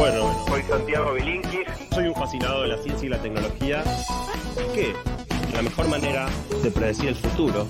Bueno, 0.00 0.34
Soy 0.48 0.62
Santiago 0.62 1.12
Bilinkis. 1.12 1.68
soy 1.92 2.06
un 2.06 2.14
fascinado 2.14 2.62
de 2.62 2.68
la 2.68 2.78
ciencia 2.78 3.04
y 3.04 3.10
la 3.10 3.20
tecnología. 3.20 3.84
Que 4.74 4.94
la 5.52 5.60
mejor 5.60 5.88
manera 5.88 6.26
de 6.62 6.70
predecir 6.70 7.10
el 7.10 7.16
futuro 7.16 7.68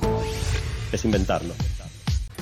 es 0.93 1.04
inventarlo. 1.04 1.53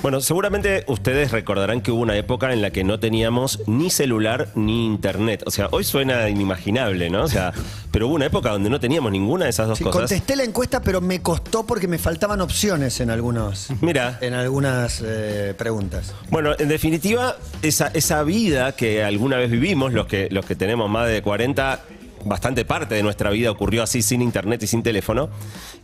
Bueno, 0.01 0.21
seguramente 0.21 0.85
ustedes 0.87 1.31
recordarán 1.31 1.81
que 1.81 1.91
hubo 1.91 2.01
una 2.01 2.15
época 2.15 2.53
en 2.53 2.61
la 2.61 2.71
que 2.71 2.85
no 2.85 3.01
teníamos 3.01 3.61
ni 3.67 3.89
celular 3.89 4.47
ni 4.55 4.85
internet. 4.85 5.43
O 5.45 5.51
sea, 5.51 5.67
hoy 5.71 5.83
suena 5.83 6.29
inimaginable, 6.29 7.09
¿no? 7.09 7.23
O 7.23 7.27
sea, 7.27 7.51
pero 7.91 8.07
hubo 8.07 8.15
una 8.15 8.25
época 8.27 8.49
donde 8.51 8.69
no 8.69 8.79
teníamos 8.79 9.11
ninguna 9.11 9.43
de 9.43 9.49
esas 9.49 9.67
dos 9.67 9.77
Sí, 9.77 9.83
cosas. 9.83 9.99
contesté 9.99 10.37
la 10.37 10.45
encuesta, 10.45 10.81
pero 10.81 11.01
me 11.01 11.21
costó 11.21 11.65
porque 11.65 11.89
me 11.89 11.97
faltaban 11.97 12.39
opciones 12.39 13.01
en 13.01 13.09
algunos. 13.09 13.67
Mira. 13.81 14.17
En 14.21 14.33
algunas 14.35 15.03
eh, 15.05 15.53
preguntas. 15.57 16.15
Bueno, 16.29 16.53
en 16.57 16.69
definitiva, 16.69 17.35
esa, 17.61 17.87
esa 17.87 18.23
vida 18.23 18.71
que 18.71 19.03
alguna 19.03 19.35
vez 19.35 19.51
vivimos, 19.51 19.91
los 19.91 20.07
que, 20.07 20.29
los 20.31 20.45
que 20.45 20.55
tenemos 20.55 20.89
más 20.89 21.09
de 21.09 21.21
40, 21.21 21.77
bastante 22.25 22.65
parte 22.65 22.95
de 22.95 23.03
nuestra 23.03 23.29
vida 23.29 23.51
ocurrió 23.51 23.83
así 23.83 24.01
sin 24.01 24.21
internet 24.21 24.61
y 24.63 24.67
sin 24.67 24.83
teléfono, 24.83 25.29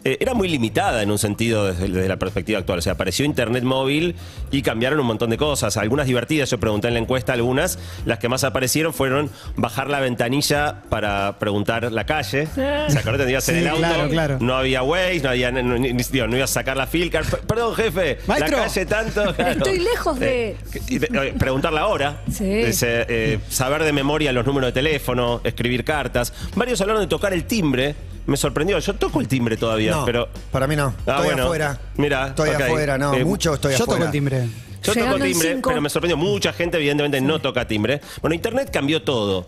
eh, 0.04 0.18
era 0.20 0.34
muy 0.34 0.48
limitada 0.48 1.02
en 1.04 1.12
un 1.12 1.18
sentido 1.18 1.66
desde, 1.68 1.88
desde 1.88 2.08
la 2.08 2.18
perspectiva 2.18 2.60
actual. 2.60 2.80
O 2.80 2.82
sea, 2.82 2.94
apareció 2.94 3.26
internet 3.26 3.64
móvil 3.64 4.16
y 4.52 4.62
cambiaron 4.62 5.00
un 5.00 5.06
montón 5.08 5.30
de 5.30 5.38
cosas. 5.38 5.78
Algunas 5.78 6.08
divertidas, 6.08 6.50
yo 6.50 6.60
pregunté 6.60 6.88
en 6.90 6.94
la 6.96 7.00
encuesta 7.00 7.34
algunas, 7.34 7.80
las 8.06 8.20
que 8.20 8.30
más 8.30 8.44
aparecieron 8.44 8.94
fueron 8.94 9.30
bajar 9.56 9.90
la 9.90 10.00
ventanilla 10.00 10.82
para 10.90 11.38
preguntar 11.40 11.92
la 11.92 12.06
calle. 12.06 12.48
¿Se 12.48 12.62
acuerdan? 13.00 13.18
Tenías 13.26 13.48
en 13.50 13.56
Sí, 13.56 13.62
el 13.62 13.68
auto, 13.70 13.80
claro, 13.80 14.10
claro. 14.10 14.38
no 14.42 14.56
había 14.56 14.84
Waze, 14.84 15.22
no 15.24 15.30
había, 15.30 15.52
no, 15.52 15.78
ni- 15.78 15.94
ni- 15.94 16.04
digo, 16.12 16.28
no 16.28 16.38
ibas 16.38 16.52
a 16.52 16.54
sacar 16.56 16.78
la 16.78 16.88
filca. 16.88 17.22
Perdón, 17.48 17.74
jefe, 17.76 18.20
Maestro. 18.28 18.58
la 18.58 18.64
calle 18.64 18.86
tanto. 18.86 19.34
claro. 19.36 19.52
Estoy 19.52 19.80
lejos 19.80 20.20
de- 20.20 20.50
Eh, 20.52 20.58
y 20.88 20.98
de- 21.00 21.08
eh, 21.12 21.34
preguntar 21.38 21.74
la 21.74 21.88
hora, 21.88 22.22
Sí. 22.32 22.44
Ese, 22.46 23.06
eh, 23.10 23.40
saber 23.50 23.84
de 23.84 23.94
memoria 23.94 24.32
los 24.32 24.46
números 24.46 24.68
de 24.70 24.74
teléfono, 24.74 25.42
escribir 25.44 25.84
cartas. 25.84 26.25
Varios 26.56 26.80
hablaron 26.82 27.02
de 27.02 27.08
tocar 27.08 27.34
el 27.34 27.46
timbre. 27.46 27.96
Me 28.26 28.38
sorprendió. 28.38 28.80
Yo 28.80 28.96
toco 28.96 29.20
el 29.22 29.28
timbre 29.28 29.56
todavía, 29.58 29.92
No, 29.92 30.06
pero. 30.06 30.28
para 30.52 30.66
mí 30.68 30.76
no. 30.76 30.94
Ah, 31.06 31.12
estoy 31.12 31.26
bueno. 31.26 31.44
afuera. 31.44 31.80
Mira, 31.98 32.28
Estoy 32.30 32.50
ok. 32.50 32.62
afuera, 32.62 32.98
no. 32.98 33.14
Eh, 33.14 33.24
mucho 33.24 33.54
estoy 33.54 33.72
Yo 33.76 33.84
afuera. 33.84 33.94
toco 34.00 34.06
el 34.06 34.12
timbre. 34.12 34.40
Yo 34.84 34.94
toco 34.94 34.94
Llegando 35.06 35.26
en 35.26 35.32
timbre, 35.32 35.54
cinco. 35.56 35.70
pero 35.70 35.82
me 35.82 35.90
sorprendió. 35.90 36.18
Mucha 36.18 36.54
gente, 36.54 36.78
evidentemente, 36.78 37.22
no 37.22 37.40
toca 37.40 37.68
timbre. 37.68 38.02
Bueno, 38.22 38.34
Internet 38.36 38.70
cambió 38.72 39.04
todo. 39.04 39.48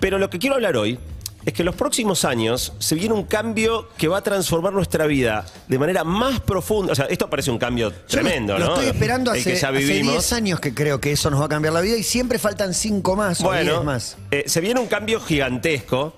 Pero 0.00 0.18
lo 0.18 0.30
que 0.30 0.38
quiero 0.38 0.56
hablar 0.56 0.76
hoy 0.76 0.98
es 1.44 1.52
que 1.54 1.62
en 1.62 1.66
los 1.66 1.74
próximos 1.74 2.24
años 2.24 2.72
se 2.78 2.94
viene 2.94 3.14
un 3.14 3.24
cambio 3.24 3.88
que 3.96 4.08
va 4.08 4.18
a 4.18 4.22
transformar 4.22 4.72
nuestra 4.72 5.06
vida 5.06 5.46
de 5.68 5.78
manera 5.78 6.04
más 6.04 6.40
profunda. 6.40 6.92
O 6.92 6.94
sea, 6.94 7.06
esto 7.06 7.30
parece 7.30 7.50
un 7.50 7.58
cambio 7.58 7.90
Yo 7.90 7.96
lo- 7.96 8.06
tremendo, 8.06 8.58
lo, 8.58 8.66
¿no? 8.66 8.74
estoy 8.74 8.88
esperando 8.90 9.30
hace, 9.30 9.44
que 9.44 9.56
ya 9.58 9.68
hace 9.70 9.78
vivimos. 9.78 10.12
10 10.12 10.32
años 10.34 10.60
que 10.60 10.74
creo 10.74 11.00
que 11.00 11.12
eso 11.12 11.30
nos 11.30 11.40
va 11.40 11.46
a 11.46 11.48
cambiar 11.48 11.72
la 11.72 11.80
vida 11.80 11.96
y 11.96 12.02
siempre 12.02 12.38
faltan 12.38 12.74
5 12.74 13.16
más 13.16 13.40
o 13.40 13.44
Bueno, 13.44 13.72
10 13.72 13.84
más. 13.84 14.16
eh, 14.30 14.44
se 14.46 14.60
viene 14.60 14.80
un 14.80 14.86
cambio 14.86 15.20
gigantesco. 15.20 16.14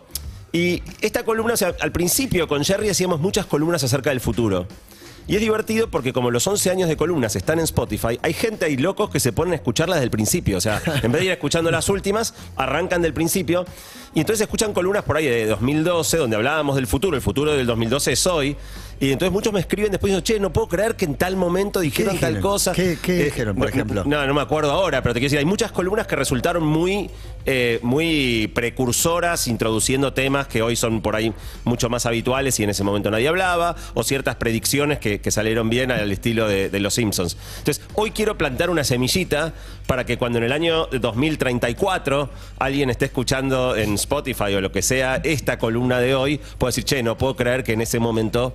Y 0.54 0.82
esta 1.00 1.24
columna, 1.24 1.54
o 1.54 1.56
sea, 1.56 1.74
al 1.80 1.92
principio 1.92 2.46
con 2.46 2.62
Jerry 2.62 2.90
hacíamos 2.90 3.20
muchas 3.20 3.46
columnas 3.46 3.82
acerca 3.84 4.10
del 4.10 4.20
futuro. 4.20 4.66
Y 5.28 5.36
es 5.36 5.40
divertido 5.40 5.88
porque 5.88 6.12
como 6.12 6.30
los 6.30 6.46
11 6.46 6.70
años 6.70 6.88
de 6.88 6.96
columnas 6.96 7.36
están 7.36 7.58
en 7.58 7.64
Spotify, 7.64 8.18
hay 8.22 8.32
gente 8.32 8.64
ahí 8.64 8.76
locos 8.76 9.10
que 9.10 9.20
se 9.20 9.32
ponen 9.32 9.52
a 9.52 9.56
escucharlas 9.56 9.96
desde 9.96 10.04
el 10.04 10.10
principio. 10.10 10.58
O 10.58 10.60
sea, 10.60 10.82
en 11.02 11.12
vez 11.12 11.20
de 11.20 11.26
ir 11.26 11.32
escuchando 11.32 11.70
las 11.70 11.88
últimas, 11.88 12.34
arrancan 12.56 13.02
del 13.02 13.14
principio. 13.14 13.64
Y 14.14 14.20
entonces 14.20 14.42
escuchan 14.42 14.72
columnas 14.72 15.04
por 15.04 15.16
ahí 15.16 15.26
de 15.26 15.46
2012, 15.46 16.16
donde 16.16 16.36
hablábamos 16.36 16.76
del 16.76 16.86
futuro. 16.86 17.16
El 17.16 17.22
futuro 17.22 17.52
del 17.52 17.66
2012 17.66 18.12
es 18.12 18.26
hoy. 18.26 18.56
Y 19.03 19.11
entonces 19.11 19.33
muchos 19.33 19.53
me 19.53 19.58
escriben 19.58 19.91
después 19.91 20.12
diciendo, 20.12 20.25
che, 20.25 20.39
no 20.39 20.53
puedo 20.53 20.69
creer 20.69 20.95
que 20.95 21.05
en 21.06 21.17
tal 21.17 21.34
momento 21.34 21.81
dijeron 21.81 22.19
tal 22.20 22.39
cosa. 22.41 22.70
¿Qué- 22.72 22.97
qué 23.03 23.22
Eh, 23.22 23.25
dijeron, 23.25 23.56
por 23.56 23.64
no- 23.64 23.69
ejemplo? 23.69 24.05
No, 24.06 24.25
no 24.28 24.33
me 24.33 24.41
acuerdo 24.41 24.70
ahora, 24.70 25.03
pero 25.03 25.12
te 25.12 25.19
quiero 25.19 25.27
decir, 25.31 25.39
hay 25.41 25.45
muchas 25.45 25.72
columnas 25.72 26.06
que 26.06 26.14
resultaron 26.14 26.62
muy, 26.62 27.11
eh, 27.45 27.80
muy 27.83 28.48
precursoras, 28.55 29.48
introduciendo 29.48 30.12
temas 30.12 30.47
que 30.47 30.62
hoy 30.62 30.77
son 30.77 31.00
por 31.03 31.17
ahí 31.17 31.33
mucho 31.64 31.91
más 31.91 32.06
habituales 32.06 32.61
y 32.61 32.62
en 32.62 32.70
ese 32.70 32.84
momento 32.84 33.11
nadie 33.11 33.27
hablaba, 33.27 33.74
o 33.95 34.05
ciertas 34.05 34.36
predicciones 34.36 35.01
que, 35.01 35.20
que 35.20 35.33
salieron 35.33 35.68
bien 35.68 35.91
al 35.91 36.12
estilo 36.12 36.46
de, 36.46 36.70
de 36.70 36.79
Los 36.79 36.95
Simpsons. 36.95 37.36
Entonces, 37.58 37.83
hoy 37.95 38.12
quiero 38.12 38.39
plantar 38.39 38.70
una 38.70 38.85
semillita 38.85 39.52
para 39.89 40.07
que 40.07 40.17
cuando 40.17 40.39
en 40.39 40.45
el 40.45 40.52
año 40.52 40.86
2034 40.86 42.30
alguien 42.61 42.89
esté 42.89 43.07
escuchando 43.07 43.74
en 43.77 43.95
Spotify 43.95 44.55
o 44.55 44.61
lo 44.61 44.70
que 44.70 44.80
sea 44.80 45.17
esta 45.24 45.58
columna 45.58 45.98
de 45.98 46.14
hoy, 46.14 46.41
pueda 46.57 46.68
decir, 46.68 46.85
che, 46.85 47.02
no 47.02 47.18
puedo 47.18 47.35
creer 47.35 47.64
que 47.64 47.73
en 47.73 47.80
ese 47.80 47.98
momento 47.98 48.55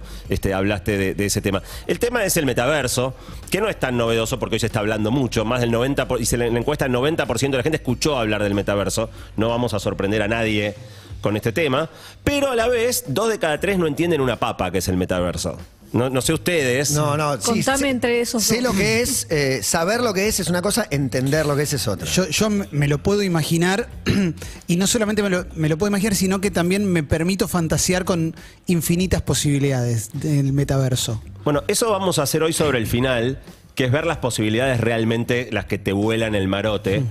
hablaste 0.54 1.14
de, 1.14 1.26
ese 1.26 1.42
tema. 1.42 1.62
El 1.88 2.00
tema 2.00 2.24
es 2.24 2.38
el 2.38 2.46
metaverso, 2.46 3.14
que 3.52 3.60
no 3.62 3.70
es 3.70 3.80
tan 3.80 3.98
novedoso 3.98 4.40
porque 4.40 4.56
hoy 4.56 4.60
se 4.60 4.68
está 4.68 4.80
hablando 4.80 5.12
mucho, 5.12 5.46
más 5.46 5.62
del 5.62 5.72
90%, 5.72 6.08
por- 6.08 6.22
y 6.22 6.26
se 6.26 6.38
le- 6.38 6.50
la 6.52 6.60
encuesta 6.60 6.86
el 6.86 6.92
90% 6.92 7.52
de 7.52 7.58
la 7.58 7.64
gente 7.64 7.78
escuchó 7.78 8.18
hablar 8.18 8.44
del 8.44 8.54
metaverso, 8.54 9.10
no 9.36 9.50
vamos 9.50 9.74
a 9.74 9.80
sorprender 9.80 10.22
a 10.22 10.28
nadie 10.28 10.76
con 11.22 11.36
este 11.36 11.52
tema, 11.52 11.90
pero 12.24 12.52
a 12.52 12.56
la 12.56 12.68
vez, 12.68 13.04
dos 13.08 13.30
de 13.30 13.40
cada 13.40 13.60
tres 13.60 13.78
no 13.80 13.88
entienden 13.88 14.22
una 14.22 14.36
papa 14.38 14.72
que 14.72 14.78
es 14.78 14.88
el 14.88 14.98
metaverso. 14.98 15.58
No, 15.94 16.10
no 16.10 16.22
sé 16.22 16.34
ustedes. 16.34 16.92
No, 16.92 17.16
no, 17.16 17.36
sí, 17.40 17.46
Contame 17.46 17.78
sé- 17.80 17.90
entre 17.90 18.22
esos 18.22 18.44
Sé 18.44 18.56
dos. 18.56 18.64
lo 18.66 18.74
que 18.74 19.02
es, 19.02 19.26
eh, 19.30 19.62
saber 19.64 20.02
lo 20.02 20.14
que 20.14 20.28
es 20.28 20.40
es 20.40 20.50
una 20.50 20.62
cosa, 20.62 20.86
entender 20.92 21.46
lo 21.46 21.56
que 21.56 21.64
es 21.64 21.74
es 21.74 21.88
otra. 21.88 22.06
Yo, 22.08 22.28
yo 22.28 22.50
me 22.50 22.68
me 22.72 22.88
lo 22.88 22.98
puedo 23.02 23.24
imaginar 23.24 23.90
y 24.68 24.76
no 24.76 24.86
solamente 24.88 25.24
me 25.24 25.30
lo, 25.30 25.46
me 25.56 25.70
lo 25.70 25.78
puedo 25.78 25.90
imaginar, 25.90 26.14
sino 26.16 26.42
que 26.42 26.52
también 26.52 26.86
me 26.86 27.04
permito 27.04 27.48
fantasear 27.48 28.04
con 28.06 28.36
infinitas 28.66 29.22
posibilidades 29.22 30.10
del 30.14 30.52
metaverso. 30.54 31.22
Bueno, 31.44 31.64
eso 31.68 31.90
vamos 31.92 32.20
a 32.20 32.24
hacer 32.24 32.44
hoy 32.44 32.52
sobre 32.54 32.78
el 32.80 32.88
final, 32.88 33.40
que 33.76 33.86
es 33.86 33.92
ver 33.92 34.06
las 34.06 34.18
posibilidades 34.18 34.82
realmente, 34.82 35.48
las 35.52 35.66
que 35.66 35.78
te 35.78 35.94
vuelan 35.94 36.36
el 36.36 36.48
marote. 36.50 37.04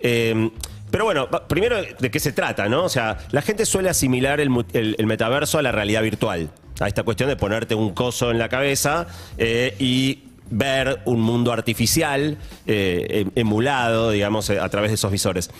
Eh, 0.00 0.50
pero 0.90 1.04
bueno, 1.04 1.28
va- 1.32 1.46
primero, 1.46 1.76
¿de 1.98 2.10
qué 2.10 2.20
se 2.20 2.32
trata, 2.32 2.68
no? 2.68 2.84
O 2.84 2.88
sea, 2.88 3.18
la 3.30 3.42
gente 3.42 3.64
suele 3.66 3.88
asimilar 3.88 4.40
el, 4.40 4.50
mu- 4.50 4.64
el- 4.72 4.96
el 4.98 5.06
metaverso 5.06 5.58
a 5.58 5.62
la 5.62 5.72
realidad 5.72 6.02
virtual. 6.02 6.50
A 6.80 6.88
esta 6.88 7.02
cuestión 7.02 7.28
de 7.28 7.36
ponerte 7.36 7.74
un 7.74 7.90
coso 7.90 8.30
en 8.30 8.38
la 8.38 8.48
cabeza 8.48 9.06
eh, 9.38 9.76
y 9.78 10.24
ver 10.50 11.00
un 11.04 11.20
mundo 11.20 11.52
artificial 11.52 12.38
eh, 12.66 13.06
em- 13.10 13.30
emulado, 13.34 14.10
digamos, 14.10 14.48
eh, 14.50 14.58
a 14.58 14.68
través 14.68 14.90
de 14.90 14.94
esos 14.94 15.12
visores. 15.12 15.50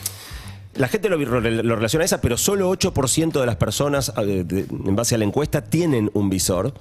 La 0.75 0.89
gente 0.89 1.09
lo, 1.09 1.17
relaciona 1.19 2.05
a 2.05 2.07
esa, 2.07 2.21
pero 2.21 2.39
solo 2.39 2.71
8% 2.73 3.39
de 3.39 3.47
las 3.47 3.57
personas, 3.57 4.13
en 4.17 4.97
base 4.97 5.15
a 5.15 5.19
la 5.19 5.25
encuesta, 5.25 5.63
tienen 5.63 6.11
un 6.15 6.31
visor. 6.31 6.73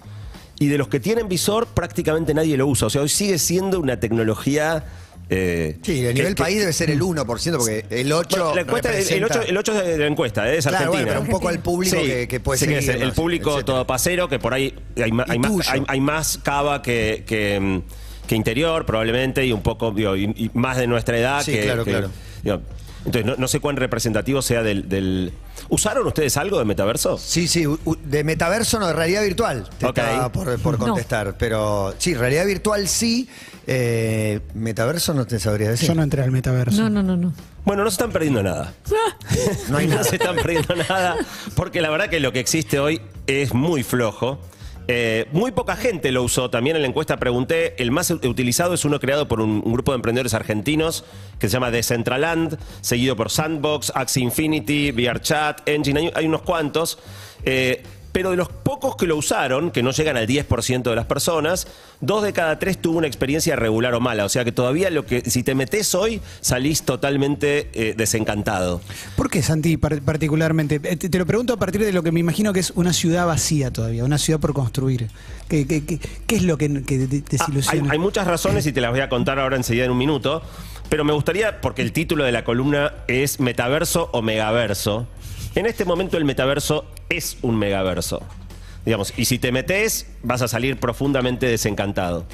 Y 0.60 0.68
de 0.68 0.78
los 0.78 0.88
que 0.88 1.00
tienen 1.00 1.28
visor, 1.28 1.68
prácticamente 1.68 2.34
nadie 2.34 2.56
lo 2.56 2.68
usa. 2.68 2.88
O 2.88 2.90
sea, 2.90 3.02
hoy 3.02 3.10
sigue 3.10 3.40
siendo 3.40 3.80
una 3.80 4.00
tecnología. 4.00 4.86
Eh, 5.30 5.78
Sí, 5.84 6.06
a 6.08 6.12
nivel 6.14 6.34
que- 6.36 6.44
país 6.44 6.60
debe 6.60 6.74
ser 6.74 6.90
el 6.92 7.02
1%, 7.02 7.58
porque 7.58 7.86
el 7.90 8.12
8%. 8.12 8.30
Bueno, 8.46 8.56
la 8.56 8.62
encuesta- 8.62 8.90
el, 8.90 9.04
representa- 9.06 9.26
8, 9.40 9.42
el 9.48 9.58
8 9.58 9.80
es 9.80 9.86
de 9.88 9.98
la 10.00 10.08
encuesta, 10.08 10.52
eh, 10.52 10.58
es 10.58 10.66
Claro, 10.66 10.78
bueno, 10.78 10.92
Argentina. 10.92 11.12
pero 11.12 11.22
un 11.22 11.28
poco 11.30 11.50
al 11.50 11.60
público 11.60 11.96
Sí, 12.00 12.06
que, 12.08 12.28
que 12.28 12.40
puede 12.40 12.78
es 12.78 12.88
el, 12.90 13.02
el 13.04 13.12
público 13.14 13.64
todopasero, 13.64 14.28
que 14.28 14.40
por 14.40 14.54
ahí 14.54 14.74
hay, 14.98 15.10
Y 15.12 15.22
hay 15.32 15.40
más, 15.40 15.70
hay, 15.70 15.84
hay 15.88 16.00
más 16.02 16.38
cava 16.40 16.82
que, 16.82 17.24
que, 17.28 17.60
mm, 17.60 17.82
que 18.28 18.36
interior, 18.36 18.86
probablemente, 18.86 19.46
y 19.46 19.52
un 19.52 19.62
poco 19.62 19.92
digo, 19.92 20.16
y, 20.16 20.26
y 20.36 20.52
más 20.56 20.78
de 20.78 20.88
nuestra 20.88 21.18
edad. 21.18 21.42
Sí, 21.44 21.52
que, 21.54 21.62
claro, 21.64 21.84
claro. 21.86 22.10
digo, 22.44 22.62
entonces, 23.06 23.26
no, 23.26 23.36
no 23.38 23.48
sé 23.48 23.60
cuán 23.60 23.76
representativo 23.78 24.42
sea 24.42 24.62
del, 24.64 24.88
del- 24.90 25.32
¿Usaron 25.70 26.08
ustedes 26.08 26.36
algo 26.38 26.58
de 26.60 26.66
metaverso? 26.66 27.18
Sí, 27.18 27.48
sí, 27.48 27.66
de 28.04 28.24
metaverso 28.24 28.80
no, 28.80 28.88
de 28.88 28.94
realidad 28.94 29.24
virtual. 29.24 29.70
Te 29.78 29.86
Ok. 29.86 29.98
estaba 29.98 30.32
por, 30.32 30.60
por 30.60 30.80
No. 30.80 30.86
contestar. 30.88 31.36
Pero 31.38 31.94
sí, 31.98 32.14
realidad 32.16 32.46
virtual 32.46 32.88
sí. 32.88 33.30
eh, 33.68 34.40
metaverso 34.56 35.14
no 35.14 35.26
te 35.28 35.40
sabría 35.40 35.70
decir. 35.70 35.88
Yo 35.90 35.96
no 35.96 36.02
entré 36.04 36.24
al 36.24 36.32
metaverso. 36.32 36.82
No, 36.82 36.90
no, 36.90 37.04
no, 37.04 37.16
no. 37.18 37.34
Bueno, 37.66 37.84
no 37.84 37.90
se 37.92 37.96
están 37.96 38.12
perdiendo 38.12 38.42
nada. 38.42 38.74
No 39.70 39.78
hay 39.78 39.86
nada. 39.88 40.04
se 40.04 40.16
están 40.16 40.36
perdiendo 40.38 40.76
nada, 40.76 41.16
porque 41.56 41.82
la 41.82 41.90
verdad 41.92 42.10
que 42.10 42.20
lo 42.20 42.32
que 42.34 42.40
existe 42.40 42.80
hoy 42.80 43.00
es 43.28 43.54
muy 43.54 43.84
flojo. 43.84 44.40
Eh, 44.92 45.28
muy 45.34 45.52
poca 45.52 45.76
gente 45.76 46.12
lo 46.12 46.24
usó. 46.24 46.50
También 46.50 46.76
en 46.76 46.82
la 46.82 46.88
encuesta 46.88 47.18
pregunté, 47.18 47.76
el 47.78 47.92
más 47.92 48.10
utilizado 48.10 48.74
es 48.74 48.86
uno 48.86 49.00
creado 49.00 49.28
por 49.28 49.40
un, 49.40 49.62
grupo 49.62 49.92
de 49.92 49.98
emprendedores 49.98 50.34
argentinos 50.34 51.06
que 51.38 51.48
se 51.48 51.54
llama 51.54 51.70
Decentraland, 51.70 52.58
seguido 52.82 53.16
por 53.16 53.30
Sandbox, 53.30 53.92
Axie 53.94 54.24
Infinity, 54.24 54.92
VRChat, 54.92 55.70
Engine, 55.70 56.00
hay, 56.00 56.12
hay 56.16 56.26
unos 56.26 56.42
cuantos. 56.42 56.98
Eh, 57.46 57.84
pero 58.12 58.32
de 58.32 58.38
los 58.38 58.50
pocos 58.50 58.96
que 58.96 59.06
lo 59.06 59.16
usaron, 59.18 59.72
que 59.72 59.84
no 59.84 59.92
llegan 59.92 60.18
al 60.18 60.28
10% 60.28 60.84
de 60.90 60.96
las 60.96 61.06
personas, 61.06 61.68
dos 62.02 62.24
de 62.24 62.34
cada 62.34 62.58
tres 62.60 62.82
tuvo 62.82 62.98
una 62.98 63.08
experiencia 63.08 63.56
regular 63.56 63.94
o 63.94 64.00
mala. 64.00 64.26
O 64.26 64.30
sea 64.30 64.44
que 64.44 64.52
todavía 64.52 64.90
lo 64.90 65.06
que 65.06 65.22
si 65.30 65.44
te 65.44 65.54
metes 65.56 65.94
hoy, 65.96 66.22
salís 66.42 66.84
totalmente 66.84 67.70
eh, 67.74 67.94
desencantado. 67.96 68.82
¿Por 69.16 69.30
qué, 69.30 69.42
Santi, 69.44 69.78
par- 69.78 70.02
particularmente? 70.02 70.76
Eh, 70.84 70.96
Te, 70.98 71.10
te 71.10 71.18
lo 71.20 71.26
pregunto 71.26 71.54
a 71.54 71.58
partir 71.58 71.84
de 71.84 71.94
lo 71.94 72.04
que 72.04 72.12
me 72.12 72.20
imagino 72.20 72.52
que 72.54 72.60
es 72.60 72.72
una 72.72 72.94
ciudad 72.94 73.28
vacía 73.28 73.72
todavía, 73.72 74.04
una 74.04 74.18
ciudad 74.18 74.40
por 74.40 74.54
construir. 74.54 75.08
¿Qué, 75.48 75.66
qué- 75.68 75.86
qué- 75.86 76.00
qué 76.28 76.36
es 76.36 76.44
lo 76.44 76.58
que, 76.58 76.84
que 76.84 76.98
te 77.00 77.04
Ah, 77.06 77.10
hay, 77.12 77.22
desilusiona? 77.30 77.92
hay 77.92 78.00
muchas 78.00 78.28
razones 78.28 78.66
y 78.66 78.72
te 78.72 78.82
las 78.82 78.92
voy 78.92 79.02
a 79.02 79.10
contar 79.10 79.40
ahora 79.40 79.56
enseguida 79.56 79.86
en 79.86 79.92
un 79.92 79.98
minuto. 79.98 80.42
Pero 80.90 81.04
me 81.04 81.14
gustaría, 81.14 81.62
porque 81.62 81.84
el 81.84 81.92
título 81.92 82.24
de 82.24 82.32
la 82.32 82.44
columna 82.44 82.94
es 83.08 83.40
Metaverso 83.40 84.10
o 84.12 84.24
Megaverso. 84.24 85.06
En 85.56 85.66
este 85.66 85.84
momento 85.84 86.18
el 86.18 86.26
metaverso 86.26 86.86
es 87.10 87.38
un 87.42 87.58
megaverso. 87.58 88.22
Digamos, 88.86 89.14
y 89.18 89.26
si 89.26 89.40
te 89.40 89.52
metes, 89.52 90.08
vas 90.24 90.42
a 90.42 90.48
salir 90.48 90.80
profundamente 90.80 91.48
desencantado. 91.48 92.26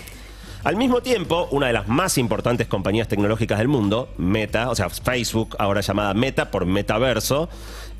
Al 0.64 0.76
mismo 0.76 1.02
tiempo, 1.02 1.48
una 1.52 1.68
de 1.68 1.74
las 1.74 1.88
más 1.88 2.18
importantes 2.18 2.68
compañías 2.68 3.08
tecnológicas 3.08 3.60
del 3.60 3.68
mundo, 3.68 4.10
Meta, 4.18 4.70
o 4.70 4.76
sea, 4.76 4.90
Facebook, 4.90 5.56
ahora 5.60 5.82
llamada 5.82 6.14
Meta 6.14 6.50
por 6.50 6.66
Metaverso, 6.66 7.50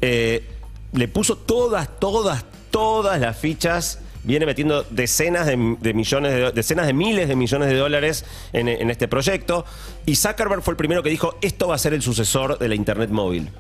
eh, 0.02 0.44
le 0.92 1.08
puso 1.08 1.38
todas, 1.38 2.00
todas, 2.00 2.44
todas 2.72 3.20
las 3.20 3.38
fichas 3.38 4.00
viene 4.24 4.48
metiendo 4.48 4.84
decenas 4.90 5.46
de, 5.46 5.56
millones 5.56 6.34
de, 6.34 6.52
decenas 6.52 6.88
de 6.88 6.94
miles 6.94 7.28
de 7.28 7.36
millones 7.36 7.70
de 7.70 7.76
dólares 7.76 8.26
en 8.54 8.90
este 8.90 9.08
proyecto 9.08 9.66
y 10.08 10.16
Zuckerberg 10.16 10.64
fue 10.64 10.72
el 10.72 10.78
primero 10.78 11.04
que 11.04 11.12
dijo 11.12 11.38
esto 11.42 11.68
va 11.68 11.76
a 11.76 11.78
ser 11.78 11.94
el 11.94 12.02
sucesor 12.02 12.58
de 12.58 12.68
la 12.68 12.74
internet 12.74 13.12
móvil. 13.12 13.52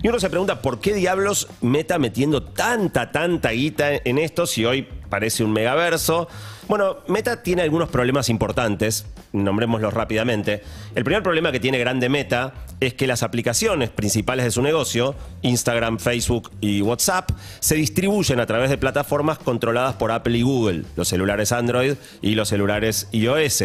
Y 0.00 0.08
uno 0.08 0.20
se 0.20 0.30
pregunta 0.30 0.62
por 0.62 0.80
qué 0.80 0.94
diablos 0.94 1.48
Meta 1.60 1.98
metiendo 1.98 2.42
tanta, 2.42 3.10
tanta 3.10 3.50
guita 3.50 3.90
en 3.92 4.18
esto 4.18 4.46
si 4.46 4.64
hoy 4.64 4.86
parece 5.10 5.42
un 5.42 5.52
megaverso. 5.52 6.28
Bueno, 6.68 6.98
Meta 7.08 7.42
tiene 7.42 7.62
algunos 7.62 7.88
problemas 7.88 8.28
importantes, 8.28 9.06
nombrémoslos 9.32 9.92
rápidamente. 9.92 10.62
El 10.94 11.02
primer 11.02 11.24
problema 11.24 11.50
que 11.50 11.58
tiene 11.58 11.78
grande 11.78 12.08
Meta 12.08 12.54
es 12.78 12.94
que 12.94 13.08
las 13.08 13.24
aplicaciones 13.24 13.90
principales 13.90 14.44
de 14.44 14.52
su 14.52 14.62
negocio, 14.62 15.16
Instagram, 15.42 15.98
Facebook 15.98 16.52
y 16.60 16.80
WhatsApp, 16.80 17.30
se 17.58 17.74
distribuyen 17.74 18.38
a 18.38 18.46
través 18.46 18.70
de 18.70 18.78
plataformas 18.78 19.38
controladas 19.38 19.96
por 19.96 20.12
Apple 20.12 20.38
y 20.38 20.42
Google, 20.42 20.84
los 20.94 21.08
celulares 21.08 21.50
Android 21.50 21.94
y 22.22 22.36
los 22.36 22.48
celulares 22.48 23.08
iOS. 23.10 23.64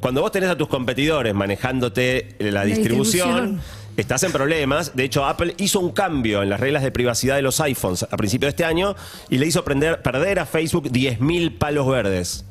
Cuando 0.00 0.22
vos 0.22 0.30
tenés 0.30 0.48
a 0.48 0.56
tus 0.56 0.68
competidores 0.68 1.34
manejándote 1.34 2.36
la, 2.38 2.50
La 2.52 2.64
distribución, 2.64 3.58
distribución. 3.58 3.60
Estás 3.98 4.22
en 4.22 4.30
problemas. 4.32 4.94
De 4.96 5.02
hecho, 5.04 5.26
Apple 5.26 5.54
hizo 5.58 5.80
un 5.80 5.90
cambio 5.90 6.42
en 6.42 6.48
las 6.48 6.60
reglas 6.60 6.82
de 6.84 6.92
privacidad 6.92 7.34
de 7.36 7.42
los 7.42 7.60
iPhones 7.60 8.04
a 8.04 8.16
principios 8.16 8.46
de 8.46 8.50
este 8.50 8.64
año 8.64 8.94
y 9.28 9.38
le 9.38 9.46
hizo 9.46 9.64
prender- 9.64 10.00
perder 10.02 10.38
a 10.38 10.46
Facebook 10.46 10.84
10.000 10.90 11.58
palos 11.58 11.86
verdes. 11.88 12.44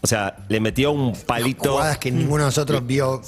O 0.00 0.06
sea, 0.06 0.36
le 0.48 0.60
metió 0.60 0.92
un 0.92 1.12
palito. 1.14 1.72
Jugadas 1.72 1.98
que 1.98 2.10
ninguno 2.10 2.44
de 2.44 2.48
nosotros 2.48 2.86
vio 2.86 3.20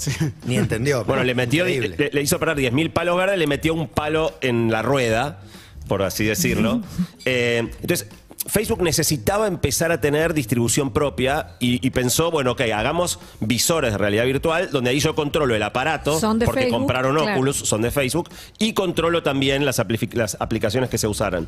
ni 0.47 0.57
entendió. 0.57 1.05
Bueno, 1.07 1.23
le 1.23 1.35
metió, 1.35 1.67
le 1.67 2.23
hizo 2.23 2.39
perder 2.39 2.73
10.000 2.73 2.93
palos 2.93 3.17
verdes, 3.19 3.39
le 3.39 3.47
metió 3.47 3.75
un 3.75 3.89
palo 3.89 4.33
en 4.41 4.71
la 4.71 4.81
rueda, 4.81 5.41
por 5.87 6.03
así 6.03 6.25
decirlo. 6.25 6.81
Eh, 7.27 7.69
entonces, 7.83 8.09
Facebook 8.51 8.83
necesitaba 8.83 9.47
empezar 9.47 9.93
a 9.93 10.01
tener 10.01 10.35
distribución 10.35 10.93
propia 10.93 11.57
y, 11.61 11.87
y 11.87 11.91
pensó, 11.91 12.31
bueno, 12.31 12.53
ok, 12.53 12.63
hagamos 12.75 13.19
visores 13.39 13.93
de 13.93 13.99
realidad 13.99 14.25
virtual, 14.25 14.71
donde 14.71 14.91
ahí 14.91 15.01
yo 15.01 15.15
controlo 15.15 15.55
el 15.55 15.63
aparato, 15.63 16.19
Son 16.19 16.39
de 16.39 16.47
porque 16.47 16.63
Facebook, 16.63 16.79
compraron 16.81 17.15
claro. 17.17 17.33
Oculus, 17.33 17.57
son 17.57 17.83
de 17.83 17.91
Facebook, 17.91 18.29
y 18.59 18.73
controlo 18.73 19.23
también 19.23 19.65
las, 19.65 19.79
apli- 19.79 20.13
las 20.15 20.37
aplicaciones 20.41 20.91
que 20.91 20.99
se 20.99 21.07
usaran. 21.07 21.47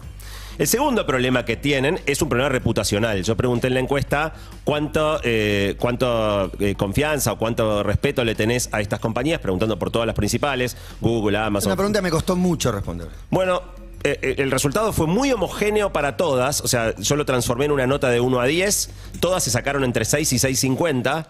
El 0.58 0.68
segundo 0.68 1.04
problema 1.06 1.44
que 1.44 1.56
tienen 1.56 1.98
es 2.06 2.22
un 2.22 2.28
problema 2.28 2.50
reputacional. 2.50 3.22
Yo 3.24 3.36
pregunté 3.36 3.66
en 3.68 3.74
la 3.74 3.80
encuesta 3.80 4.34
cuánto, 4.64 5.18
eh, 5.24 5.76
cuánto 5.78 6.52
eh, 6.60 6.74
confianza 6.76 7.32
o 7.32 7.38
cuánto 7.38 7.82
respeto 7.82 8.22
le 8.22 8.34
tenés 8.34 8.68
a 8.70 8.80
estas 8.80 9.00
compañías, 9.00 9.40
preguntando 9.40 9.78
por 9.78 9.90
todas 9.90 10.06
las 10.06 10.14
principales, 10.14 10.76
Google, 11.00 11.38
Amazon. 11.38 11.70
Una 11.70 11.76
pregunta 11.76 11.98
que 11.98 12.02
me 12.04 12.10
costó 12.10 12.36
mucho 12.36 12.70
responder. 12.70 13.08
Bueno, 13.30 13.62
eh, 14.04 14.18
eh, 14.22 14.34
el 14.38 14.50
resultado 14.50 14.92
fue 14.92 15.06
muy 15.06 15.32
homogéneo 15.32 15.92
para 15.92 16.16
todas. 16.16 16.60
O 16.60 16.68
sea, 16.68 16.94
yo 16.96 17.16
lo 17.16 17.24
transformé 17.24 17.66
en 17.66 17.72
una 17.72 17.86
nota 17.86 18.10
de 18.10 18.20
1 18.20 18.40
a 18.40 18.46
10. 18.46 18.90
Todas 19.20 19.44
se 19.44 19.50
sacaron 19.50 19.84
entre 19.84 20.04
6 20.04 20.32
y 20.32 20.36
6.50. 20.36 21.26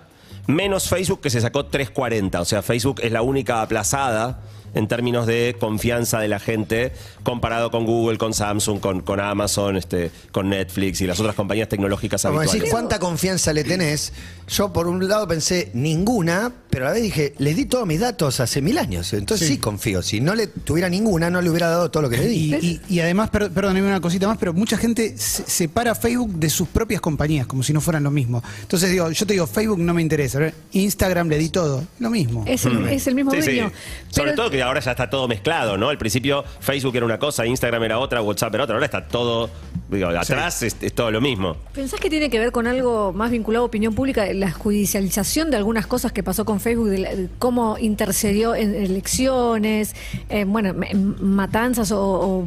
Menos 0.46 0.88
Facebook 0.88 1.20
que 1.20 1.30
se 1.30 1.40
sacó 1.40 1.70
3.40. 1.70 2.40
O 2.40 2.44
sea, 2.44 2.62
Facebook 2.62 3.00
es 3.02 3.12
la 3.12 3.22
única 3.22 3.62
aplazada 3.62 4.40
en 4.74 4.88
términos 4.88 5.26
de 5.26 5.56
confianza 5.60 6.18
de 6.20 6.28
la 6.28 6.38
gente 6.38 6.92
comparado 7.22 7.70
con 7.70 7.84
Google, 7.84 8.18
con 8.18 8.32
Samsung, 8.32 8.80
con, 8.80 9.00
con 9.02 9.20
Amazon, 9.20 9.76
este, 9.76 10.10
con 10.30 10.48
Netflix 10.48 11.00
y 11.00 11.06
las 11.06 11.20
otras 11.20 11.34
compañías 11.34 11.68
tecnológicas 11.68 12.22
Como 12.22 12.38
habituales. 12.38 12.62
decir, 12.62 12.72
¿cuánta 12.72 12.98
confianza 12.98 13.52
le 13.52 13.64
tenés? 13.64 14.12
Yo 14.48 14.72
por 14.72 14.88
un 14.88 15.06
lado 15.08 15.28
pensé 15.28 15.70
ninguna, 15.74 16.52
pero 16.72 16.86
a 16.86 16.88
la 16.88 16.94
vez 16.94 17.02
dije, 17.02 17.34
les 17.36 17.54
di 17.54 17.66
todos 17.66 17.86
mis 17.86 18.00
datos 18.00 18.40
hace 18.40 18.62
mil 18.62 18.78
años. 18.78 19.12
Entonces 19.12 19.46
sí, 19.46 19.58
confío. 19.58 20.00
Si 20.00 20.22
no 20.22 20.34
le 20.34 20.46
tuviera 20.46 20.88
ninguna, 20.88 21.28
no 21.28 21.42
le 21.42 21.50
hubiera 21.50 21.68
dado 21.68 21.90
todo 21.90 22.02
lo 22.02 22.08
que 22.08 22.16
le 22.16 22.26
di. 22.28 22.54
Y, 22.54 22.54
y- 22.66 22.80
y 22.96 23.00
además, 23.00 23.28
per- 23.28 23.50
perdóneme 23.50 23.86
una 23.88 24.00
cosita 24.00 24.26
más, 24.26 24.38
pero 24.38 24.54
mucha 24.54 24.78
gente 24.78 25.14
se- 25.18 25.42
separa 25.44 25.94
Facebook 25.94 26.32
de 26.36 26.48
sus 26.48 26.66
propias 26.68 27.02
compañías, 27.02 27.46
como 27.46 27.62
si 27.62 27.74
no 27.74 27.82
fueran 27.82 28.02
lo 28.02 28.10
mismo. 28.10 28.42
Entonces 28.62 28.90
digo, 28.90 29.10
yo 29.10 29.26
te 29.26 29.34
digo, 29.34 29.46
Facebook 29.46 29.78
no 29.80 29.92
me 29.92 30.00
interesa. 30.00 30.50
Instagram 30.72 31.28
le 31.28 31.36
di 31.36 31.50
todo, 31.50 31.84
lo 31.98 32.08
mismo. 32.08 32.44
Es 32.46 32.64
el, 32.64 32.88
es 32.88 33.06
el 33.06 33.14
mismo 33.14 33.32
Sí, 33.32 33.42
sí. 33.42 33.50
dueño. 33.56 33.72
Sobre 34.08 34.32
todo 34.32 34.50
que 34.50 34.62
ahora 34.62 34.80
ya 34.80 34.92
está 34.92 35.10
todo 35.10 35.28
mezclado, 35.28 35.76
¿no? 35.76 35.90
Al 35.90 35.98
principio 35.98 36.42
Facebook 36.60 36.96
era 36.96 37.04
una 37.04 37.18
cosa, 37.18 37.44
Instagram 37.44 37.82
era 37.82 37.98
otra, 37.98 38.22
WhatsApp 38.22 38.54
era 38.54 38.64
otra, 38.64 38.76
ahora 38.76 38.86
está 38.86 39.06
todo, 39.06 39.50
digo, 39.90 40.08
atrás 40.08 40.62
es, 40.62 40.74
es 40.80 40.94
todo 40.94 41.10
lo 41.10 41.20
mismo. 41.20 41.56
¿Pensás 41.74 42.00
que 42.00 42.08
tiene 42.08 42.30
que 42.30 42.38
ver 42.38 42.50
con 42.50 42.66
algo 42.66 43.12
más 43.12 43.30
vinculado 43.30 43.64
a 43.64 43.66
opinión 43.66 43.94
pública, 43.94 44.32
la 44.32 44.50
judicialización 44.50 45.50
de 45.50 45.56
algunas 45.58 45.86
cosas 45.86 46.12
que 46.12 46.22
pasó 46.22 46.44
con 46.46 46.60
Facebook, 46.62 46.88
de, 46.88 46.98
la- 46.98 47.10
cómo 47.38 47.76
intercedió 47.78 48.54
en 48.54 48.74
elecciones, 48.74 49.94
eh, 50.30 50.44
bueno, 50.46 50.74
en 50.88 51.16
matanzas 51.22 51.92
o, 51.92 52.44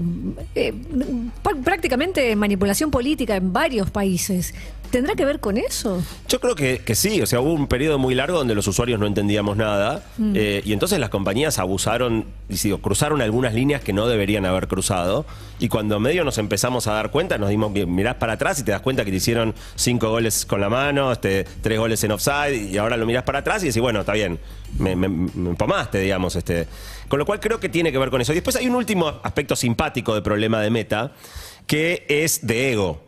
eh, 0.55 0.73
pr- 1.43 1.63
prácticamente 1.63 2.35
manipulación 2.35 2.89
política 2.91 3.35
en 3.35 3.53
varios 3.53 3.91
países? 3.91 4.53
¿Tendrá 4.95 5.13
que 5.13 5.25
ver 5.25 5.41
con 5.41 5.57
eso? 5.57 6.01
Yo 6.29 6.39
creo 6.39 6.55
que, 6.55 6.79
que 6.79 6.95
sí, 6.95 7.21
o 7.21 7.25
sea, 7.25 7.41
hubo 7.41 7.51
un 7.51 7.67
periodo 7.67 7.99
muy 7.99 8.15
largo 8.15 8.37
donde 8.37 8.55
los 8.55 8.65
usuarios 8.65 8.97
no 8.97 9.05
entendíamos 9.05 9.57
nada 9.57 10.05
eh, 10.33 10.61
y 10.63 10.71
entonces 10.71 10.99
las 10.99 11.09
compañías 11.09 11.59
abusaron, 11.59 12.23
y 12.47 12.55
digo, 12.55 12.77
cruzaron 12.77 13.21
algunas 13.21 13.53
líneas 13.53 13.81
que 13.81 13.91
no 13.91 14.07
deberían 14.07 14.45
haber 14.45 14.69
cruzado 14.69 15.25
y 15.59 15.67
cuando 15.67 15.99
medio 15.99 16.23
nos 16.23 16.37
empezamos 16.37 16.87
a 16.87 16.93
dar 16.93 17.11
cuenta, 17.11 17.37
nos 17.37 17.49
dimos, 17.49 17.73
mirás 17.73 18.15
para 18.15 18.33
atrás 18.33 18.57
y 18.61 18.63
te 18.63 18.71
das 18.71 18.79
cuenta 18.79 19.03
que 19.03 19.11
te 19.11 19.17
hicieron 19.17 19.53
cinco 19.75 20.11
goles 20.11 20.45
con 20.45 20.61
la 20.61 20.69
mano, 20.69 21.11
este, 21.11 21.43
tres 21.61 21.77
goles 21.77 22.01
en 22.05 22.13
offside 22.13 22.71
y 22.71 22.77
ahora 22.77 22.95
lo 22.95 23.05
mirás 23.05 23.23
para 23.23 23.39
atrás 23.39 23.63
y 23.63 23.67
decís, 23.67 23.81
bueno, 23.81 23.99
está 23.99 24.13
bien, 24.13 24.39
me, 24.79 24.95
me, 24.95 25.29
digamos. 25.91 26.37
Este. 26.37 26.67
Con 27.09 27.19
lo 27.19 27.25
cual 27.25 27.41
creo 27.41 27.59
que 27.59 27.67
tiene 27.67 27.91
que 27.91 27.97
ver 27.97 28.11
con 28.11 28.21
eso. 28.21 28.31
Y 28.31 28.35
después 28.35 28.55
hay 28.55 28.69
un 28.69 28.75
último 28.75 29.09
aspecto 29.23 29.57
simpático 29.57 30.13
del 30.13 30.23
problema 30.23 30.61
de 30.61 30.69
Meta, 30.69 31.11
que 31.67 32.05
es 32.07 32.47
de 32.47 32.71
ego. 32.71 33.01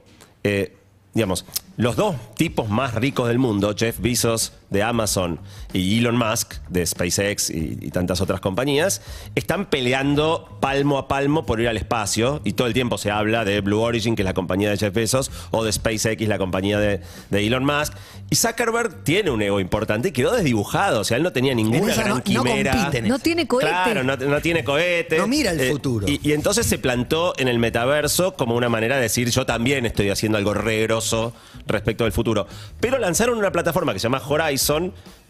Eh, 0.44 0.77
digamos, 1.18 1.46
los 1.78 1.96
dos 1.96 2.16
tipos 2.36 2.70
más 2.70 2.94
ricos 2.94 3.28
del 3.28 3.40
mundo, 3.40 3.74
Jeff 3.76 4.00
Bezos 4.00 4.54
de 4.70 4.84
Amazon 4.84 5.40
y 5.74 6.00
Elon 6.00 6.18
Musk 6.18 6.56
de 6.70 6.86
SpaceX 6.86 7.50
y, 7.50 7.78
y 7.82 7.90
tantas 7.92 8.20
otras 8.22 8.40
compañías, 8.42 9.02
están 9.36 9.68
peleando 9.68 10.58
palmo 10.60 10.98
a 10.98 11.08
palmo 11.08 11.46
por 11.46 11.60
ir 11.62 11.68
al 11.68 11.78
espacio 11.78 12.42
y 12.44 12.54
todo 12.54 12.68
el 12.68 12.74
tiempo 12.74 12.98
se 12.98 13.12
habla 13.12 13.46
de 13.46 13.62
Blue 13.62 13.80
Origin, 13.82 14.16
que 14.16 14.24
es 14.24 14.26
la 14.26 14.34
compañía 14.34 14.70
de 14.70 14.78
Jeff 14.78 14.94
Bezos, 14.94 15.32
o 15.52 15.64
de 15.64 15.72
SpaceX, 15.72 16.28
la 16.28 16.38
compañía 16.38 16.80
de, 16.80 17.02
de 17.30 17.48
Elon 17.48 17.64
Musk. 17.66 17.94
Y 18.30 18.36
Zuckerberg 18.36 19.04
tiene 19.06 19.30
un 19.32 19.42
ego 19.42 19.60
importante 19.62 20.10
y 20.10 20.12
quedó 20.12 20.34
desdibujado, 20.36 21.00
o 21.00 21.04
sea, 21.06 21.16
él 21.16 21.24
no 21.24 21.32
tenía 21.32 21.56
ninguna 21.56 21.94
gran 21.96 22.10
no- 22.10 22.16
no 22.16 22.24
quimera. 22.24 22.72
compiten 22.74 23.08
No 23.08 23.20
tiene 23.20 23.48
cohete. 23.48 23.70
Claro, 23.70 24.04
no, 24.04 24.18
no 24.18 24.42
tiene 24.42 24.64
cohete. 24.66 25.18
No 25.18 25.28
mira 25.28 25.52
el 25.52 25.62
Eh, 25.62 25.72
futuro. 25.72 26.08
Y, 26.10 26.20
y 26.22 26.34
entonces 26.34 26.66
se 26.66 26.78
plantó 26.78 27.34
en 27.38 27.48
el 27.48 27.58
metaverso 27.60 28.34
como 28.36 28.56
una 28.56 28.68
manera 28.68 28.98
de 28.98 29.04
decir, 29.04 29.30
yo 29.30 29.46
también 29.46 29.86
estoy 29.86 30.10
haciendo 30.10 30.38
algo 30.38 30.54
regroso 30.54 31.34
respecto 31.68 32.04
del 32.04 32.12
futuro. 32.12 32.48
Pero 32.82 32.98
lanzaron 32.98 33.38
una 33.38 33.52
plataforma 33.52 33.94
que 33.94 34.00
se 34.00 34.04
llama 34.04 34.22
Horizon. 34.28 34.57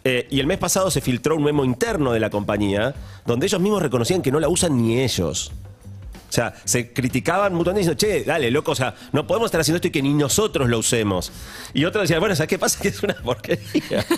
Eh, 0.04 0.28
y 0.30 0.40
el 0.40 0.48
mes 0.48 0.58
pasado 0.58 0.90
se 0.90 1.02
filtró 1.02 1.36
un 1.36 1.44
memo 1.44 1.66
interno 1.66 2.12
de 2.12 2.20
la 2.20 2.30
compañía 2.30 2.96
donde 3.26 3.46
ellos 3.46 3.60
mismos 3.60 3.82
reconocían 3.82 4.22
que 4.22 4.32
no 4.32 4.40
la 4.40 4.48
usan 4.48 4.82
ni 4.82 5.02
ellos. 5.02 5.52
O 6.30 6.32
sea, 6.32 6.54
se 6.66 6.92
criticaban 6.92 7.54
mutuamente 7.54 7.90
diciendo, 7.90 7.98
che, 8.20 8.26
dale, 8.26 8.52
loco, 8.52 8.72
o 8.72 8.76
sea, 8.76 8.94
no 9.14 9.26
podemos 9.26 9.48
estar 9.48 9.62
haciendo 9.62 9.78
esto 9.78 9.88
y 9.88 9.92
que 9.92 10.02
ni 10.02 10.14
nosotros 10.14 10.68
lo 10.70 10.80
usemos. 10.80 11.32
Y 11.74 11.86
otros 11.86 12.04
decían, 12.04 12.20
bueno, 12.20 12.36
¿sabes 12.36 12.50
qué 12.50 12.60
pasa? 12.60 12.80
Que 12.82 12.90
es 12.90 13.02
una 13.04 13.14
porquería. 13.16 14.06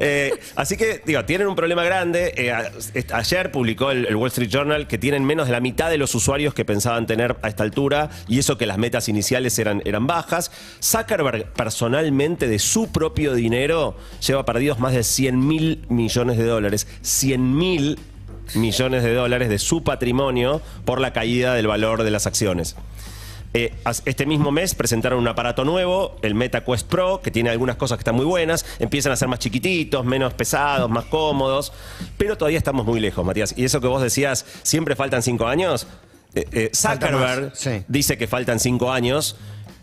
Eh, 0.00 0.32
así 0.56 0.76
que, 0.76 1.02
digo, 1.06 1.24
tienen 1.24 1.46
un 1.46 1.54
problema 1.54 1.84
grande. 1.84 2.34
Eh, 2.36 2.50
a- 2.50 2.72
ayer 3.16 3.52
publicó 3.52 3.92
el, 3.92 4.06
el 4.06 4.16
Wall 4.16 4.26
Street 4.26 4.48
Journal 4.50 4.88
que 4.88 4.98
tienen 4.98 5.24
menos 5.24 5.46
de 5.46 5.52
la 5.52 5.60
mitad 5.60 5.88
de 5.88 5.98
los 5.98 6.12
usuarios 6.16 6.52
que 6.52 6.64
pensaban 6.64 7.06
tener 7.06 7.36
a 7.42 7.48
esta 7.48 7.62
altura 7.62 8.10
y 8.26 8.40
eso 8.40 8.58
que 8.58 8.66
las 8.66 8.76
metas 8.76 9.08
iniciales 9.08 9.56
eran, 9.56 9.82
eran 9.84 10.08
bajas. 10.08 10.50
Zuckerberg, 10.82 11.52
personalmente, 11.52 12.48
de 12.48 12.58
su 12.58 12.90
propio 12.90 13.34
dinero, 13.34 13.96
lleva 14.26 14.44
perdidos 14.44 14.80
más 14.80 14.94
de 14.94 15.04
100 15.04 15.46
mil 15.46 15.84
millones 15.88 16.38
de 16.38 16.44
dólares. 16.44 16.88
100 17.02 17.56
mil 17.56 17.98
millones 18.54 19.02
de 19.02 19.14
dólares 19.14 19.48
de 19.48 19.58
su 19.58 19.82
patrimonio 19.82 20.60
por 20.84 21.00
la 21.00 21.12
caída 21.12 21.54
del 21.54 21.66
valor 21.66 22.02
de 22.02 22.10
las 22.10 22.26
acciones. 22.26 22.76
Eh, 23.56 23.72
este 24.04 24.26
mismo 24.26 24.50
mes 24.50 24.74
presentaron 24.74 25.20
un 25.20 25.28
aparato 25.28 25.64
nuevo, 25.64 26.16
el 26.22 26.34
MetaQuest 26.34 26.88
Pro, 26.88 27.20
que 27.22 27.30
tiene 27.30 27.50
algunas 27.50 27.76
cosas 27.76 27.98
que 27.98 28.00
están 28.00 28.16
muy 28.16 28.24
buenas. 28.24 28.66
Empiezan 28.80 29.12
a 29.12 29.16
ser 29.16 29.28
más 29.28 29.38
chiquititos, 29.38 30.04
menos 30.04 30.34
pesados, 30.34 30.90
más 30.90 31.04
cómodos. 31.04 31.72
Pero 32.18 32.36
todavía 32.36 32.58
estamos 32.58 32.84
muy 32.84 32.98
lejos, 32.98 33.24
Matías. 33.24 33.54
Y 33.56 33.64
eso 33.64 33.80
que 33.80 33.86
vos 33.86 34.02
decías, 34.02 34.44
siempre 34.64 34.96
faltan 34.96 35.22
cinco 35.22 35.46
años. 35.46 35.86
Eh, 36.34 36.48
eh, 36.50 36.70
Zuckerberg 36.74 37.52
sí. 37.54 37.84
dice 37.86 38.18
que 38.18 38.26
faltan 38.26 38.58
cinco 38.58 38.90
años. 38.90 39.36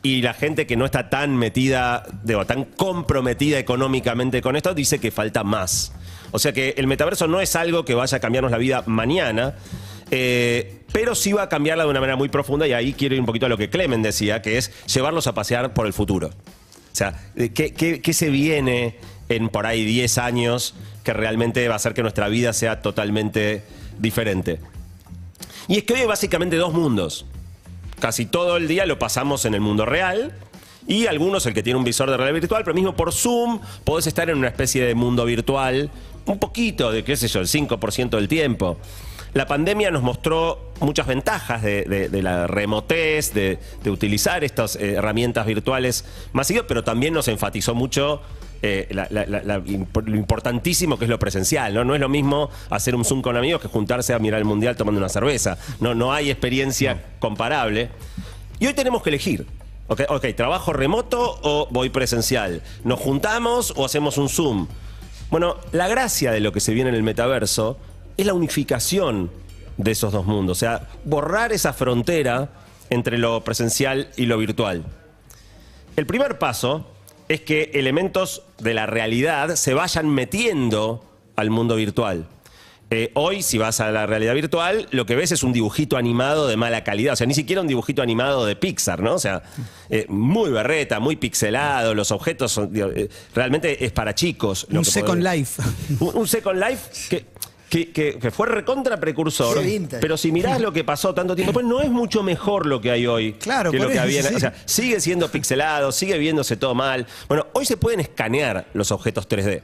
Y 0.03 0.21
la 0.21 0.33
gente 0.33 0.67
que 0.67 0.75
no 0.75 0.83
está 0.83 1.09
tan 1.09 1.37
metida, 1.37 2.03
digo, 2.23 2.45
tan 2.45 2.65
comprometida 2.65 3.57
económicamente 3.57 4.41
con 4.41 4.57
esto, 4.57 4.73
dice 4.73 4.99
que 4.99 5.11
falta 5.11 5.45
más. 5.45 5.93
O 6.31 6.39
sea 6.39 6.53
que 6.53 6.75
el 6.77 6.87
metaverso 6.87 7.27
no 7.27 7.41
es 7.41 7.55
algo 7.55 7.85
que 7.85 7.93
vaya 7.93 8.17
a 8.17 8.19
cambiarnos 8.19 8.51
la 8.51 8.57
vida 8.57 8.83
mañana, 8.85 9.55
eh, 10.09 10.81
pero 10.91 11.15
sí 11.15 11.31
va 11.33 11.43
a 11.43 11.49
cambiarla 11.49 11.83
de 11.83 11.89
una 11.89 11.99
manera 11.99 12.17
muy 12.17 12.29
profunda. 12.29 12.67
Y 12.67 12.73
ahí 12.73 12.93
quiero 12.93 13.15
ir 13.15 13.21
un 13.21 13.25
poquito 13.25 13.45
a 13.45 13.49
lo 13.49 13.57
que 13.57 13.69
Clemen 13.69 14.01
decía, 14.01 14.41
que 14.41 14.57
es 14.57 14.71
llevarlos 14.87 15.27
a 15.27 15.33
pasear 15.33 15.73
por 15.73 15.85
el 15.85 15.93
futuro. 15.93 16.27
O 16.27 16.95
sea, 16.95 17.19
¿qué, 17.35 17.73
qué, 17.73 18.01
qué 18.01 18.13
se 18.13 18.29
viene 18.29 18.97
en 19.29 19.49
por 19.49 19.65
ahí 19.65 19.85
10 19.85 20.17
años 20.17 20.75
que 21.03 21.13
realmente 21.13 21.65
va 21.67 21.75
a 21.75 21.77
hacer 21.77 21.93
que 21.93 22.01
nuestra 22.01 22.27
vida 22.27 22.53
sea 22.53 22.81
totalmente 22.81 23.63
diferente? 23.99 24.59
Y 25.67 25.77
es 25.77 25.83
que 25.83 25.93
hoy 25.93 26.01
hay 26.01 26.07
básicamente 26.07 26.57
dos 26.57 26.73
mundos. 26.73 27.25
Casi 27.99 28.25
todo 28.25 28.57
el 28.57 28.67
día 28.67 28.85
lo 28.85 28.99
pasamos 28.99 29.45
en 29.45 29.53
el 29.53 29.61
mundo 29.61 29.85
real. 29.85 30.33
Y 30.87 31.05
algunos, 31.05 31.45
el 31.45 31.53
que 31.53 31.63
tiene 31.63 31.77
un 31.77 31.85
visor 31.85 32.09
de 32.09 32.17
realidad 32.17 32.41
virtual, 32.41 32.63
pero 32.63 32.73
mismo 32.73 32.95
por 32.95 33.13
Zoom, 33.13 33.61
podés 33.83 34.07
estar 34.07 34.29
en 34.29 34.37
una 34.37 34.47
especie 34.47 34.83
de 34.83 34.95
mundo 34.95 35.23
virtual, 35.25 35.91
un 36.25 36.39
poquito, 36.39 36.91
de 36.91 37.03
qué 37.03 37.15
sé 37.15 37.27
yo, 37.27 37.39
el 37.39 37.47
5% 37.47 38.09
del 38.11 38.27
tiempo. 38.27 38.77
La 39.33 39.45
pandemia 39.47 39.91
nos 39.91 40.03
mostró 40.03 40.71
muchas 40.81 41.07
ventajas 41.07 41.61
de, 41.61 41.83
de- 41.83 42.09
de 42.09 42.21
la 42.21 42.47
remotez, 42.47 43.33
de, 43.33 43.59
de 43.81 43.89
utilizar 43.89 44.43
estas 44.43 44.75
eh, 44.75 44.95
herramientas 44.95 45.45
virtuales 45.45 46.03
masivas, 46.33 46.65
pero 46.67 46.83
también 46.83 47.13
nos 47.13 47.29
enfatizó 47.29 47.73
mucho 47.73 48.21
eh, 48.61 48.87
la- 48.91 49.07
la- 49.09 49.25
la- 49.25 49.41
la 49.41 49.59
imp- 49.59 50.05
lo 50.05 50.17
importantísimo 50.17 50.99
que 50.99 51.05
es 51.05 51.09
lo 51.09 51.17
presencial. 51.17 51.73
¿no? 51.73 51.85
no 51.85 51.95
es 51.95 52.01
lo 52.01 52.09
mismo 52.09 52.49
hacer 52.69 52.93
un 52.93 53.05
Zoom 53.05 53.21
con 53.21 53.37
amigos 53.37 53.61
que 53.61 53.69
juntarse 53.69 54.13
a 54.13 54.19
mirar 54.19 54.39
el 54.39 54.45
Mundial 54.45 54.75
tomando 54.75 54.99
una 54.99 55.07
cerveza. 55.09 55.57
No, 55.79 55.95
no 55.95 56.11
hay 56.13 56.29
experiencia 56.29 57.01
comparable. 57.19 57.89
Y 58.59 58.67
hoy 58.67 58.73
tenemos 58.73 59.01
que 59.01 59.09
elegir. 59.11 59.47
Ok, 59.87 60.01
ok, 60.09 60.25
¿trabajo 60.35 60.73
remoto 60.73 61.39
o 61.41 61.67
voy 61.71 61.89
presencial? 61.89 62.61
¿Nos 62.83 62.99
juntamos 62.99 63.73
o 63.77 63.85
hacemos 63.85 64.17
un 64.17 64.27
Zoom? 64.29 64.67
Bueno, 65.31 65.55
la 65.71 65.87
gracia 65.87 66.33
de 66.33 66.41
lo 66.41 66.51
que 66.51 66.59
se 66.59 66.73
viene 66.73 66.89
en 66.89 66.95
el 66.95 67.03
metaverso 67.03 67.77
es 68.17 68.25
la 68.25 68.33
unificación 68.33 69.31
de 69.77 69.91
esos 69.91 70.11
dos 70.11 70.25
mundos. 70.25 70.57
O 70.57 70.59
sea, 70.59 70.89
borrar 71.05 71.53
esa 71.53 71.71
frontera 71.71 72.49
entre 72.89 73.17
lo 73.17 73.41
presencial 73.41 74.09
y 74.17 74.25
lo 74.25 74.37
virtual. 74.37 74.83
El 75.95 76.05
primer 76.05 76.37
paso 76.37 76.85
es 77.29 77.39
que 77.39 77.71
elementos 77.75 78.43
de 78.59 78.73
la 78.73 78.87
realidad 78.87 79.55
se 79.55 79.73
vayan 79.73 80.09
metiendo 80.09 81.05
al 81.37 81.49
mundo 81.49 81.77
virtual. 81.77 82.27
Eh, 82.93 83.09
hoy, 83.13 83.41
si 83.41 83.57
vas 83.57 83.79
a 83.79 83.89
la 83.89 84.05
realidad 84.05 84.33
virtual, 84.33 84.85
lo 84.91 85.05
que 85.05 85.15
ves 85.15 85.31
es 85.31 85.43
un 85.43 85.53
dibujito 85.53 85.95
animado 85.95 86.47
de 86.49 86.57
mala 86.57 86.83
calidad. 86.83 87.13
O 87.13 87.15
sea, 87.15 87.25
ni 87.25 87.33
siquiera 87.33 87.61
un 87.61 87.67
dibujito 87.67 88.01
animado 88.01 88.45
de 88.45 88.57
Pixar, 88.57 89.01
¿no? 89.01 89.13
O 89.15 89.19
sea, 89.19 89.43
eh, 89.89 90.05
muy 90.09 90.49
berreta, 90.51 90.99
muy 90.99 91.15
pixelado, 91.15 91.95
los 91.95 92.11
objetos 92.11 92.51
son, 92.51 92.73
digo, 92.73 92.89
eh, 92.93 93.07
realmente 93.33 93.85
es 93.85 93.93
para 93.93 94.13
chicos. 94.13 94.67
lo 94.69 94.79
Un 94.79 94.83
que 94.85 94.91
Second 94.91 95.23
podés- 95.23 95.35
Life. 95.37 95.61
un, 96.01 96.17
un 96.17 96.27
Second 96.27 96.59
Life 96.61 96.89
que, 97.09 97.25
que, 97.69 97.91
que- 97.93 98.19
que 98.19 98.29
fue 98.29 98.47
recontra 98.47 98.99
precursor. 98.99 99.57
Pero 100.01 100.17
si 100.17 100.33
mirás 100.33 100.59
lo 100.59 100.73
que 100.73 100.83
pasó 100.83 101.13
tanto 101.13 101.33
tiempo, 101.33 101.53
pues 101.53 101.65
no 101.65 101.79
es 101.81 101.89
mucho 101.89 102.23
mejor 102.23 102.65
lo 102.65 102.81
que 102.81 102.91
hay 102.91 103.07
hoy 103.07 103.31
Claro, 103.39 103.71
que 103.71 103.79
lo 103.79 103.87
que 103.87 103.93
eso, 103.93 104.01
había. 104.01 104.21
sí. 104.23 104.35
O 104.35 104.39
sea, 104.39 104.53
sigue 104.65 104.99
siendo 104.99 105.29
pixelado, 105.31 105.93
sigue 105.93 106.17
viéndose 106.17 106.57
todo 106.57 106.75
mal. 106.75 107.07
Bueno, 107.29 107.47
hoy 107.53 107.65
se 107.65 107.77
pueden 107.77 108.01
escanear 108.01 108.67
los 108.73 108.91
objetos 108.91 109.29
3D. 109.29 109.61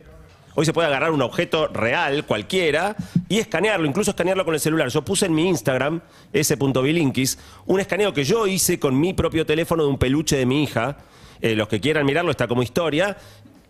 Hoy 0.59 0.65
se 0.65 0.73
puede 0.73 0.87
agarrar 0.87 1.11
un 1.11 1.21
objeto 1.21 1.67
real, 1.67 2.25
cualquiera, 2.25 2.95
y 3.29 3.37
escanearlo, 3.37 3.85
incluso 3.85 4.09
escanearlo 4.09 4.43
con 4.43 4.55
el 4.55 4.59
celular. 4.59 4.89
Yo 4.89 5.03
puse 5.05 5.27
en 5.27 5.35
mi 5.35 5.47
Instagram, 5.47 6.01
s.bilinkis, 6.33 7.37
un 7.67 7.79
escaneo 7.79 8.11
que 8.11 8.23
yo 8.23 8.47
hice 8.47 8.79
con 8.79 8.99
mi 8.99 9.13
propio 9.13 9.45
teléfono 9.45 9.83
de 9.83 9.89
un 9.89 9.99
peluche 9.99 10.35
de 10.35 10.47
mi 10.47 10.63
hija. 10.63 10.97
Eh, 11.41 11.53
los 11.53 11.67
que 11.67 11.79
quieran 11.79 12.07
mirarlo 12.07 12.31
está 12.31 12.47
como 12.47 12.63
historia. 12.63 13.15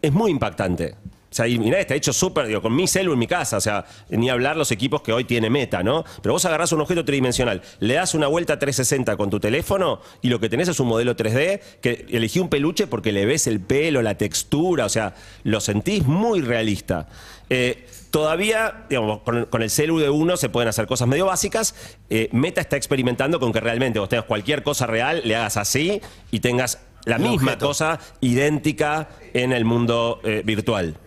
Es 0.01 0.13
muy 0.13 0.31
impactante. 0.31 0.95
O 1.29 1.35
sea, 1.37 1.47
y 1.47 1.59
mirá, 1.59 1.79
está 1.79 1.93
hecho 1.93 2.13
súper, 2.13 2.47
digo, 2.47 2.61
con 2.61 2.75
mi 2.75 2.87
celu 2.87 3.13
en 3.13 3.19
mi 3.19 3.27
casa, 3.27 3.57
o 3.57 3.61
sea, 3.61 3.85
ni 4.09 4.29
hablar 4.29 4.55
los 4.55 4.71
equipos 4.71 5.01
que 5.01 5.11
hoy 5.11 5.25
tiene 5.25 5.49
Meta, 5.49 5.83
¿no? 5.83 6.05
Pero 6.21 6.33
vos 6.33 6.45
agarrás 6.45 6.71
un 6.71 6.81
objeto 6.81 7.03
tridimensional, 7.03 7.61
le 7.79 7.95
das 7.95 8.13
una 8.13 8.27
vuelta 8.27 8.57
360 8.57 9.17
con 9.17 9.29
tu 9.29 9.39
teléfono 9.39 9.99
y 10.21 10.29
lo 10.29 10.39
que 10.39 10.47
tenés 10.47 10.69
es 10.69 10.79
un 10.79 10.87
modelo 10.87 11.15
3D 11.15 11.59
que 11.81 12.05
elegí 12.09 12.39
un 12.39 12.49
peluche 12.49 12.87
porque 12.87 13.11
le 13.11 13.25
ves 13.25 13.47
el 13.47 13.59
pelo, 13.59 14.01
la 14.01 14.15
textura, 14.17 14.85
o 14.85 14.89
sea, 14.89 15.15
lo 15.43 15.59
sentís 15.59 16.05
muy 16.05 16.41
realista. 16.41 17.07
Eh, 17.49 17.87
todavía, 18.11 18.85
digamos, 18.89 19.21
con, 19.21 19.45
con 19.45 19.61
el 19.61 19.69
celu 19.69 19.99
de 19.99 20.09
uno 20.09 20.37
se 20.37 20.49
pueden 20.49 20.69
hacer 20.69 20.87
cosas 20.87 21.07
medio 21.07 21.25
básicas. 21.25 21.75
Eh, 22.09 22.29
Meta 22.31 22.61
está 22.61 22.77
experimentando 22.77 23.39
con 23.39 23.51
que 23.51 23.59
realmente 23.59 23.99
vos 23.99 24.09
tengas 24.09 24.25
cualquier 24.25 24.63
cosa 24.63 24.87
real, 24.87 25.21
le 25.23 25.35
hagas 25.35 25.57
así 25.57 26.01
y 26.31 26.39
tengas 26.39 26.79
la 27.05 27.17
misma 27.17 27.53
objeto. 27.53 27.67
cosa 27.67 27.99
idéntica 28.19 29.09
en 29.33 29.53
el 29.53 29.65
mundo 29.65 30.19
eh, 30.23 30.41
virtual. 30.45 30.97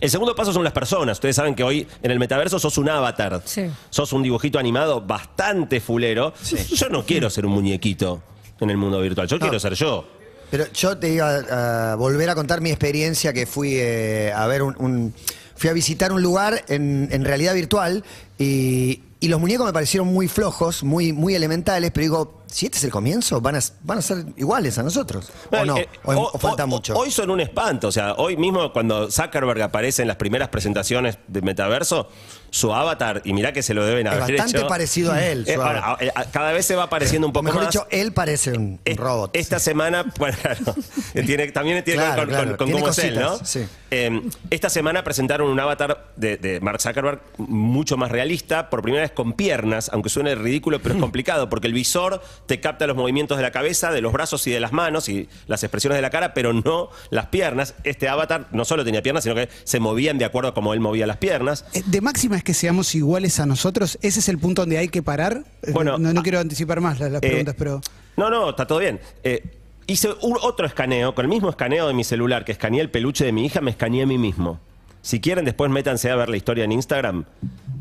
El 0.00 0.10
segundo 0.10 0.34
paso 0.34 0.52
son 0.52 0.64
las 0.64 0.72
personas. 0.72 1.16
Ustedes 1.18 1.36
saben 1.36 1.54
que 1.54 1.62
hoy 1.62 1.86
en 2.02 2.10
el 2.10 2.18
metaverso 2.18 2.58
sos 2.58 2.78
un 2.78 2.88
avatar. 2.88 3.42
Sí. 3.44 3.70
Sos 3.90 4.12
un 4.12 4.22
dibujito 4.22 4.58
animado 4.58 5.00
bastante 5.00 5.80
fulero. 5.80 6.32
Yo 6.74 6.88
no 6.88 7.04
quiero 7.04 7.30
ser 7.30 7.46
un 7.46 7.52
muñequito 7.52 8.22
en 8.60 8.70
el 8.70 8.76
mundo 8.76 9.00
virtual. 9.00 9.26
Yo 9.28 9.38
quiero 9.38 9.58
ser 9.60 9.74
yo. 9.74 10.04
Pero 10.50 10.66
yo 10.72 10.98
te 10.98 11.08
iba 11.12 11.92
a 11.92 11.94
volver 11.96 12.28
a 12.30 12.34
contar 12.34 12.60
mi 12.60 12.70
experiencia 12.70 13.32
que 13.32 13.46
fui 13.46 13.74
eh, 13.76 14.32
a 14.34 14.46
ver 14.46 14.62
un, 14.62 14.74
un- 14.78 15.14
Fui 15.54 15.70
a 15.70 15.74
visitar 15.74 16.10
un 16.12 16.20
lugar 16.22 16.64
en, 16.68 17.08
en 17.12 17.24
realidad 17.24 17.54
virtual 17.54 18.02
y, 18.36 19.00
y 19.22 19.28
los 19.28 19.40
muñecos 19.40 19.64
me 19.66 19.72
parecieron 19.72 20.08
muy 20.12 20.28
flojos, 20.28 20.82
muy, 20.82 21.12
muy 21.12 21.34
elementales, 21.34 21.90
pero 21.92 22.02
digo, 22.02 22.42
si 22.46 22.66
este 22.66 22.76
es 22.78 22.84
el 22.84 22.90
comienzo, 22.90 23.40
van 23.40 23.56
a, 23.56 23.60
van 23.82 23.98
a 23.98 24.02
ser 24.02 24.26
iguales 24.36 24.76
a 24.78 24.82
nosotros. 24.82 25.30
¿O 25.50 25.64
no? 25.64 25.78
Eh, 25.78 25.88
¿O, 26.04 26.12
o- 26.12 26.30
o 26.34 26.38
falta 26.38 26.66
mucho? 26.66 26.94
Hoy 26.94 27.10
son 27.10 27.30
un 27.30 27.40
espanto. 27.40 27.88
O 27.88 27.92
sea, 27.92 28.14
hoy 28.14 28.36
mismo 28.36 28.72
cuando 28.72 29.10
Zuckerberg 29.10 29.62
aparece 29.62 30.02
en 30.02 30.08
las 30.08 30.16
primeras 30.18 30.48
presentaciones 30.50 31.18
de 31.28 31.40
metaverso, 31.40 32.08
su 32.50 32.74
avatar, 32.74 33.22
y 33.24 33.32
mirá 33.32 33.52
que 33.52 33.62
se 33.62 33.72
lo 33.72 33.86
deben 33.86 34.06
es 34.06 34.12
haber 34.12 34.36
bastante 34.36 34.58
hecho. 34.58 34.66
parecido 34.68 35.12
a 35.12 35.24
él. 35.24 35.44
Eh, 35.48 35.54
ahora, 35.54 35.96
eh, 36.00 36.10
cada 36.32 36.52
vez 36.52 36.66
se 36.66 36.74
va 36.76 36.90
pareciendo 36.90 37.26
un 37.26 37.32
poco 37.32 37.44
mejor 37.44 37.62
más. 37.64 37.72
dicho, 37.72 37.86
él 37.90 38.12
parece 38.12 38.52
un, 38.52 38.80
Es- 38.84 38.96
robot. 38.96 39.30
Esta 39.34 39.58
semana, 39.58 40.04
bueno, 40.18 40.36
claro, 40.42 40.74
tiene, 41.12 41.50
también 41.52 41.82
tiene 41.84 42.00
Claro, 42.02 42.14
que 42.14 42.20
ver 42.20 42.26
con, 42.26 42.34
claro, 42.34 42.48
con- 42.48 42.56
con 42.58 42.66
tiene 42.66 42.80
cómo 42.80 42.90
es 42.90 42.98
él, 42.98 43.14
¿no? 43.20 43.28
cositas, 43.38 43.48
sí. 43.48 43.66
Eh, 43.94 44.22
esta 44.48 44.70
semana 44.70 45.04
presentaron 45.04 45.50
un 45.50 45.60
avatar 45.60 46.12
de, 46.16 46.38
de 46.38 46.60
Mark 46.60 46.80
Zuckerberg 46.80 47.20
mucho 47.36 47.98
más 47.98 48.10
realista, 48.10 48.70
por 48.70 48.80
primera 48.80 49.02
vez 49.02 49.12
con 49.12 49.34
piernas, 49.34 49.90
aunque 49.92 50.08
suene 50.08 50.34
ridículo, 50.34 50.80
pero 50.80 50.94
es 50.94 51.00
complicado, 51.06 51.50
porque 51.50 51.66
el 51.66 51.74
visor 51.74 52.22
te 52.46 52.58
capta 52.58 52.86
los 52.86 52.96
movimientos 52.96 53.36
de 53.36 53.42
la 53.42 53.50
cabeza, 53.50 53.90
de 53.92 54.00
los 54.00 54.14
brazos 54.14 54.46
y 54.46 54.50
de 54.50 54.60
las 54.60 54.72
manos 54.72 55.10
y 55.10 55.28
las 55.46 55.62
expresiones 55.62 55.98
de 55.98 56.02
la 56.02 56.08
cara, 56.08 56.32
pero 56.32 56.54
no 56.54 56.88
las 57.10 57.26
piernas. 57.26 57.74
Este 57.84 58.08
avatar 58.08 58.48
no 58.52 58.64
solo 58.64 58.82
tenía 58.82 59.02
piernas, 59.02 59.24
sino 59.24 59.34
que 59.34 59.50
se 59.64 59.78
movían 59.78 60.16
de 60.16 60.24
acuerdo 60.24 60.48
a 60.48 60.54
cómo 60.54 60.72
él 60.72 60.80
movía 60.80 61.06
las 61.06 61.18
piernas. 61.18 61.66
Eh, 61.74 61.82
De 61.84 62.00
máxima 62.00 62.38
es 62.38 62.44
que 62.44 62.54
seamos 62.54 62.94
iguales 62.94 63.40
a 63.40 63.44
nosotros. 63.46 63.98
Ese 64.00 64.20
es 64.20 64.28
el 64.30 64.38
punto 64.38 64.62
donde 64.62 64.78
hay 64.78 64.88
que 64.88 65.02
parar. 65.02 65.44
Eh, 65.62 65.70
Bueno, 65.72 65.98
no, 65.98 66.14
no 66.14 66.22
quiero 66.22 66.38
anticipar 66.40 66.80
más 66.80 66.98
las, 66.98 67.12
las 67.12 67.22
Eh, 67.22 67.26
preguntas, 67.28 67.54
pero. 67.58 67.82
No, 68.16 68.30
no, 68.30 68.48
está 68.50 68.66
todo 68.66 68.78
bien. 68.78 68.98
Eh, 69.22 69.42
hice 69.86 70.08
un- 70.22 70.38
otro 70.42 70.66
escaneo, 70.66 71.14
con 71.14 71.24
el 71.24 71.28
mismo 71.28 71.48
escaneo 71.50 71.88
de 71.88 71.94
mi 71.94 72.04
celular 72.04 72.44
que 72.44 72.52
escaneé 72.52 72.80
el 72.80 72.90
peluche 72.90 73.24
de 73.24 73.32
mi 73.32 73.44
hija, 73.46 73.60
me 73.60 73.70
escaneé 73.70 74.02
a 74.02 74.06
mí 74.06 74.18
mismo. 74.18 74.60
Si 75.00 75.20
quieren, 75.20 75.44
después 75.44 75.70
métanse 75.70 76.10
a 76.10 76.16
ver 76.16 76.28
la 76.28 76.36
historia 76.36 76.64
en 76.64 76.72
Instagram 76.72 77.24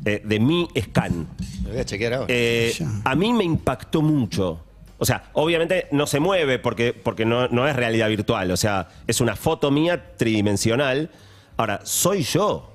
eh, 0.05 0.21
de 0.25 0.39
mi 0.39 0.67
scan. 0.79 1.27
Lo 1.63 1.69
voy 1.69 1.79
a 1.79 1.85
chequear 1.85 2.13
ahora. 2.13 2.25
Eh, 2.29 2.73
a 3.03 3.15
mí 3.15 3.31
me 3.33 3.43
impactó 3.43 4.01
mucho. 4.01 4.59
O 4.97 5.05
sea, 5.05 5.29
obviamente 5.33 5.87
no 5.91 6.07
se 6.07 6.19
mueve 6.19 6.57
porque, 6.59 6.93
porque 6.93 7.25
no, 7.25 7.47
no 7.49 7.67
es 7.67 7.75
realidad 7.75 8.07
virtual. 8.09 8.49
O 8.51 8.57
sea, 8.57 8.89
es 9.07 9.21
una 9.21 9.35
foto 9.35 9.69
mía 9.71 10.15
tridimensional. 10.17 11.09
Ahora, 11.57 11.81
soy 11.83 12.23
yo. 12.23 12.71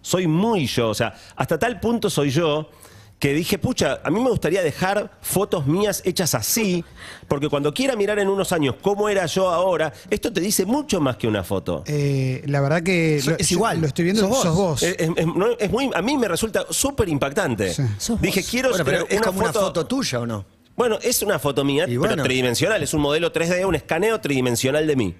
Soy 0.00 0.26
muy 0.26 0.66
yo. 0.66 0.88
O 0.90 0.94
sea, 0.94 1.14
hasta 1.36 1.58
tal 1.58 1.80
punto 1.80 2.08
soy 2.10 2.30
yo 2.30 2.70
que 3.18 3.32
dije, 3.32 3.58
pucha, 3.58 4.00
a 4.04 4.10
mí 4.10 4.20
me 4.20 4.28
gustaría 4.28 4.62
dejar 4.62 5.10
fotos 5.22 5.66
mías 5.66 6.02
hechas 6.04 6.34
así, 6.34 6.84
porque 7.26 7.48
cuando 7.48 7.72
quiera 7.72 7.96
mirar 7.96 8.18
en 8.18 8.28
unos 8.28 8.52
años 8.52 8.74
cómo 8.82 9.08
era 9.08 9.24
yo 9.26 9.48
ahora, 9.50 9.92
esto 10.10 10.30
te 10.30 10.40
dice 10.42 10.66
mucho 10.66 11.00
más 11.00 11.16
que 11.16 11.26
una 11.26 11.42
foto. 11.42 11.84
eh, 11.86 12.42
la 12.46 12.60
verdad 12.60 12.82
que. 12.82 13.22
Lo- 13.24 13.38
es 13.38 13.50
igual. 13.50 13.80
Lo 13.80 13.86
estoy 13.86 14.04
viendo, 14.04 14.28
Sos 14.28 14.42
sos 14.42 14.54
vos. 14.54 14.56
vos. 14.56 14.82
Es- 14.82 14.96
es- 14.98 15.10
es- 15.16 15.26
no, 15.26 15.46
es 15.58 15.70
muy, 15.70 15.90
a 15.94 16.02
mí 16.02 16.18
me 16.18 16.28
resulta 16.28 16.66
súper 16.68 17.08
impactante. 17.08 17.72
Sí. 17.72 17.82
Sos 17.98 18.20
Dije, 18.20 18.40
vos. 18.40 18.50
quiero 18.50 18.68
bueno, 18.70 18.84
pero 18.84 19.06
es 19.08 19.20
como 19.22 19.40
una 19.40 19.52
foto 19.52 19.86
tuya, 19.86 20.20
¿o 20.20 20.26
no? 20.26 20.44
Bueno, 20.76 20.98
es 21.00 21.22
una 21.22 21.38
foto 21.38 21.64
mía, 21.64 21.86
pero 21.86 22.22
tridimensional. 22.22 22.82
Es 22.82 22.92
un 22.92 23.00
modelo 23.00 23.32
3D, 23.32 23.64
un 23.64 23.76
escaneo 23.76 24.20
tridimensional 24.20 24.86
de 24.86 24.96
mí. 24.96 25.14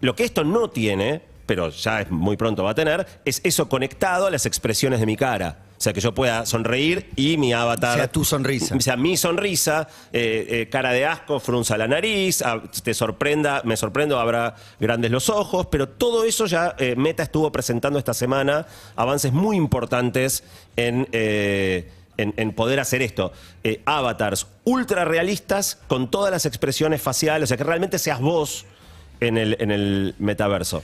Lo 0.00 0.14
que 0.14 0.24
esto 0.24 0.44
no 0.44 0.70
tiene, 0.70 1.20
pero 1.44 1.68
ya 1.70 2.00
es 2.02 2.10
muy 2.10 2.36
pronto 2.36 2.62
va 2.62 2.70
a 2.70 2.74
tener, 2.74 3.06
es 3.24 3.40
eso 3.44 3.68
conectado 3.68 4.26
a 4.28 4.30
las 4.30 4.46
expresiones 4.46 5.00
de 5.00 5.06
mi 5.06 5.16
cara. 5.16 5.64
O 5.88 5.90
sea, 5.90 5.94
que 5.94 6.00
yo 6.02 6.12
pueda 6.12 6.44
sonreír 6.44 7.08
y 7.16 7.38
mi 7.38 7.54
avatar... 7.54 7.96
Sea 7.96 8.12
tu 8.12 8.22
sonrisa. 8.22 8.76
O 8.76 8.80
sea, 8.80 8.96
mi 8.98 9.16
sonrisa, 9.16 9.88
eh, 10.12 10.46
eh, 10.50 10.68
cara 10.68 10.92
de 10.92 11.06
asco, 11.06 11.40
frunza 11.40 11.78
la 11.78 11.88
nariz, 11.88 12.44
te 12.82 12.92
sorprenda, 12.92 13.62
me 13.64 13.74
sorprendo, 13.74 14.20
habrá 14.20 14.54
grandes 14.78 15.10
los 15.10 15.30
ojos, 15.30 15.68
pero 15.70 15.88
todo 15.88 16.24
eso 16.24 16.44
ya 16.44 16.74
eh, 16.78 16.94
Meta 16.94 17.22
estuvo 17.22 17.50
presentando 17.50 17.98
esta 17.98 18.12
semana 18.12 18.66
avances 18.96 19.32
muy 19.32 19.56
importantes 19.56 20.44
en... 20.76 21.08
eh, 21.12 21.90
en, 22.18 22.34
en 22.36 22.52
poder 22.52 22.80
hacer 22.80 23.00
esto. 23.00 23.32
Eh, 23.64 23.80
avatars 23.86 24.48
ultra 24.64 25.04
realistas 25.04 25.78
con 25.86 26.10
todas 26.10 26.30
las 26.32 26.44
expresiones 26.44 27.00
faciales, 27.00 27.44
o 27.44 27.46
sea, 27.46 27.56
que 27.56 27.64
realmente 27.64 27.98
seas 27.98 28.20
vos 28.20 28.66
en 29.20 29.38
el, 29.38 29.56
en 29.60 29.70
el 29.70 30.16
metaverso. 30.18 30.82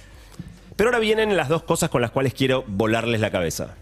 Pero 0.76 0.88
ahora 0.88 1.00
vienen 1.00 1.36
las 1.36 1.48
dos 1.48 1.64
cosas 1.64 1.90
con 1.90 2.00
las 2.00 2.12
cuales 2.12 2.32
quiero 2.34 2.64
volarles 2.66 3.20
la 3.20 3.30
cabeza. 3.30 3.74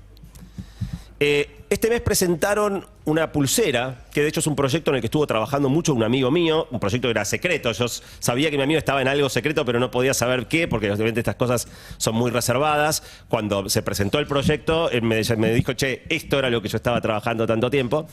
Eh, 1.24 1.66
este 1.70 1.88
mes 1.88 2.00
presentaron 2.00 2.84
una 3.04 3.30
pulsera, 3.30 4.06
que 4.12 4.22
de 4.22 4.28
hecho 4.28 4.40
es 4.40 4.46
un 4.48 4.56
proyecto 4.56 4.90
en 4.90 4.96
el 4.96 5.00
que 5.00 5.06
estuvo 5.06 5.24
trabajando 5.24 5.68
mucho 5.68 5.94
un 5.94 6.02
amigo 6.02 6.32
mío, 6.32 6.66
un 6.72 6.80
proyecto 6.80 7.06
que 7.06 7.12
era 7.12 7.24
secreto. 7.24 7.70
Yo 7.70 7.86
sabía 7.86 8.50
que 8.50 8.56
mi 8.56 8.64
amigo 8.64 8.78
estaba 8.78 9.00
en 9.00 9.06
algo 9.06 9.28
secreto, 9.28 9.64
pero 9.64 9.78
no 9.78 9.88
podía 9.88 10.14
saber 10.14 10.48
qué, 10.48 10.66
porque 10.66 10.90
obviamente 10.90 11.20
estas 11.20 11.36
cosas 11.36 11.68
son 11.96 12.16
muy 12.16 12.32
reservadas. 12.32 13.04
Cuando 13.28 13.68
se 13.68 13.82
presentó 13.82 14.18
el 14.18 14.26
proyecto, 14.26 14.90
él 14.90 15.02
me, 15.02 15.22
dijo, 15.54 15.74
che, 15.74 16.02
esto 16.08 16.40
era 16.40 16.50
lo 16.50 16.60
que 16.60 16.68
yo 16.68 16.76
estaba 16.76 17.00
trabajando 17.00 17.46
tanto 17.46 17.70
tiempo. 17.70 18.08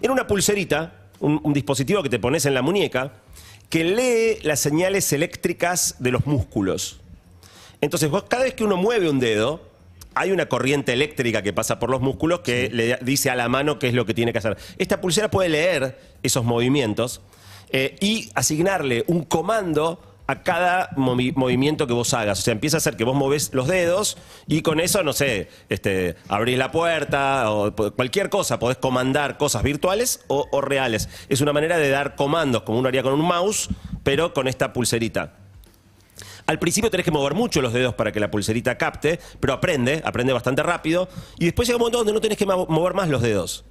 Era 0.00 0.14
una 0.14 0.26
pulserita, 0.26 1.10
un, 1.20 1.52
dispositivo 1.52 2.02
que 2.02 2.08
te 2.08 2.18
pones 2.18 2.46
en 2.46 2.54
la 2.54 2.62
muñeca, 2.62 3.12
que 3.68 3.84
lee 3.84 4.38
las 4.42 4.60
señales 4.60 5.12
eléctricas 5.12 5.96
de 5.98 6.12
los 6.12 6.24
músculos. 6.24 7.02
Entonces, 7.82 8.10
cada 8.26 8.44
vez 8.44 8.54
que 8.54 8.64
uno 8.64 8.78
mueve 8.78 9.10
un 9.10 9.20
dedo, 9.20 9.73
hay 10.14 10.30
una 10.30 10.46
corriente 10.46 10.92
eléctrica 10.92 11.42
que 11.42 11.52
pasa 11.52 11.78
por 11.78 11.90
los 11.90 12.00
músculos 12.00 12.40
que 12.40 12.70
le 12.72 12.96
dice 13.02 13.30
a 13.30 13.34
la 13.34 13.48
mano 13.48 13.78
qué 13.78 13.88
es 13.88 13.94
lo 13.94 14.06
que 14.06 14.14
tiene 14.14 14.32
que 14.32 14.38
hacer. 14.38 14.56
Esta 14.78 15.00
pulsera 15.00 15.30
puede 15.30 15.48
leer 15.48 15.98
esos 16.22 16.44
movimientos 16.44 17.20
eh, 17.70 17.96
y 18.00 18.30
asignarle 18.34 19.04
un 19.06 19.24
comando 19.24 20.00
a 20.26 20.42
cada 20.42 20.88
movi- 20.92 21.34
movimiento 21.34 21.86
que 21.86 21.92
vos 21.92 22.14
hagas. 22.14 22.38
O 22.38 22.42
sea, 22.42 22.52
empieza 22.52 22.76
a 22.76 22.78
hacer 22.78 22.96
que 22.96 23.04
vos 23.04 23.14
movés 23.14 23.50
los 23.52 23.68
dedos 23.68 24.16
y 24.46 24.62
con 24.62 24.80
eso, 24.80 25.02
no 25.02 25.12
sé, 25.12 25.48
este, 25.68 26.16
abrís 26.28 26.56
la 26.56 26.70
puerta 26.70 27.50
o 27.50 27.74
cualquier 27.94 28.30
cosa. 28.30 28.58
Podés 28.58 28.78
comandar 28.78 29.36
cosas 29.36 29.62
virtuales 29.62 30.24
o, 30.28 30.46
o 30.50 30.60
reales. 30.62 31.10
Es 31.28 31.42
una 31.42 31.52
manera 31.52 31.76
de 31.76 31.90
dar 31.90 32.14
comandos 32.16 32.62
como 32.62 32.78
uno 32.78 32.88
haría 32.88 33.02
con 33.02 33.12
un 33.12 33.20
mouse, 33.26 33.68
pero 34.02 34.32
con 34.32 34.48
esta 34.48 34.72
pulserita. 34.72 35.34
Al 36.46 36.58
principio 36.58 36.90
tenés 36.90 37.04
que 37.04 37.10
mover 37.10 37.34
mucho 37.34 37.62
los 37.62 37.72
dedos 37.72 37.94
para 37.94 38.12
que 38.12 38.20
la 38.20 38.30
pulserita 38.30 38.76
capte, 38.76 39.18
pero 39.40 39.54
aprende, 39.54 40.02
aprende 40.04 40.32
bastante 40.32 40.62
rápido. 40.62 41.08
Y 41.38 41.46
después 41.46 41.66
llega 41.66 41.76
un 41.76 41.80
momento 41.80 41.98
donde 41.98 42.12
no 42.12 42.20
tenés 42.20 42.36
que 42.36 42.44
mover 42.46 42.94
más 42.94 43.08
los 43.08 43.22
dedos. 43.22 43.64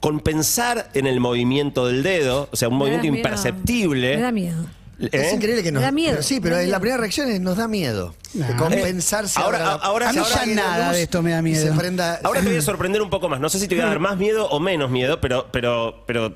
Con 0.00 0.20
pensar 0.20 0.90
en 0.94 1.06
el 1.06 1.20
movimiento 1.20 1.86
del 1.86 2.02
dedo, 2.02 2.48
o 2.50 2.56
sea, 2.56 2.68
un 2.68 2.74
Me 2.74 2.78
da 2.78 2.78
movimiento 2.96 3.12
miedo. 3.12 3.16
imperceptible. 3.28 4.16
Me 4.16 4.22
da 4.22 4.32
miedo. 4.32 4.64
Es 4.98 5.32
¿eh? 5.32 5.34
increíble 5.34 5.62
que 5.62 5.72
nos 5.72 5.80
Me 5.80 5.86
da 5.86 5.92
miedo, 5.92 6.10
pero 6.12 6.22
sí, 6.22 6.40
pero 6.40 6.60
la 6.60 6.78
primera 6.80 6.98
reacción 7.00 7.30
es 7.30 7.40
nos 7.40 7.56
da 7.56 7.68
miedo. 7.68 8.14
De 8.34 8.40
Nah. 8.40 8.56
compensarse 8.56 9.38
Eh, 9.38 9.42
ahora- 9.42 9.72
ahora- 9.74 10.08
A 10.10 10.12
mí 10.12 10.18
ahora 10.18 10.34
ya 10.34 10.46
la 10.46 10.54
nada 10.54 10.92
de 10.92 11.02
esto 11.02 11.22
me 11.22 11.30
da 11.30 11.40
miedo. 11.42 11.74
prenda- 11.74 12.18
Ahora 12.24 12.40
te 12.40 12.48
voy 12.48 12.56
a 12.56 12.62
sorprender 12.62 13.00
un 13.02 13.08
poco 13.10 13.28
más. 13.28 13.40
No 13.40 13.48
sé 13.48 13.58
si 13.60 13.68
te 13.68 13.74
voy 13.76 13.84
a 13.84 13.86
dar 13.88 13.98
más 14.00 14.16
miedo 14.18 14.46
o 14.48 14.58
menos 14.60 14.90
miedo, 14.90 15.20
pero, 15.20 15.46
pero, 15.52 16.02
pero 16.06 16.34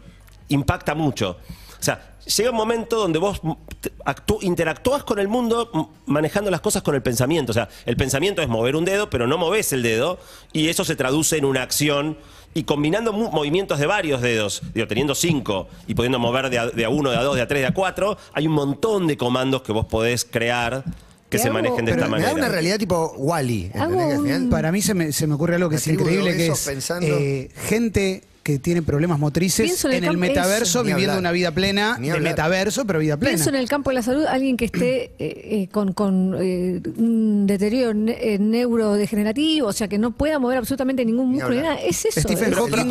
impacta 0.49 0.95
mucho. 0.95 1.37
O 1.85 1.87
sea, 1.87 2.15
llega 2.37 2.51
un 2.51 2.57
momento 2.57 2.97
donde 2.97 3.19
vos 3.19 3.41
te- 3.81 3.93
actú- 4.07 4.39
interactúas 4.43 5.05
con 5.05 5.19
el 5.19 5.29
mundo 5.29 5.91
manejando 6.07 6.51
las 6.51 6.63
cosas 6.63 6.83
con 6.83 6.95
el 6.95 7.03
pensamiento. 7.03 7.51
O 7.51 7.55
sea, 7.55 7.69
el 7.85 7.97
pensamiento 7.97 8.41
es 8.41 8.49
mover 8.49 8.75
un 8.77 8.87
dedo, 8.87 9.11
pero 9.11 9.27
no 9.27 9.37
moves 9.37 9.73
el 9.75 9.83
dedo 9.83 10.19
y 10.53 10.69
eso 10.69 10.85
se 10.85 10.97
traduce 10.97 11.37
en 11.37 11.45
una 11.45 11.63
acción. 11.63 12.17
Y 12.55 12.63
combinando 12.65 13.13
movimientos 13.13 13.79
de 13.81 13.87
varios 13.87 14.23
dedos, 14.23 14.63
digo, 14.73 14.87
teniendo 14.87 15.15
cinco 15.15 15.69
y 15.89 15.95
pudiendo 15.95 16.19
mover 16.19 16.49
de 16.51 16.59
a, 16.61 16.67
de 16.69 16.85
a 16.85 16.89
uno, 16.89 17.11
de 17.11 17.17
a 17.19 17.23
dos, 17.23 17.35
de 17.37 17.43
a 17.43 17.49
tres, 17.49 17.61
de 17.63 17.67
a 17.67 17.75
cuatro, 17.75 18.17
hay 18.33 18.47
un 18.47 18.53
montón 18.55 19.07
de 19.09 19.17
comandos 19.19 19.61
que 19.63 19.73
vos 19.73 19.85
podés 19.87 20.25
crear 20.25 20.85
que 21.29 21.39
se 21.39 21.49
hago- 21.49 21.55
manejen 21.55 21.85
de 21.85 21.91
esta 21.93 22.05
me 22.07 22.11
da 22.13 22.29
manera. 22.29 22.33
una 22.35 22.49
realidad 22.49 22.79
tipo 22.79 23.13
Wally. 23.19 23.73
Un- 23.75 24.51
Para 24.51 24.71
mí 24.73 24.81
se 24.81 24.95
me, 24.95 25.11
se 25.13 25.27
me 25.27 25.35
ocurre 25.35 25.57
algo 25.57 25.69
que 25.69 25.77
es 25.77 25.87
increíble, 25.89 26.37
que 26.37 26.47
es 26.47 26.65
pensando- 26.65 27.07
eh, 27.19 27.51
gente 27.67 28.23
que 28.45 28.59
tiene 28.61 28.83
problemas 28.83 29.19
motrices 29.19 29.85
en 29.87 29.93
en 29.95 30.05
el 30.05 30.19
metaverso, 30.19 30.81
eso. 30.81 30.85
Viviendo 30.85 31.19
una 31.19 31.33
vida 31.33 31.51
plena 31.51 31.97
de 31.99 32.21
metaverso, 32.21 32.85
pero 32.85 32.99
vida 33.01 33.17
plena. 33.17 33.35
Pienso 33.37 33.49
en 33.49 33.57
el 33.57 33.69
campo 33.69 33.91
de 33.91 33.95
la 33.95 34.03
salud, 34.03 34.25
alguien 34.27 34.57
que 34.57 34.67
esté 34.67 35.05
eh, 35.05 35.13
eh, 35.19 35.69
con, 35.73 35.93
con, 35.95 36.37
eh, 36.39 36.81
un 36.99 37.47
deterioro 37.47 37.95
ne- 37.95 38.17
eh, 38.21 38.39
neurodegenerativo, 38.39 39.69
o 39.69 39.73
sea, 39.73 39.89
que 39.89 39.99
no 39.99 40.13
pueda 40.13 40.39
mover 40.39 40.59
absolutamente 40.59 41.05
ningún 41.05 41.31
Ni 41.31 41.37
músculo 41.39 41.57
ni 41.57 41.63
nada. 41.63 41.77
Es 41.81 42.05
eso. 42.05 42.21
Stephen 42.21 42.53
Hawking. 42.53 42.91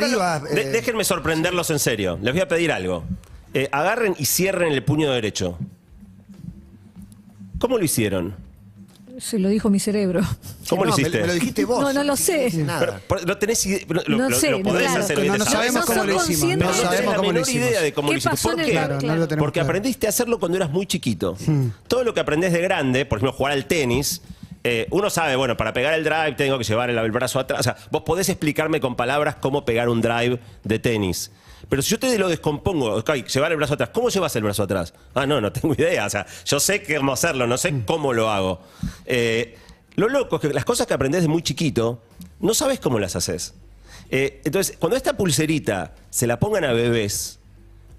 Rivas. 0.00 0.42
de- 0.44 0.60
eh, 0.62 0.70
déjenme 0.70 1.04
sorprenderlos 1.04 1.68
en 1.70 1.78
serio. 1.78 2.18
Les 2.22 2.32
voy 2.32 2.40
a 2.40 2.48
pedir 2.48 2.72
algo. 2.72 3.04
Eh, 3.52 3.68
agarren 3.70 4.16
y 4.18 4.24
cierren 4.24 4.72
el 4.72 4.82
puño 4.82 5.12
derecho. 5.12 5.58
¿Cómo 7.58 7.78
lo 7.78 7.84
hicieron? 7.84 8.34
Se 9.18 9.38
lo 9.38 9.48
dijo 9.48 9.70
mi 9.70 9.78
cerebro. 9.78 10.20
¿Cómo 10.68 10.84
no, 10.84 10.90
lo 10.90 10.98
hiciste? 10.98 11.20
Me, 11.20 11.26
lo 11.28 11.32
dijiste 11.34 11.64
vos. 11.64 11.80
No, 11.80 11.92
no 11.92 12.02
lo 12.04 12.16
sé. 12.16 12.50
nada. 12.54 13.00
Pero, 13.08 13.20
no 13.26 13.38
tenés 13.38 13.64
idea. 13.66 13.80
Lo, 13.88 14.16
No 14.18 14.28
lo- 14.30 14.36
sé, 14.36 14.50
lo 14.50 14.62
podés 14.62 14.86
claro. 14.88 15.04
hacer. 15.04 15.24
No, 15.38 15.44
sabemos 15.44 15.84
cómo 15.84 16.04
lo 16.04 16.14
hicimos. 16.16 16.56
No 16.58 16.72
sabemos 16.74 17.12
la 17.12 17.16
cómo 17.16 17.28
lo 17.28 17.34
menor 17.34 17.48
hicimos. 17.48 17.68
idea 17.68 17.80
de 17.82 17.92
cómo 17.92 18.08
¿Qué 18.08 18.12
lo 18.14 18.18
hiciste. 18.18 18.36
¿Por 18.48 18.56
qué? 18.56 18.72
campo? 18.72 18.98
Claro, 18.98 19.06
no 19.06 19.16
lo 19.20 19.28
tenemos 19.28 19.44
Porque 19.44 19.60
claro. 19.60 19.68
aprendiste 19.68 20.06
a 20.06 20.10
hacerlo 20.10 20.38
cuando 20.38 20.56
eras 20.56 20.70
muy 20.70 20.86
chiquito. 20.86 21.36
Todo 21.88 22.04
lo 22.04 22.12
que 22.14 22.20
aprendes 22.20 22.52
de 22.52 22.60
grande, 22.60 23.06
por 23.06 23.18
ejemplo, 23.18 23.32
jugar 23.32 23.52
al 23.52 23.66
tenis, 23.66 24.22
eh, 24.64 24.86
uno 24.90 25.10
sabe, 25.10 25.36
bueno, 25.36 25.56
para 25.56 25.72
pegar 25.72 25.94
el 25.94 26.04
drive 26.04 26.32
tengo 26.36 26.56
que 26.58 26.64
llevar 26.64 26.90
el, 26.90 26.98
el 26.98 27.10
brazo 27.10 27.38
atrás. 27.38 27.60
O 27.60 27.62
sea, 27.62 27.76
vos 27.90 28.02
podés 28.02 28.28
explicarme 28.30 28.80
con 28.80 28.96
palabras 28.96 29.36
cómo 29.40 29.64
pegar 29.64 29.88
un 29.88 30.00
drive 30.00 30.38
de 30.64 30.78
tenis. 30.78 31.30
Pero 31.68 31.82
si 31.82 31.90
yo 31.90 31.98
te 31.98 32.18
lo 32.18 32.28
descompongo, 32.28 32.94
ok, 32.96 33.10
llevar 33.26 33.52
el 33.52 33.58
brazo 33.58 33.74
atrás, 33.74 33.90
¿cómo 33.92 34.08
llevas 34.08 34.34
el 34.36 34.42
brazo 34.42 34.62
atrás? 34.62 34.94
Ah, 35.14 35.26
no, 35.26 35.40
no 35.40 35.52
tengo 35.52 35.74
idea. 35.78 36.06
O 36.06 36.10
sea, 36.10 36.26
yo 36.44 36.60
sé 36.60 36.82
cómo 36.82 37.12
hacerlo, 37.12 37.46
no 37.46 37.58
sé 37.58 37.74
cómo 37.86 38.12
lo 38.12 38.30
hago. 38.30 38.60
Eh, 39.06 39.56
lo 39.96 40.08
loco 40.08 40.36
es 40.36 40.42
que 40.42 40.48
las 40.52 40.64
cosas 40.64 40.86
que 40.86 40.94
aprendés 40.94 41.22
de 41.22 41.28
muy 41.28 41.42
chiquito, 41.42 42.02
no 42.40 42.54
sabes 42.54 42.80
cómo 42.80 42.98
las 42.98 43.16
haces. 43.16 43.54
Eh, 44.10 44.42
entonces, 44.44 44.76
cuando 44.78 44.96
esta 44.96 45.16
pulserita 45.16 45.94
se 46.10 46.26
la 46.26 46.38
pongan 46.38 46.64
a 46.64 46.72
bebés, 46.72 47.38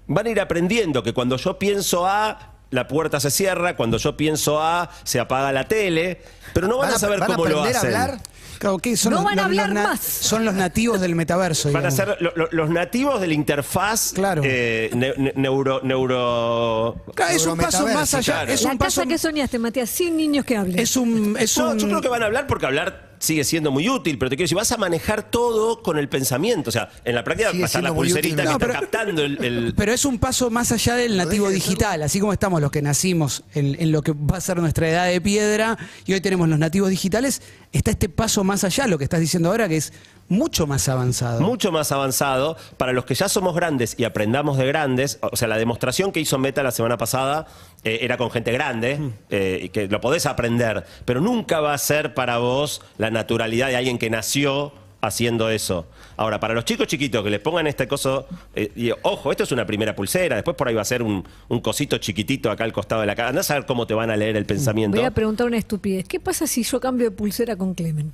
van 0.06 0.26
a 0.26 0.30
ir 0.30 0.40
aprendiendo 0.40 1.02
que 1.02 1.12
cuando 1.12 1.36
yo 1.36 1.58
pienso 1.58 2.06
A, 2.06 2.52
la 2.70 2.88
puerta 2.88 3.20
se 3.20 3.30
cierra, 3.30 3.76
cuando 3.76 3.96
yo 3.96 4.16
pienso 4.16 4.60
A, 4.60 4.90
se 5.04 5.20
apaga 5.20 5.52
la 5.52 5.64
tele, 5.68 6.20
pero 6.52 6.68
no 6.68 6.78
van, 6.78 6.92
a 6.92 6.98
saber 6.98 7.20
van 7.20 7.32
cómo 7.32 7.46
lo 7.46 7.60
aprender 7.60 7.76
a 7.76 7.78
hacen. 7.78 7.94
hablar. 7.94 8.20
Claro, 8.58 8.78
¿qué? 8.78 8.96
Son 8.96 9.12
No 9.12 9.18
los- 9.18 9.24
van 9.24 9.38
a 9.38 9.42
los- 9.48 9.50
los 9.56 9.58
hablar 9.64 9.74
na- 9.74 9.88
más. 9.90 10.00
Son 10.00 10.44
los 10.44 10.54
nativos 10.54 11.00
del 11.00 11.14
metaverso. 11.14 11.70
Van 11.72 11.84
a 11.86 11.90
digamos. 11.90 12.14
ser 12.16 12.22
lo- 12.22 12.32
lo- 12.36 12.48
los 12.52 12.70
nativos 12.70 13.20
de 13.20 13.26
la 13.26 13.34
interfaz 13.34 14.12
Claro. 14.14 14.42
eh, 14.44 14.90
ne- 14.94 15.14
ne- 15.16 15.32
neuro, 15.36 15.80
neuro... 15.82 16.96
Claro, 17.14 17.34
es 17.34 17.46
un 17.46 17.58
paso 17.58 17.86
más 17.88 18.14
allá. 18.14 18.32
claro. 18.34 18.52
Es 18.52 18.62
La 18.62 18.72
un 18.72 18.78
casa 18.78 19.00
paso, 19.02 19.08
que 19.08 19.18
soñaste, 19.18 19.58
Matías, 19.58 19.90
sin 19.90 20.16
niños 20.16 20.44
que 20.44 20.56
hablen. 20.56 20.78
es 20.78 20.96
un, 20.96 21.36
es 21.38 21.56
No, 21.58 21.70
un- 21.70 21.78
yo 21.78 21.86
creo 21.88 22.00
que 22.00 22.08
van 22.08 22.22
a 22.22 22.26
hablar 22.26 22.46
porque 22.46 22.66
hablar 22.66 23.05
sigue 23.18 23.44
siendo 23.44 23.70
muy 23.70 23.88
útil, 23.88 24.18
pero 24.18 24.28
te 24.30 24.36
quiero 24.36 24.44
decir, 24.44 24.56
vas 24.56 24.72
a 24.72 24.76
manejar 24.76 25.30
todo 25.30 25.82
con 25.82 25.98
el 25.98 26.08
pensamiento. 26.08 26.70
O 26.70 26.72
sea, 26.72 26.88
en 27.04 27.14
la 27.14 27.24
práctica 27.24 27.50
Sigue 27.50 27.64
estar 27.64 27.82
la 27.82 27.88
siendo 27.90 27.94
muy 28.00 28.12
útil, 28.12 28.22
pulserita 28.36 28.42
que 28.58 28.64
está 28.64 28.80
captando 28.80 29.22
el... 29.22 29.44
el- 29.44 29.74
Pero 29.76 29.92
es 29.92 30.04
un 30.04 30.18
paso 30.18 30.50
más 30.50 30.72
allá 30.72 30.94
del 30.96 31.16
nativo 31.16 31.48
digital, 31.48 32.02
así 32.02 32.20
como 32.20 32.32
estamos 32.32 32.60
los 32.60 32.70
que 32.70 32.82
nacimos 32.82 33.44
en, 33.54 33.76
en 33.80 33.92
lo 33.92 34.02
que 34.02 34.12
va 34.12 34.36
a 34.36 34.40
ser 34.40 34.58
nuestra 34.58 34.88
edad 34.88 35.06
de 35.06 35.20
piedra 35.20 35.76
y 36.04 36.12
hoy 36.12 36.20
tenemos 36.20 36.48
los 36.48 36.58
nativos 36.58 36.90
digitales, 36.90 37.42
está 37.72 37.90
este 37.90 38.08
paso 38.08 38.44
más 38.44 38.64
allá, 38.64 38.86
lo 38.86 38.98
que 38.98 39.04
estás 39.04 39.20
diciendo 39.20 39.50
ahora, 39.50 39.68
que 39.68 39.76
es 39.78 39.92
mucho 40.28 40.66
más 40.66 40.88
avanzado. 40.88 41.40
mucho 41.40 41.72
más 41.72 41.92
avanzado 41.92 42.56
para 42.76 42.92
los 42.92 43.04
que 43.04 43.14
ya 43.14 43.28
somos 43.28 43.54
grandes 43.54 43.94
y 43.98 44.04
aprendamos 44.04 44.58
de 44.58 44.66
grandes. 44.66 45.18
O 45.20 45.36
sea, 45.36 45.48
la 45.48 45.58
demostración 45.58 46.12
que 46.12 46.20
hizo 46.20 46.38
Meta 46.38 46.62
la 46.62 46.72
semana 46.72 46.96
pasada 46.98 47.46
eh, 47.84 47.98
era 48.02 48.16
con 48.16 48.30
gente 48.30 48.52
grande 48.52 48.98
eh, 49.30 49.60
y 49.62 49.68
que 49.68 49.88
lo 49.88 50.00
podés 50.00 50.26
aprender, 50.26 50.84
pero 51.04 51.20
nunca 51.20 51.60
va 51.60 51.74
a 51.74 51.78
ser 51.78 52.14
para 52.14 52.38
vos 52.38 52.82
la 52.98 53.10
naturalidad 53.10 53.68
de 53.68 53.76
alguien 53.76 53.98
que 53.98 54.10
nació 54.10 54.72
haciendo 55.00 55.50
eso. 55.50 55.86
Ahora, 56.16 56.40
para 56.40 56.54
los 56.54 56.64
chicos 56.64 56.86
chiquitos 56.86 57.22
que 57.22 57.30
les 57.30 57.40
pongan 57.40 57.66
este 57.66 57.86
coso, 57.86 58.26
eh, 58.54 58.72
y 58.74 58.90
ojo, 59.02 59.30
esto 59.30 59.44
es 59.44 59.52
una 59.52 59.66
primera 59.66 59.94
pulsera, 59.94 60.36
después 60.36 60.56
por 60.56 60.68
ahí 60.68 60.74
va 60.74 60.82
a 60.82 60.86
ser 60.86 61.02
un, 61.02 61.24
un 61.48 61.60
cosito 61.60 61.98
chiquitito 61.98 62.50
acá 62.50 62.64
al 62.64 62.72
costado 62.72 63.02
de 63.02 63.06
la 63.06 63.14
cara. 63.14 63.28
Andá 63.28 63.40
a 63.40 63.44
saber 63.44 63.66
cómo 63.66 63.86
te 63.86 63.94
van 63.94 64.10
a 64.10 64.16
leer 64.16 64.36
el 64.36 64.46
pensamiento. 64.46 64.96
Voy 64.96 65.06
a 65.06 65.10
preguntar 65.10 65.46
una 65.46 65.58
estupidez. 65.58 66.06
¿Qué 66.08 66.18
pasa 66.18 66.46
si 66.46 66.62
yo 66.62 66.80
cambio 66.80 67.10
de 67.10 67.16
pulsera 67.16 67.56
con 67.56 67.74
Clemen? 67.74 68.12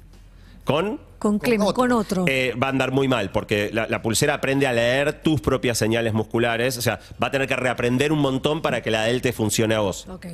Con 0.65 1.01
Con 1.19 1.39
Clemen, 1.41 1.63
otro. 1.63 1.75
con 1.75 1.93
otro. 1.93 2.25
eh, 2.29 2.55
va 2.61 2.69
a 2.69 2.71
andar 2.71 2.93
muy 2.93 3.09
mal, 3.09 3.31
porque 3.31 3.71
la, 3.73 3.87
la 3.89 4.01
pulsera 4.03 4.35
aprende 4.35 4.67
a 4.67 4.73
leer 4.73 5.23
tus 5.23 5.41
propias 5.41 5.77
señales 5.79 6.13
musculares. 6.13 6.77
O 6.79 6.83
sea, 6.83 7.01
va 7.23 7.27
a 7.29 7.31
tener 7.33 7.49
que 7.49 7.57
reaprender 7.57 8.13
un 8.13 8.21
montón 8.21 8.63
para 8.63 8.81
que 8.83 8.91
la 8.93 9.03
de 9.05 9.11
él 9.11 9.23
te 9.23 9.33
funcione 9.33 9.75
a 9.75 9.81
vos. 9.81 10.07
ok. 10.09 10.27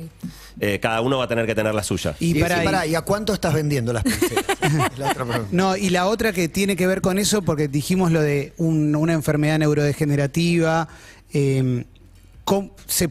Eh, 0.59 0.79
cada 0.79 1.01
uno 1.01 1.17
va 1.17 1.23
a 1.23 1.27
tener 1.27 1.45
que 1.45 1.55
tener 1.55 1.73
la 1.73 1.83
suya. 1.83 2.15
Y 2.19 2.37
Y, 2.37 2.41
para 2.41 2.85
¿y 2.85 2.93
a 2.95 3.01
cuánto 3.01 3.33
estás 3.33 3.53
vendiendo 3.53 3.91
las 3.93 4.03
pulseras? 4.03 4.45
La 4.97 5.11
otra 5.11 5.25
pregunta. 5.25 5.47
No, 5.51 5.75
y 5.77 5.89
la 5.89 6.05
otra 6.07 6.31
que 6.33 6.47
tiene 6.49 6.75
que 6.75 6.85
ver 6.85 7.01
con 7.01 7.17
eso, 7.17 7.41
porque 7.41 7.67
dijimos 7.67 8.11
lo 8.11 8.21
de 8.21 8.53
un- 8.57 8.95
una 8.95 9.13
enfermedad 9.13 9.57
neurodegenerativa. 9.59 10.87
eh, 11.33 11.61
¿cómo 11.61 11.98
se 12.87 13.09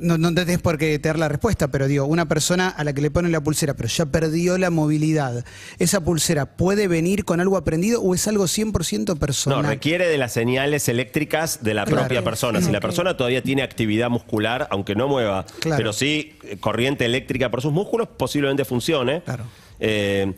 no, 0.00 0.18
no 0.18 0.34
tenés 0.34 0.58
por 0.60 0.78
qué 0.78 0.98
tener 0.98 1.18
la 1.18 1.28
respuesta, 1.28 1.68
pero 1.68 1.86
digo, 1.86 2.06
una 2.06 2.26
persona 2.26 2.68
a 2.68 2.84
la 2.84 2.92
que 2.92 3.00
le 3.02 3.10
ponen 3.10 3.32
la 3.32 3.40
pulsera, 3.42 3.74
pero 3.74 3.88
ya 3.88 4.06
perdió 4.06 4.58
la 4.58 4.70
movilidad, 4.70 5.44
¿esa 5.78 6.00
pulsera 6.02 6.56
puede 6.56 6.88
venir 6.88 7.24
con 7.24 7.40
algo 7.40 7.56
aprendido 7.56 8.00
o 8.00 8.14
es 8.14 8.26
algo 8.28 8.44
100% 8.46 9.18
personal? 9.18 9.62
No, 9.62 9.68
requiere 9.68 10.08
de 10.08 10.18
las 10.18 10.32
señales 10.32 10.88
eléctricas 10.88 11.62
de 11.62 11.74
la 11.74 11.84
Claro. 11.84 12.02
propia 12.02 12.22
persona. 12.22 12.60
Si 12.62 12.70
la 12.70 12.80
persona 12.80 13.16
todavía 13.16 13.42
tiene 13.42 13.62
actividad 13.62 14.08
muscular, 14.10 14.68
aunque 14.70 14.94
no 14.94 15.08
mueva, 15.08 15.44
Claro. 15.60 15.76
pero 15.78 15.92
sí 15.92 16.38
eh, 16.44 16.56
corriente 16.58 17.04
eléctrica 17.04 17.50
por 17.50 17.60
sus 17.62 17.72
músculos, 17.72 18.08
posiblemente 18.16 18.64
funcione. 18.64 19.22
Claro. 19.22 19.44
Eh, 19.80 20.32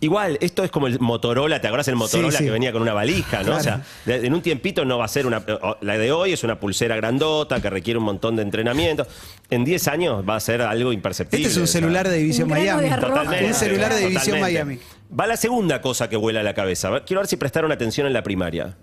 igual, 0.00 0.38
esto 0.40 0.64
es 0.64 0.70
como 0.70 0.86
el 0.86 0.98
Motorola, 1.00 1.60
¿te 1.60 1.66
acuerdas 1.68 1.88
el 1.88 1.96
Motorola 1.96 2.30
Sí, 2.30 2.38
sí. 2.38 2.44
que 2.44 2.50
venía 2.50 2.72
con 2.72 2.82
una 2.82 2.92
valija, 2.94 3.42
¿no? 3.42 3.56
O 3.56 3.60
sea, 3.60 3.82
en 4.06 4.32
un 4.32 4.42
tiempito 4.42 4.84
no 4.84 4.98
va 4.98 5.04
a 5.04 5.08
ser 5.08 5.26
una. 5.26 5.42
La 5.80 5.98
de 5.98 6.12
hoy 6.12 6.32
es 6.32 6.44
una 6.44 6.58
pulsera 6.60 6.96
grandota 6.96 7.60
que 7.60 7.70
requiere 7.70 7.98
un 7.98 8.04
montón 8.04 8.36
de 8.36 8.42
entrenamiento. 8.42 9.06
En 9.50 9.64
10 9.64 9.88
años 9.88 10.24
va 10.28 10.36
a 10.36 10.40
ser 10.40 10.62
algo 10.62 10.92
imperceptible. 10.92 11.46
Este 11.46 11.52
es 11.52 11.60
un 11.60 11.68
celular 11.68 12.08
de 12.08 12.16
División 12.18 12.50
Un 12.50 12.58
Miami. 12.58 12.90
Totalmente. 12.90 13.46
Un 13.46 13.54
celular 13.54 13.92
de 13.94 14.00
División 14.00 14.38
Totalmente. 14.38 14.64
Miami. 14.64 14.80
Va 15.18 15.26
la 15.26 15.36
segunda 15.36 15.80
cosa 15.80 16.08
que 16.08 16.16
vuela 16.16 16.40
a 16.40 16.42
la 16.42 16.54
cabeza. 16.54 16.90
Quiero 17.06 17.20
ver 17.20 17.28
si 17.28 17.36
prestaron 17.36 17.72
atención 17.72 18.06
en 18.06 18.12
la 18.12 18.22
primaria. 18.22 18.76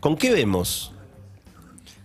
¿Con 0.00 0.16
qué 0.16 0.32
vemos? 0.32 0.93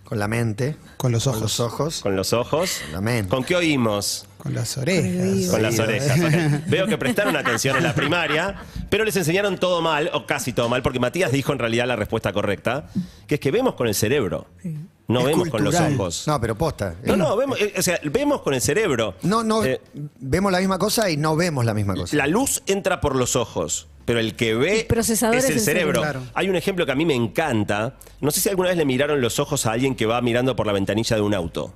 Con 0.09 0.17
la 0.19 0.27
mente. 0.27 0.75
Con 0.97 1.11
los 1.11 1.23
Con 1.23 1.33
ojos. 1.35 1.41
los 1.43 1.59
ojos. 1.59 2.01
¿Con 2.01 2.15
los 2.15 2.33
ojos? 2.33 2.81
la 2.91 2.99
mente. 2.99 3.29
¿Con 3.29 3.43
qué 3.43 3.55
oímos? 3.55 4.25
Con 4.39 4.53
las 4.55 4.77
orejas. 4.77 5.51
Con 5.51 5.61
las 5.61 5.77
orejas. 5.79 6.19
Veo 6.67 6.87
que 6.87 6.97
prestaron 6.97 7.35
atención 7.35 7.77
en 7.77 7.83
la 7.83 7.93
primaria, 7.93 8.55
pero 8.89 9.03
les 9.05 9.15
enseñaron 9.17 9.57
todo 9.59 9.81
mal, 9.81 10.09
o 10.13 10.25
casi 10.25 10.51
todo 10.53 10.67
mal, 10.67 10.81
porque 10.81 10.99
Matías 10.99 11.31
dijo 11.31 11.51
en 11.53 11.59
realidad 11.59 11.85
la 11.87 11.95
respuesta 11.95 12.33
correcta, 12.33 12.89
que 13.27 13.35
es 13.35 13.41
que 13.41 13.51
vemos 13.51 13.75
con 13.75 13.87
el 13.87 13.93
cerebro, 13.95 14.47
no 15.07 15.19
Es 15.21 15.25
vemos 15.27 15.49
con 15.49 15.63
los 15.63 15.75
ojos. 15.75 16.23
No, 16.25 16.39
pero 16.41 16.55
posta. 16.57 16.95
No, 17.03 17.15
no, 17.17 17.35
vemos, 17.37 17.59
eh, 17.61 17.73
o 17.77 17.81
sea, 17.81 17.99
vemos 18.05 18.41
con 18.41 18.53
el 18.53 18.61
cerebro. 18.61 19.15
No, 19.23 19.43
no, 19.43 19.63
Eh, 19.63 19.81
vemos 20.19 20.51
la 20.51 20.59
misma 20.59 20.79
cosa 20.79 21.09
y 21.09 21.17
no 21.17 21.35
vemos 21.35 21.65
la 21.65 21.73
misma 21.73 21.93
cosa. 21.95 22.15
la 22.15 22.25
luz 22.27 22.63
entra 22.65 23.01
por 23.01 23.15
los 23.15 23.35
ojos, 23.35 23.87
pero 24.09 24.19
el 24.21 24.35
que 24.35 24.55
ve 24.55 24.79
El 24.79 24.85
procesador 24.87 25.35
es 25.35 25.43
es 25.43 25.49
el 25.51 25.55
el 25.57 25.61
cerebro. 25.61 26.01
cerebro. 26.01 26.21
Claro. 26.21 26.31
Hay 26.33 26.49
un 26.49 26.55
ejemplo 26.55 26.83
que 26.83 26.91
a 26.91 26.95
mí 26.95 27.05
me 27.05 27.13
encanta. 27.13 27.95
No 28.21 28.31
sé 28.31 28.41
si 28.41 28.49
alguna 28.49 28.69
vez 28.69 28.77
le 28.79 28.83
miraron 28.83 29.21
los 29.21 29.37
ojos 29.37 29.67
a 29.67 29.71
alguien 29.73 29.93
que 29.93 30.07
va 30.07 30.19
mirando 30.23 30.55
por 30.55 30.65
la 30.65 30.73
ventanilla 30.73 31.15
de 31.15 31.21
un 31.21 31.35
auto. 31.35 31.75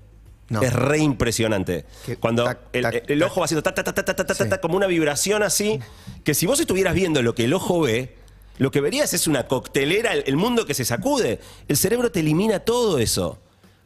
No. 0.49 0.63
Es 0.63 0.73
re 0.73 0.97
impresionante. 0.97 1.85
Que 2.07 2.17
Cuando 2.17 2.45
tac, 2.45 2.57
el, 2.73 2.81
tac, 2.81 3.07
el 3.07 3.19
tac. 3.19 3.29
ojo 3.29 3.39
va 3.41 3.45
haciendo 3.45 3.61
ta, 3.61 3.75
ta, 3.75 3.83
ta, 3.83 3.93
ta, 3.93 4.03
ta, 4.03 4.15
ta, 4.15 4.25
ta, 4.25 4.33
Sí. 4.33 4.49
ta, 4.49 4.59
como 4.59 4.75
una 4.77 4.87
vibración 4.87 5.43
así, 5.43 5.79
que 6.23 6.33
si 6.33 6.47
vos 6.47 6.59
estuvieras 6.59 6.95
viendo 6.95 7.21
lo 7.21 7.35
que 7.35 7.43
el 7.43 7.53
ojo 7.53 7.81
ve, 7.81 8.15
lo 8.57 8.71
que 8.71 8.81
verías 8.81 9.13
es 9.13 9.27
una 9.27 9.45
coctelera, 9.47 10.13
el, 10.13 10.23
el 10.25 10.35
mundo 10.35 10.65
que 10.65 10.73
se 10.73 10.85
sacude. 10.85 11.39
El 11.67 11.77
cerebro 11.77 12.11
te 12.11 12.21
elimina 12.21 12.61
todo 12.61 12.97
eso. 12.97 13.42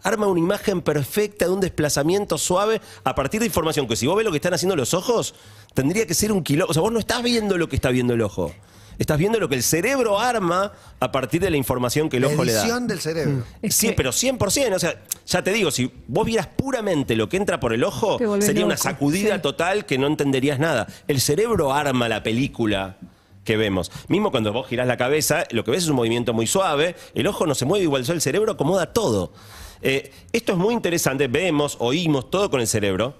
Arma 0.07 0.27
una 0.27 0.39
imagen 0.39 0.81
perfecta 0.81 1.45
de 1.45 1.51
un 1.51 1.59
desplazamiento 1.59 2.37
suave 2.37 2.79
a 3.03 3.13
partir 3.13 3.41
de 3.41 3.45
información 3.47 3.87
que 3.89 3.97
si 3.97 4.07
vos 4.07 4.15
ves 4.15 4.23
lo 4.23 4.31
que 4.31 4.37
están 4.37 4.53
haciendo 4.53 4.77
los 4.77 4.93
ojos, 4.93 5.35
tendría 5.73 6.07
que 6.07 6.13
ser 6.13 6.31
un 6.31 6.43
kilo. 6.43 6.65
O 6.69 6.73
sea, 6.73 6.81
vos 6.81 6.93
no 6.93 6.99
estás 6.99 7.21
viendo 7.23 7.57
lo 7.57 7.67
que 7.67 7.75
está 7.75 7.89
viendo 7.89 8.13
el 8.13 8.21
ojo. 8.21 8.53
Estás 8.99 9.17
viendo 9.17 9.37
lo 9.37 9.49
que 9.49 9.55
el 9.55 9.63
cerebro 9.63 10.17
arma 10.17 10.71
a 11.01 11.11
partir 11.11 11.41
de 11.41 11.49
la 11.49 11.57
información 11.57 12.07
que 12.09 12.17
el 12.17 12.23
La 12.23 12.29
ojo 12.29 12.45
le 12.45 12.53
da. 12.53 12.61
edición 12.61 12.87
del 12.87 13.01
cerebro. 13.01 13.43
Es 13.61 13.75
Sí, 13.75 13.87
que- 13.89 13.93
pero 13.93 14.11
100%, 14.13 14.77
o 14.77 14.79
sea, 14.79 15.03
ya 15.27 15.43
te 15.43 15.51
digo, 15.51 15.71
si 15.71 15.91
vos 16.07 16.25
vieras 16.25 16.47
puramente 16.47 17.17
lo 17.17 17.27
que 17.27 17.35
entra 17.35 17.59
por 17.59 17.73
el 17.73 17.83
ojo, 17.83 18.17
sería 18.39 18.65
una 18.65 18.77
sacudida 18.77 19.35
sí. 19.35 19.41
total 19.41 19.85
que 19.85 19.97
no 19.97 20.07
entenderías 20.07 20.57
nada. 20.57 20.87
El 21.09 21.19
cerebro 21.19 21.73
arma 21.73 22.07
la 22.07 22.23
película 22.23 22.95
que 23.43 23.57
vemos. 23.57 23.91
Mismo 24.07 24.31
cuando 24.31 24.53
vos 24.53 24.67
girás 24.67 24.87
la 24.87 24.95
cabeza, 24.97 25.43
lo 25.51 25.65
que 25.65 25.71
ves 25.71 25.83
es 25.83 25.89
un 25.89 25.97
movimiento 25.97 26.33
muy 26.33 26.47
suave, 26.47 26.95
el 27.13 27.27
ojo 27.27 27.45
no 27.45 27.55
se 27.55 27.65
mueve 27.65 27.83
igual, 27.83 28.05
el 28.09 28.21
cerebro 28.21 28.53
acomoda 28.53 28.93
todo. 28.93 29.31
Eh, 29.81 30.11
esto 30.33 30.53
es 30.53 30.57
muy 30.57 30.73
interesante, 30.73 31.27
vemos, 31.27 31.77
oímos 31.79 32.29
todo 32.29 32.49
con 32.49 32.61
el 32.61 32.67
cerebro, 32.67 33.15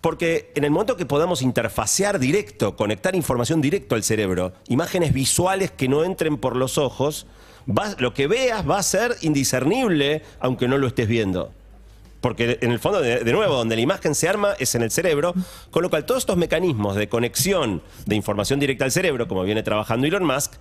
porque 0.00 0.50
en 0.54 0.64
el 0.64 0.70
momento 0.70 0.96
que 0.96 1.06
podamos 1.06 1.42
interfacear 1.42 2.18
directo, 2.18 2.76
conectar 2.76 3.14
información 3.14 3.60
directo 3.60 3.94
al 3.94 4.02
cerebro, 4.02 4.52
imágenes 4.68 5.12
visuales 5.12 5.70
que 5.70 5.88
no 5.88 6.04
entren 6.04 6.38
por 6.38 6.56
los 6.56 6.78
ojos, 6.78 7.26
lo 7.98 8.14
que 8.14 8.26
veas 8.26 8.68
va 8.68 8.78
a 8.78 8.82
ser 8.82 9.16
indiscernible 9.20 10.22
aunque 10.40 10.68
no 10.68 10.78
lo 10.78 10.86
estés 10.86 11.06
viendo. 11.06 11.52
Porque 12.20 12.58
en 12.60 12.70
el 12.70 12.78
fondo, 12.78 13.00
de, 13.00 13.24
de 13.24 13.32
nuevo, 13.32 13.54
donde 13.54 13.76
la 13.76 13.82
imagen 13.82 14.14
se 14.14 14.28
arma 14.28 14.54
es 14.58 14.74
en 14.74 14.82
el 14.82 14.90
cerebro, 14.90 15.34
con 15.70 15.82
lo 15.82 15.88
cual 15.88 16.04
todos 16.04 16.22
estos 16.22 16.36
mecanismos 16.36 16.96
de 16.96 17.08
conexión 17.08 17.82
de 18.04 18.16
información 18.16 18.60
directa 18.60 18.84
al 18.84 18.92
cerebro, 18.92 19.26
como 19.26 19.42
viene 19.42 19.62
trabajando 19.62 20.06
Elon 20.06 20.26
Musk, 20.26 20.52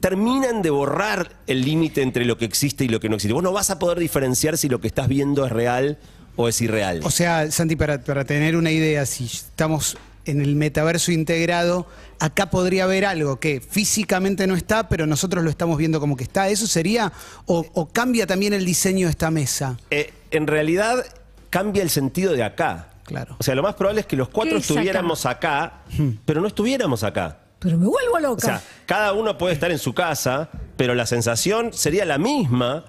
terminan 0.00 0.62
de 0.62 0.70
borrar 0.70 1.32
el 1.46 1.62
límite 1.62 2.02
entre 2.02 2.24
lo 2.24 2.38
que 2.38 2.44
existe 2.44 2.84
y 2.84 2.88
lo 2.88 3.00
que 3.00 3.08
no 3.08 3.16
existe. 3.16 3.32
Vos 3.32 3.42
no 3.42 3.52
vas 3.52 3.70
a 3.70 3.78
poder 3.78 3.98
diferenciar 3.98 4.56
si 4.58 4.68
lo 4.68 4.80
que 4.80 4.88
estás 4.88 5.08
viendo 5.08 5.44
es 5.44 5.52
real 5.52 5.98
o 6.36 6.48
es 6.48 6.60
irreal. 6.60 7.00
O 7.02 7.10
sea, 7.10 7.50
Santi, 7.50 7.76
para, 7.76 8.02
para 8.02 8.24
tener 8.24 8.56
una 8.56 8.70
idea, 8.70 9.04
si 9.06 9.24
estamos 9.24 9.96
en 10.24 10.40
el 10.40 10.56
metaverso 10.56 11.10
integrado, 11.10 11.86
acá 12.20 12.50
podría 12.50 12.84
haber 12.84 13.06
algo 13.06 13.40
que 13.40 13.60
físicamente 13.60 14.46
no 14.46 14.54
está, 14.54 14.88
pero 14.88 15.06
nosotros 15.06 15.42
lo 15.42 15.50
estamos 15.50 15.78
viendo 15.78 16.00
como 16.00 16.16
que 16.16 16.24
está. 16.24 16.48
¿Eso 16.48 16.66
sería? 16.66 17.12
¿O, 17.46 17.66
o 17.74 17.88
cambia 17.88 18.26
también 18.26 18.52
el 18.52 18.64
diseño 18.64 19.06
de 19.06 19.12
esta 19.12 19.30
mesa? 19.30 19.78
Eh, 19.90 20.12
en 20.30 20.46
realidad 20.46 21.04
cambia 21.50 21.82
el 21.82 21.90
sentido 21.90 22.34
de 22.34 22.44
acá. 22.44 22.90
Claro. 23.04 23.36
O 23.38 23.42
sea, 23.42 23.54
lo 23.54 23.62
más 23.62 23.74
probable 23.74 24.02
es 24.02 24.06
que 24.06 24.16
los 24.16 24.28
cuatro 24.28 24.58
estuviéramos 24.58 25.24
acá, 25.24 25.80
pero 26.26 26.42
no 26.42 26.46
estuviéramos 26.46 27.02
acá. 27.04 27.38
Pero 27.58 27.76
me 27.78 27.86
vuelvo 27.86 28.14
O 28.16 28.20
loca. 28.20 28.46
sea, 28.46 28.62
cada 28.86 29.12
uno 29.12 29.36
puede 29.36 29.54
estar 29.54 29.70
en 29.70 29.78
su 29.78 29.92
casa, 29.94 30.48
pero 30.76 30.94
la 30.94 31.06
sensación 31.06 31.72
sería 31.72 32.04
la 32.04 32.18
misma 32.18 32.84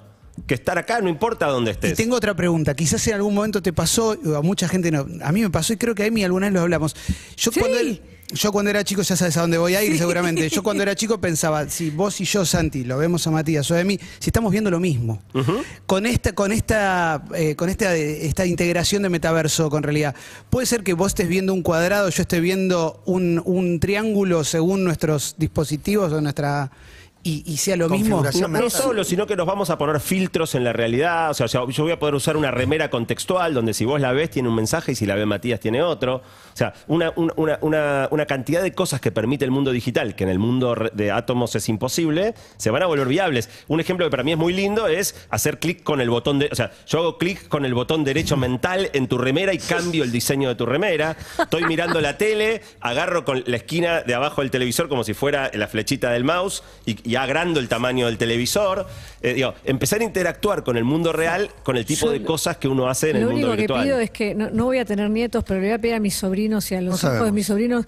que 0.47 0.53
estar 0.53 0.77
acá, 0.77 1.01
no 1.01 1.09
importa 1.09 1.47
dónde 1.47 1.71
Y 1.71 1.73
estés. 1.73 1.97
tengo 1.97 2.15
otra 2.15 2.33
pregunta. 2.35 2.73
Quizás 2.75 3.05
en 3.07 3.15
algún 3.15 3.33
momento 3.33 3.61
te 3.61 3.73
pasó, 3.73 4.15
o 4.25 4.35
a 4.35 4.41
mucha 4.41 4.67
gente 4.69 4.89
no. 4.91 5.05
A 5.23 5.31
mí 5.31 5.41
me 5.41 5.49
pasó 5.49 5.73
y 5.73 5.77
creo 5.77 5.95
que 5.95 6.03
a 6.03 6.05
Emi 6.05 6.23
alguna 6.23 6.47
vez 6.47 6.53
lo 6.53 6.61
hablamos. 6.61 6.95
Yo, 7.35 7.51
Sí. 7.51 7.59
cuando, 7.59 7.77
yo 8.31 8.51
cuando 8.51 8.69
era 8.69 8.83
chico, 8.83 9.01
ya 9.01 9.15
sabes 9.15 9.35
a 9.37 9.41
dónde 9.41 9.57
voy 9.57 9.75
a 9.75 9.83
ir 9.83 9.97
seguramente. 9.97 10.47
Yo 10.49 10.61
cuando 10.61 10.83
era 10.83 10.95
chico 10.95 11.19
pensaba, 11.19 11.67
si 11.69 11.89
vos 11.89 12.19
y 12.21 12.25
yo, 12.25 12.45
Santi, 12.45 12.83
lo 12.83 12.97
vemos 12.97 13.25
a 13.25 13.31
Matías 13.31 13.69
o 13.71 13.75
a 13.75 13.81
Emi, 13.81 13.99
si 14.19 14.29
estamos 14.29 14.51
viendo 14.51 14.69
lo 14.69 14.79
mismo. 14.79 15.21
Con 15.85 16.05
esta, 16.05 16.33
con 16.33 16.51
esta, 16.51 17.23
eh, 17.33 17.55
con 17.55 17.69
esta, 17.69 17.95
esta 17.95 18.45
integración 18.45 19.03
de 19.03 19.09
metaverso 19.09 19.69
con 19.69 19.83
realidad, 19.83 20.15
puede 20.49 20.67
ser 20.67 20.83
que 20.83 20.93
vos 20.93 21.07
estés 21.07 21.27
viendo 21.27 21.53
un 21.53 21.63
cuadrado, 21.63 22.09
yo 22.09 22.21
esté 22.21 22.39
viendo 22.39 23.01
un, 23.05 23.41
un 23.45 23.79
triángulo 23.79 24.43
según 24.43 24.83
nuestros 24.83 25.35
dispositivos 25.37 26.11
o 26.13 26.21
nuestra. 26.21 26.71
Y, 27.21 27.43
y 27.45 27.57
sea 27.57 27.75
lo 27.75 27.89
mismo. 27.89 28.23
No, 28.47 28.69
solo, 28.69 29.03
sino 29.03 29.27
que 29.27 29.35
nos 29.35 29.45
vamos 29.45 29.69
a 29.69 29.77
poner 29.77 29.99
filtros 29.99 30.55
en 30.55 30.63
la 30.63 30.71
realidad. 30.73 31.31
O 31.31 31.33
sea, 31.33 31.45
o 31.47 31.49
sea, 31.49 31.61
yo 31.67 31.83
voy 31.83 31.91
a 31.91 31.99
poder 31.99 32.15
usar 32.15 32.37
una 32.37 32.49
remera 32.51 32.89
contextual 32.89 33.53
donde 33.53 33.73
si 33.73 33.83
vos 33.85 33.99
la 33.99 34.11
ves 34.13 34.29
tiene 34.29 34.47
un 34.49 34.55
mensaje 34.55 34.93
y 34.93 34.95
si 34.95 35.05
la 35.05 35.15
ve 35.15 35.25
Matías 35.25 35.59
tiene 35.59 35.81
otro. 35.83 36.15
O 36.17 36.57
sea, 36.59 36.73
una, 36.87 37.11
una- 37.15 37.33
una- 37.35 37.57
una- 37.61 38.07
una 38.11 38.25
cantidad 38.25 38.61
de 38.61 38.73
cosas 38.73 39.01
que 39.01 39.11
permite 39.11 39.43
el 39.45 39.51
mundo 39.51 39.71
digital, 39.71 40.15
que 40.15 40.23
en 40.23 40.29
el 40.29 40.39
mundo 40.39 40.75
de 40.93 41.11
átomos 41.11 41.55
es 41.55 41.67
imposible, 41.69 42.35
se 42.57 42.69
van 42.69 42.83
a 42.83 42.85
volver 42.85 43.07
viables. 43.07 43.49
Un 43.67 43.79
ejemplo 43.79 44.05
que 44.05 44.11
para 44.11 44.23
mí 44.23 44.31
es 44.31 44.37
muy 44.37 44.53
lindo 44.53 44.87
es 44.87 45.15
hacer 45.29 45.59
clic 45.59 45.83
con 45.83 45.99
el 46.01 46.09
botón 46.09 46.39
de. 46.39 46.49
O 46.51 46.55
sea, 46.55 46.71
yo 46.87 46.99
hago 46.99 47.17
clic 47.17 47.47
con 47.49 47.65
el 47.65 47.73
botón 47.73 48.03
derecho 48.03 48.37
mental 48.37 48.89
en 48.93 49.07
tu 49.07 49.17
remera 49.17 49.53
y 49.53 49.57
cambio 49.57 50.03
el 50.03 50.11
diseño 50.11 50.49
de 50.49 50.55
tu 50.55 50.65
remera. 50.65 51.17
Estoy 51.37 51.65
mirando 51.65 51.99
la 52.01 52.17
tele, 52.17 52.61
agarro 52.79 53.25
con 53.25 53.43
la 53.45 53.57
esquina 53.57 54.01
de 54.03 54.13
abajo 54.15 54.41
del 54.41 54.51
televisor 54.51 54.87
como 54.89 55.03
si 55.03 55.13
fuera 55.13 55.51
la 55.53 55.67
flechita 55.67 56.11
del 56.11 56.23
mouse 56.23 56.63
y, 56.85 57.08
y 57.09 57.15
agrando 57.15 57.59
el 57.59 57.67
tamaño 57.67 58.05
del 58.05 58.17
televisor. 58.19 58.85
Eh, 59.21 59.33
digo, 59.33 59.55
empezar 59.65 60.01
a 60.01 60.03
interactuar 60.03 60.63
con 60.63 60.77
el 60.77 60.83
mundo 60.83 61.11
real 61.11 61.49
con 61.63 61.75
el 61.75 61.85
tipo 61.85 62.05
Yo 62.05 62.11
de 62.11 62.19
lo- 62.19 62.25
cosas 62.25 62.57
que 62.57 62.67
uno 62.67 62.87
hace 62.87 63.09
en 63.09 63.15
el 63.17 63.21
Lo 63.23 63.31
mundo 63.31 63.47
único 63.47 63.55
que 63.55 63.61
virtual. 63.63 63.83
pido 63.83 63.99
es 63.99 64.11
que 64.11 64.35
no, 64.35 64.49
no 64.51 64.65
voy 64.65 64.77
a 64.77 64.85
tener 64.85 65.09
nietos, 65.09 65.43
pero 65.47 65.59
le 65.59 65.67
voy 65.67 65.73
a 65.75 65.79
pedir 65.79 65.95
a 65.95 65.99
mis 65.99 66.13
sobrinos 66.15 66.71
y 66.71 66.75
a 66.75 66.81
los 66.81 67.03
No 67.03 67.15
hijos 67.15 67.25
de 67.25 67.31
mis 67.31 67.47
sobrinos 67.47 67.85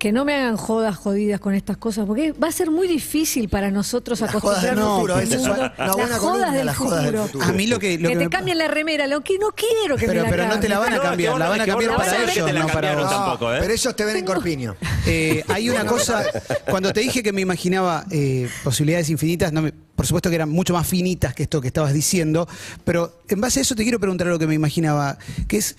que 0.00 0.12
no 0.12 0.24
me 0.24 0.34
hagan 0.34 0.56
jodas 0.56 0.96
jodidas 0.96 1.38
con 1.40 1.54
estas 1.54 1.76
cosas, 1.76 2.06
porque 2.06 2.32
va 2.32 2.48
a 2.48 2.52
ser 2.52 2.70
muy 2.70 2.88
difícil 2.88 3.50
para 3.50 3.70
nosotros 3.70 4.18
Las 4.20 4.32
jodas 4.32 4.62
del 4.62 4.70
acostumbrarnos 4.70 4.98
futuro, 4.98 5.52
una 5.52 5.74
Las 5.76 5.94
buena 5.94 6.06
jodas 6.16 6.18
columna, 6.20 6.52
del 6.54 6.66
las 6.66 6.76
jodas 6.78 7.02
del 7.04 7.12
futuro. 7.16 7.26
futuro. 7.26 7.44
A 7.44 7.52
mí 7.52 7.66
lo 7.66 7.78
que. 7.78 7.98
Lo 7.98 8.08
que 8.08 8.14
que 8.14 8.18
te 8.18 8.24
me- 8.24 8.30
cambien 8.30 8.56
la 8.58 8.68
remera, 8.68 9.06
lo 9.06 9.20
que 9.20 9.38
no 9.38 9.48
quiero 9.50 9.96
que 9.98 10.06
Pero, 10.06 10.22
me 10.22 10.30
la 10.30 10.36
pero 10.36 10.46
no 10.48 10.58
te 10.58 10.68
la 10.70 10.78
van 10.78 10.94
a 10.94 11.00
cambiar, 11.02 11.36
la 11.38 11.48
van 11.50 11.60
a 11.60 11.66
cambiar 11.66 11.96
para 11.96 12.24
ellos, 12.32 12.52
no 12.54 12.66
para 12.68 12.94
vos. 12.96 13.10
tampoco, 13.10 13.54
¿eh? 13.54 13.58
Pero 13.60 13.74
ellos 13.74 13.94
te 13.94 14.04
ven 14.06 14.16
en 14.16 14.24
corpiño. 14.24 14.74
Eh, 15.06 15.42
hay 15.48 15.68
una 15.70 15.84
cosa, 15.86 16.22
cuando 16.68 16.92
te 16.92 17.00
dije 17.00 17.22
que 17.22 17.32
me 17.32 17.40
imaginaba 17.40 18.04
eh, 18.10 18.48
posibilidades 18.62 19.08
infinitas, 19.10 19.50
no 19.52 19.60
me- 19.62 19.72
por 19.72 20.06
supuesto 20.06 20.28
que 20.30 20.36
eran 20.36 20.48
mucho 20.50 20.72
más 20.74 20.86
finitas 20.86 21.34
que 21.34 21.42
esto 21.44 21.60
que 21.60 21.68
estabas 21.68 21.92
diciendo, 21.94 22.46
pero 22.84 23.20
en 23.28 23.40
base 23.40 23.58
a 23.60 23.62
eso 23.62 23.74
te 23.74 23.82
quiero 23.82 23.98
preguntar 23.98 24.26
lo 24.28 24.38
que 24.38 24.46
me 24.46 24.54
imaginaba, 24.54 25.18
que 25.48 25.56
es, 25.56 25.76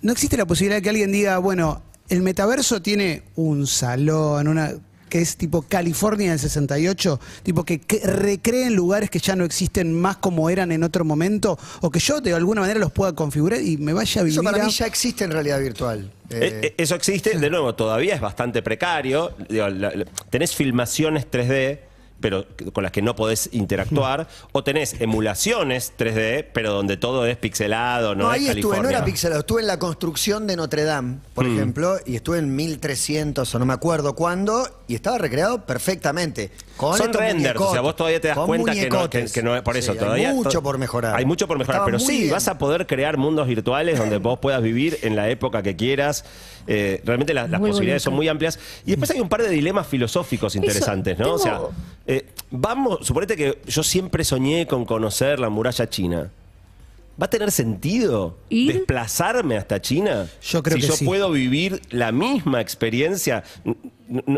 ¿no 0.00 0.12
existe 0.12 0.36
la 0.36 0.46
posibilidad 0.46 0.76
de 0.78 0.82
que 0.82 0.88
alguien 0.90 1.12
diga, 1.12 1.38
bueno, 1.38 1.82
el 2.08 2.22
metaverso 2.22 2.82
tiene 2.82 3.22
un 3.36 3.66
salón, 3.66 4.48
una 4.48 4.72
que 5.08 5.20
es 5.20 5.36
tipo 5.36 5.60
California 5.60 6.30
del 6.30 6.38
68, 6.38 7.20
tipo 7.42 7.64
que, 7.64 7.78
que 7.80 7.98
recreen 7.98 8.74
lugares 8.74 9.10
que 9.10 9.18
ya 9.18 9.36
no 9.36 9.44
existen 9.44 9.92
más 9.92 10.16
como 10.16 10.48
eran 10.48 10.72
en 10.72 10.82
otro 10.84 11.04
momento, 11.04 11.58
o 11.82 11.90
que 11.90 11.98
yo 11.98 12.22
de 12.22 12.32
alguna 12.32 12.62
manera 12.62 12.80
los 12.80 12.92
pueda 12.92 13.12
configurar 13.14 13.60
y 13.60 13.76
me 13.76 13.92
vaya 13.92 14.22
a 14.22 14.24
vivir 14.24 14.38
Eso 14.38 14.42
para 14.42 14.62
a- 14.62 14.66
mí 14.66 14.72
ya 14.72 14.86
existe 14.86 15.24
en 15.24 15.32
realidad 15.32 15.60
virtual. 15.60 16.10
Eh, 16.30 16.38
Eh, 16.40 16.60
eh, 16.68 16.74
Eso 16.78 16.94
existe, 16.94 17.38
de 17.38 17.50
nuevo, 17.50 17.74
todavía 17.74 18.14
es 18.14 18.22
bastante 18.22 18.62
precario. 18.62 19.32
Digo, 19.50 19.68
la- 19.68 19.90
la- 19.94 20.04
tenés 20.30 20.54
filmaciones 20.54 21.26
3D, 21.30 21.80
pero 22.22 22.46
con 22.72 22.82
las 22.82 22.92
que 22.92 23.02
no 23.02 23.14
podés 23.14 23.50
interactuar, 23.52 24.26
o 24.52 24.64
tenés 24.64 24.98
emulaciones 25.00 25.92
3D, 25.98 26.46
pero 26.54 26.72
donde 26.72 26.96
todo 26.96 27.26
es 27.26 27.36
pixelado, 27.36 28.14
no, 28.14 28.24
no, 28.24 28.32
es 28.34 28.40
ahí 28.40 28.48
estuve, 28.48 28.80
no 28.80 28.88
era 28.88 29.04
pixelado, 29.04 29.40
estuve 29.40 29.60
en 29.60 29.66
la 29.66 29.78
construcción 29.78 30.46
de 30.46 30.56
Notre 30.56 30.84
Dame, 30.84 31.18
por 31.34 31.44
Mm. 31.44 31.56
ejemplo, 31.56 31.96
y 32.06 32.16
estuve 32.16 32.38
en 32.38 32.54
1300 32.54 33.54
o 33.54 33.58
no 33.58 33.66
me 33.66 33.74
acuerdo 33.74 34.14
cuándo, 34.14 34.66
y 34.88 34.94
estaba 34.94 35.18
recreado 35.18 35.66
perfectamente. 35.66 36.50
Con 36.76 36.96
Son 36.96 37.12
renders, 37.12 37.60
o 37.60 37.70
sea, 37.72 37.80
vos 37.82 37.94
todavía 37.96 38.20
te 38.20 38.28
das 38.28 38.38
cuenta 38.38 38.72
que 38.72 38.88
no, 38.88 39.10
que, 39.10 39.26
que 39.26 39.42
no 39.42 39.54
es 39.54 39.62
por 39.62 39.76
eso 39.76 39.92
Sí, 39.92 39.98
todavía. 39.98 40.30
Hay 40.30 40.34
mucho 40.34 40.62
por 40.62 40.78
mejorar. 40.78 41.16
Hay 41.16 41.24
mucho 41.26 41.46
por 41.46 41.58
mejorar, 41.58 41.82
Estaba 41.82 41.86
pero 41.86 41.98
sí, 41.98 42.20
bien. 42.22 42.32
vas 42.32 42.48
a 42.48 42.56
poder 42.58 42.86
crear 42.86 43.18
mundos 43.18 43.46
virtuales 43.46 43.98
donde 43.98 44.16
vos 44.18 44.38
puedas 44.38 44.62
vivir 44.62 44.98
en 45.02 45.14
la 45.16 45.28
época 45.28 45.62
que 45.62 45.76
quieras. 45.76 46.24
Eh, 46.66 47.00
realmente 47.04 47.34
la- 47.34 47.48
las 47.48 47.60
posibilidades 47.70 48.02
son 48.02 48.14
muy 48.14 48.28
amplias. 48.28 48.58
Y 48.86 48.90
después 48.90 49.10
hay 49.10 49.20
un 49.20 49.28
par 49.28 49.42
de 49.42 49.48
dilemas 49.50 49.86
filosóficos 49.86 50.54
interesantes, 50.56 51.18
¿no? 51.18 51.34
O 51.34 51.38
sea, 51.38 51.54
tengo- 51.54 51.72
eh, 52.06 52.26
vamos, 52.50 53.06
suponete 53.06 53.36
que 53.36 53.58
yo 53.66 53.82
siempre 53.82 54.24
soñé 54.24 54.66
con 54.66 54.84
conocer 54.84 55.38
la 55.40 55.48
muralla 55.48 55.88
china. 55.88 56.30
¿Va 57.20 57.26
a 57.26 57.30
tener 57.30 57.50
sentido 57.52 58.38
¿Ir? 58.48 58.72
desplazarme 58.72 59.56
hasta 59.56 59.80
China? 59.82 60.26
Yo 60.42 60.62
creo 60.62 60.76
si 60.76 60.80
que 60.80 60.86
yo 60.88 60.94
sí. 60.96 61.04
puedo 61.04 61.30
vivir 61.30 61.80
la 61.90 62.10
misma 62.10 62.60
experiencia. 62.60 63.44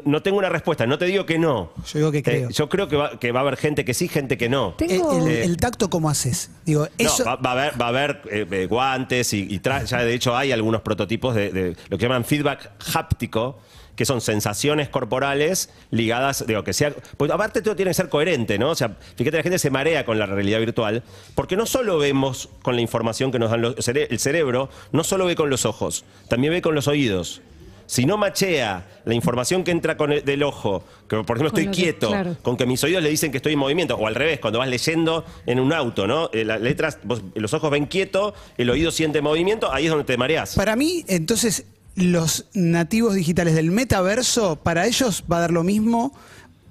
No, 0.05 0.23
tengo 0.23 0.39
una 0.39 0.49
respuesta, 0.49 0.87
no 0.87 0.99
te 0.99 1.05
digo 1.07 1.25
que 1.27 1.39
no. 1.39 1.73
Yo 1.93 1.99
digo 1.99 2.13
que 2.13 2.23
creo. 2.23 2.51
yo 2.51 2.69
creo 2.69 2.87
que 2.89 2.97
va, 2.97 3.19
que 3.19 3.33
va 3.33 3.41
a 3.41 3.43
haber 3.43 3.57
gente 3.57 3.85
que 3.85 3.95
sí, 3.95 4.07
gente 4.09 4.37
que 4.39 4.49
no. 4.49 4.75
El, 4.79 4.87
Tengo. 4.89 5.27
el- 5.27 5.29
el 5.33 5.57
tacto, 5.57 5.89
¿cómo 5.91 6.09
haces? 6.11 6.51
Digo, 6.65 6.87
No, 6.99 7.25
va, 7.25 7.37
va 7.37 7.51
a 7.51 7.53
haber, 7.53 7.81
va 7.81 7.87
a 7.87 7.89
haber 7.89 8.23
eh, 8.31 8.47
eh, 8.51 8.67
guantes 8.67 9.33
y, 9.33 9.43
y 9.53 9.59
tra- 9.61 9.85
ya 9.85 9.99
de 10.05 10.15
hecho 10.15 10.37
hay 10.37 10.53
algunos 10.53 10.83
prototipos 10.83 11.35
de, 11.35 11.51
de 11.51 11.77
lo 11.89 11.97
que 11.99 12.03
llaman 12.05 12.25
feedback 12.25 12.71
háptico, 12.95 13.59
que 13.97 14.05
son 14.05 14.21
sensaciones 14.21 14.89
corporales 14.89 15.71
ligadas, 15.91 16.47
digo, 16.47 16.65
que 16.65 16.73
sea, 16.73 16.93
pues 17.17 17.31
aparte 17.31 17.63
todo 17.63 17.77
tiene 17.77 17.91
que 17.91 17.95
ser 17.95 18.09
coherente, 18.09 18.59
¿no? 18.59 18.71
O 18.71 18.75
sea, 18.75 18.97
fíjate, 19.17 19.37
la 19.37 19.43
gente 19.43 19.59
se 19.59 19.71
marea 19.71 20.05
con 20.05 20.19
la 20.19 20.27
realidad 20.27 20.59
virtual, 20.61 21.03
porque 21.35 21.57
no 21.57 21.67
solo 21.67 21.99
vemos 21.99 22.49
con 22.63 22.75
la 22.75 22.81
información 22.81 23.31
que 23.31 23.39
nos 23.39 23.51
dan 23.51 23.63
los, 23.63 23.89
el 23.89 24.19
cerebro, 24.19 24.69
no 24.93 25.05
solo 25.05 25.27
ve 25.27 25.37
con 25.37 25.51
los 25.51 25.65
ojos, 25.65 26.05
también 26.29 26.53
ve 26.53 26.63
con 26.63 26.75
los 26.75 26.89
oídos. 26.89 27.41
Si 27.87 28.07
no 28.07 28.17
machea 28.17 28.87
la 29.05 29.13
información 29.13 29.63
que 29.63 29.71
entra 29.71 29.99
con 29.99 30.11
el- 30.11 30.25
del 30.25 30.43
ojo, 30.43 30.83
que 31.07 31.17
por 31.23 31.37
ejemplo 31.37 31.49
estoy 31.49 31.67
que- 31.67 31.71
quieto, 31.83 32.09
claro. 32.09 32.35
con 32.41 32.57
que 32.57 32.65
mis 32.65 32.83
oídos 32.83 33.03
le 33.03 33.11
dicen 33.11 33.31
que 33.31 33.37
estoy 33.37 33.53
en 33.53 33.59
movimiento, 33.59 33.95
o 33.97 34.07
al 34.07 34.15
revés, 34.15 34.41
cuando 34.41 34.59
vas 34.59 34.69
leyendo 34.71 35.23
en 35.45 35.61
un 35.61 35.71
auto, 35.71 36.07
¿no? 36.07 36.31
Eh, 36.33 36.47
Las 36.47 36.63
letras, 36.63 36.99
vos- 37.05 37.21
los 37.35 37.53
ojos 37.53 37.71
ven 37.71 37.85
quieto, 37.85 38.33
el 38.57 38.71
oído 38.71 38.91
siente 38.91 39.21
movimiento, 39.21 39.71
ahí 39.71 39.85
es 39.85 39.91
donde 39.91 40.05
te 40.07 40.17
mareás. 40.17 40.55
Para 40.55 40.77
mí, 40.77 41.05
entonces, 41.09 41.67
los 41.97 42.47
nativos 42.55 43.15
digitales 43.15 43.55
del 43.55 43.71
metaverso, 43.71 44.57
para 44.57 44.87
ellos 44.87 45.25
va 45.31 45.39
a 45.39 45.41
dar 45.41 45.51
lo 45.51 45.63
mismo 45.63 46.13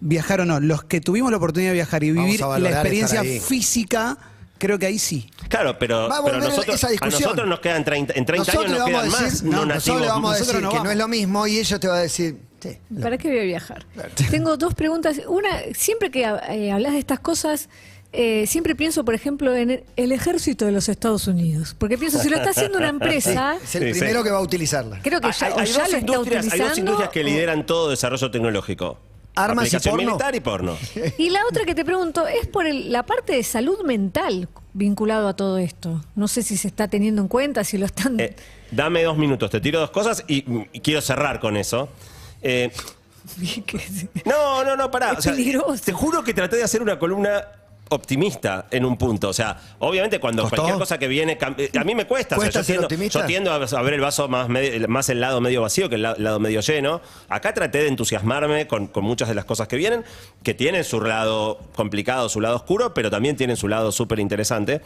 viajar 0.01 0.41
o 0.41 0.45
no. 0.45 0.59
Los 0.59 0.83
que 0.83 1.01
tuvimos 1.01 1.31
la 1.31 1.37
oportunidad 1.37 1.71
de 1.71 1.75
viajar 1.75 2.03
y 2.03 2.11
vivir 2.11 2.41
la 2.41 2.69
experiencia 2.69 3.23
física, 3.23 4.17
creo 4.57 4.77
que 4.77 4.85
ahí 4.85 4.99
sí. 4.99 5.29
Claro, 5.49 5.77
pero, 5.79 6.09
Va 6.09 6.17
a 6.17 6.23
pero 6.23 6.37
volver 6.37 6.49
nosotros, 6.49 6.75
esa 6.75 6.87
a 6.99 7.05
nosotros 7.09 7.47
nos 7.47 7.59
quedan 7.59 7.83
30, 7.83 8.13
en 8.15 8.25
30 8.25 8.39
nosotros 8.39 8.65
años 8.65 8.79
nos 8.79 8.87
quedan 8.87 9.11
más 9.11 9.43
no, 9.43 9.65
nosotros 9.65 10.01
le 10.01 10.07
vamos 10.07 10.35
a 10.35 10.37
decir 10.37 10.53
no 10.55 10.59
que 10.59 10.65
vamos. 10.65 10.83
no 10.83 10.91
es 10.91 10.97
lo 10.97 11.07
mismo 11.07 11.47
y 11.47 11.59
ellos 11.59 11.79
te 11.79 11.87
van 11.87 11.97
a 11.97 12.01
decir, 12.01 12.37
sí, 12.59 12.77
¿Para 13.01 13.17
qué 13.17 13.29
voy 13.29 13.39
a 13.39 13.43
viajar? 13.43 13.85
Tengo 14.29 14.57
dos 14.57 14.73
preguntas. 14.73 15.21
Una, 15.27 15.49
siempre 15.73 16.11
que 16.11 16.23
eh, 16.23 16.71
hablas 16.71 16.93
de 16.93 16.99
estas 16.99 17.19
cosas, 17.19 17.69
eh, 18.13 18.45
siempre 18.47 18.75
pienso, 18.75 19.03
por 19.03 19.15
ejemplo, 19.15 19.55
en 19.55 19.83
el, 19.95 20.11
ejército 20.11 20.65
de 20.65 20.71
los 20.71 20.87
Estados 20.87 21.27
Unidos. 21.27 21.75
Porque 21.77 21.97
pienso, 21.97 22.19
si 22.19 22.29
lo 22.29 22.37
está 22.37 22.51
haciendo 22.51 22.77
una 22.77 22.89
empresa, 22.89 23.55
es 23.63 23.75
el 23.75 23.83
Sí, 23.87 23.93
sí. 23.95 23.99
primero 23.99 24.23
que 24.23 24.29
va 24.31 24.37
a 24.37 24.41
utilizarla. 24.41 24.99
creo 25.01 25.19
que 25.19 25.31
ya, 25.31 25.47
hay, 25.47 25.51
ya 25.53 25.57
lo 25.79 25.83
está 25.85 25.97
industrias, 25.99 26.43
hay 26.45 26.59
dos 26.59 26.69
utilizando. 26.69 26.79
industrias 26.79 27.09
que 27.09 27.19
o- 27.21 27.23
lideran 27.23 27.65
todo 27.65 27.89
desarrollo 27.89 28.31
tecnológico. 28.31 28.99
Armas 29.35 29.73
y 29.73 29.79
porno. 29.79 29.97
militar 29.97 30.35
y 30.35 30.39
porno. 30.41 30.77
Y 31.17 31.29
la 31.31 31.39
otra 31.49 31.65
que 31.65 31.73
te 31.73 31.83
pregunto 31.83 32.27
es 32.27 32.45
por 32.47 32.67
el- 32.67 32.91
la 32.91 33.03
parte 33.03 33.33
de 33.33 33.41
salud 33.43 33.83
mental 33.83 34.47
vinculado 34.73 35.27
a 35.27 35.35
todo 35.35 35.57
esto. 35.57 36.03
No 36.15 36.27
sé 36.27 36.43
si 36.43 36.55
se 36.55 36.67
está 36.67 36.87
teniendo 36.87 37.21
en 37.21 37.27
cuenta, 37.27 37.63
si 37.63 37.77
lo 37.79 37.85
están... 37.87 38.19
Eh, 38.19 38.35
dame 38.69 39.01
dos 39.03 39.17
minutos, 39.17 39.49
te 39.49 39.59
tiro 39.59 39.79
dos 39.79 39.89
cosas 39.89 40.23
y, 40.27 40.45
y 40.71 40.79
quiero 40.81 41.01
cerrar 41.01 41.39
con 41.39 41.57
eso. 41.57 41.89
Eh, 42.43 42.71
No, 44.25 44.63
no, 44.63 44.75
no, 44.75 44.91
pará. 44.91 45.13
Es 45.13 45.19
O 45.19 45.21
sea, 45.21 45.31
peligroso. 45.31 45.81
te 45.83 45.93
juro 45.93 46.23
que 46.23 46.33
traté 46.33 46.57
de 46.57 46.63
hacer 46.63 46.81
una 46.81 46.99
columna 46.99 47.43
optimista 47.89 48.65
en 48.71 48.85
un 48.85 48.97
punto. 48.97 49.29
O 49.29 49.33
sea, 49.33 49.57
obviamente 49.79 50.19
cuando 50.19 50.43
¿Costó? 50.43 50.55
cualquier 50.57 50.79
cosa 50.79 50.97
que 50.97 51.07
viene... 51.07 51.37
eh, 51.57 51.69
A 51.77 51.83
mí 51.83 51.93
me 51.95 52.05
cuesta. 52.07 52.35
O 52.35 52.39
sea, 52.39 52.45
¿Cuesta 52.47 52.61
yo, 52.61 52.65
tiendo, 52.65 52.83
optimista? 52.87 53.19
yo 53.19 53.25
tiendo 53.25 53.51
a 53.51 53.81
ver 53.81 53.93
el 53.93 54.01
vaso 54.01 54.27
más, 54.27 54.49
medio- 54.49 54.87
más 54.87 55.09
el 55.09 55.19
lado 55.21 55.41
medio 55.41 55.61
vacío 55.61 55.89
que 55.89 55.95
el 55.95 56.01
la- 56.03 56.15
lado 56.17 56.39
medio 56.39 56.61
lleno. 56.61 57.01
Acá 57.29 57.53
traté 57.53 57.79
de 57.79 57.87
entusiasmarme 57.89 58.67
con, 58.67 58.87
con 58.87 59.03
muchas 59.03 59.27
de 59.29 59.35
las 59.35 59.45
cosas 59.45 59.67
que 59.67 59.75
vienen, 59.77 60.03
que 60.43 60.53
tienen 60.53 60.83
su 60.83 61.01
lado 61.01 61.59
complicado, 61.75 62.29
su 62.29 62.41
lado 62.41 62.55
oscuro, 62.55 62.93
pero 62.93 63.11
también 63.11 63.35
tienen 63.35 63.57
su 63.57 63.67
lado 63.67 63.91
súper 63.91 64.19
interesante. 64.19 64.81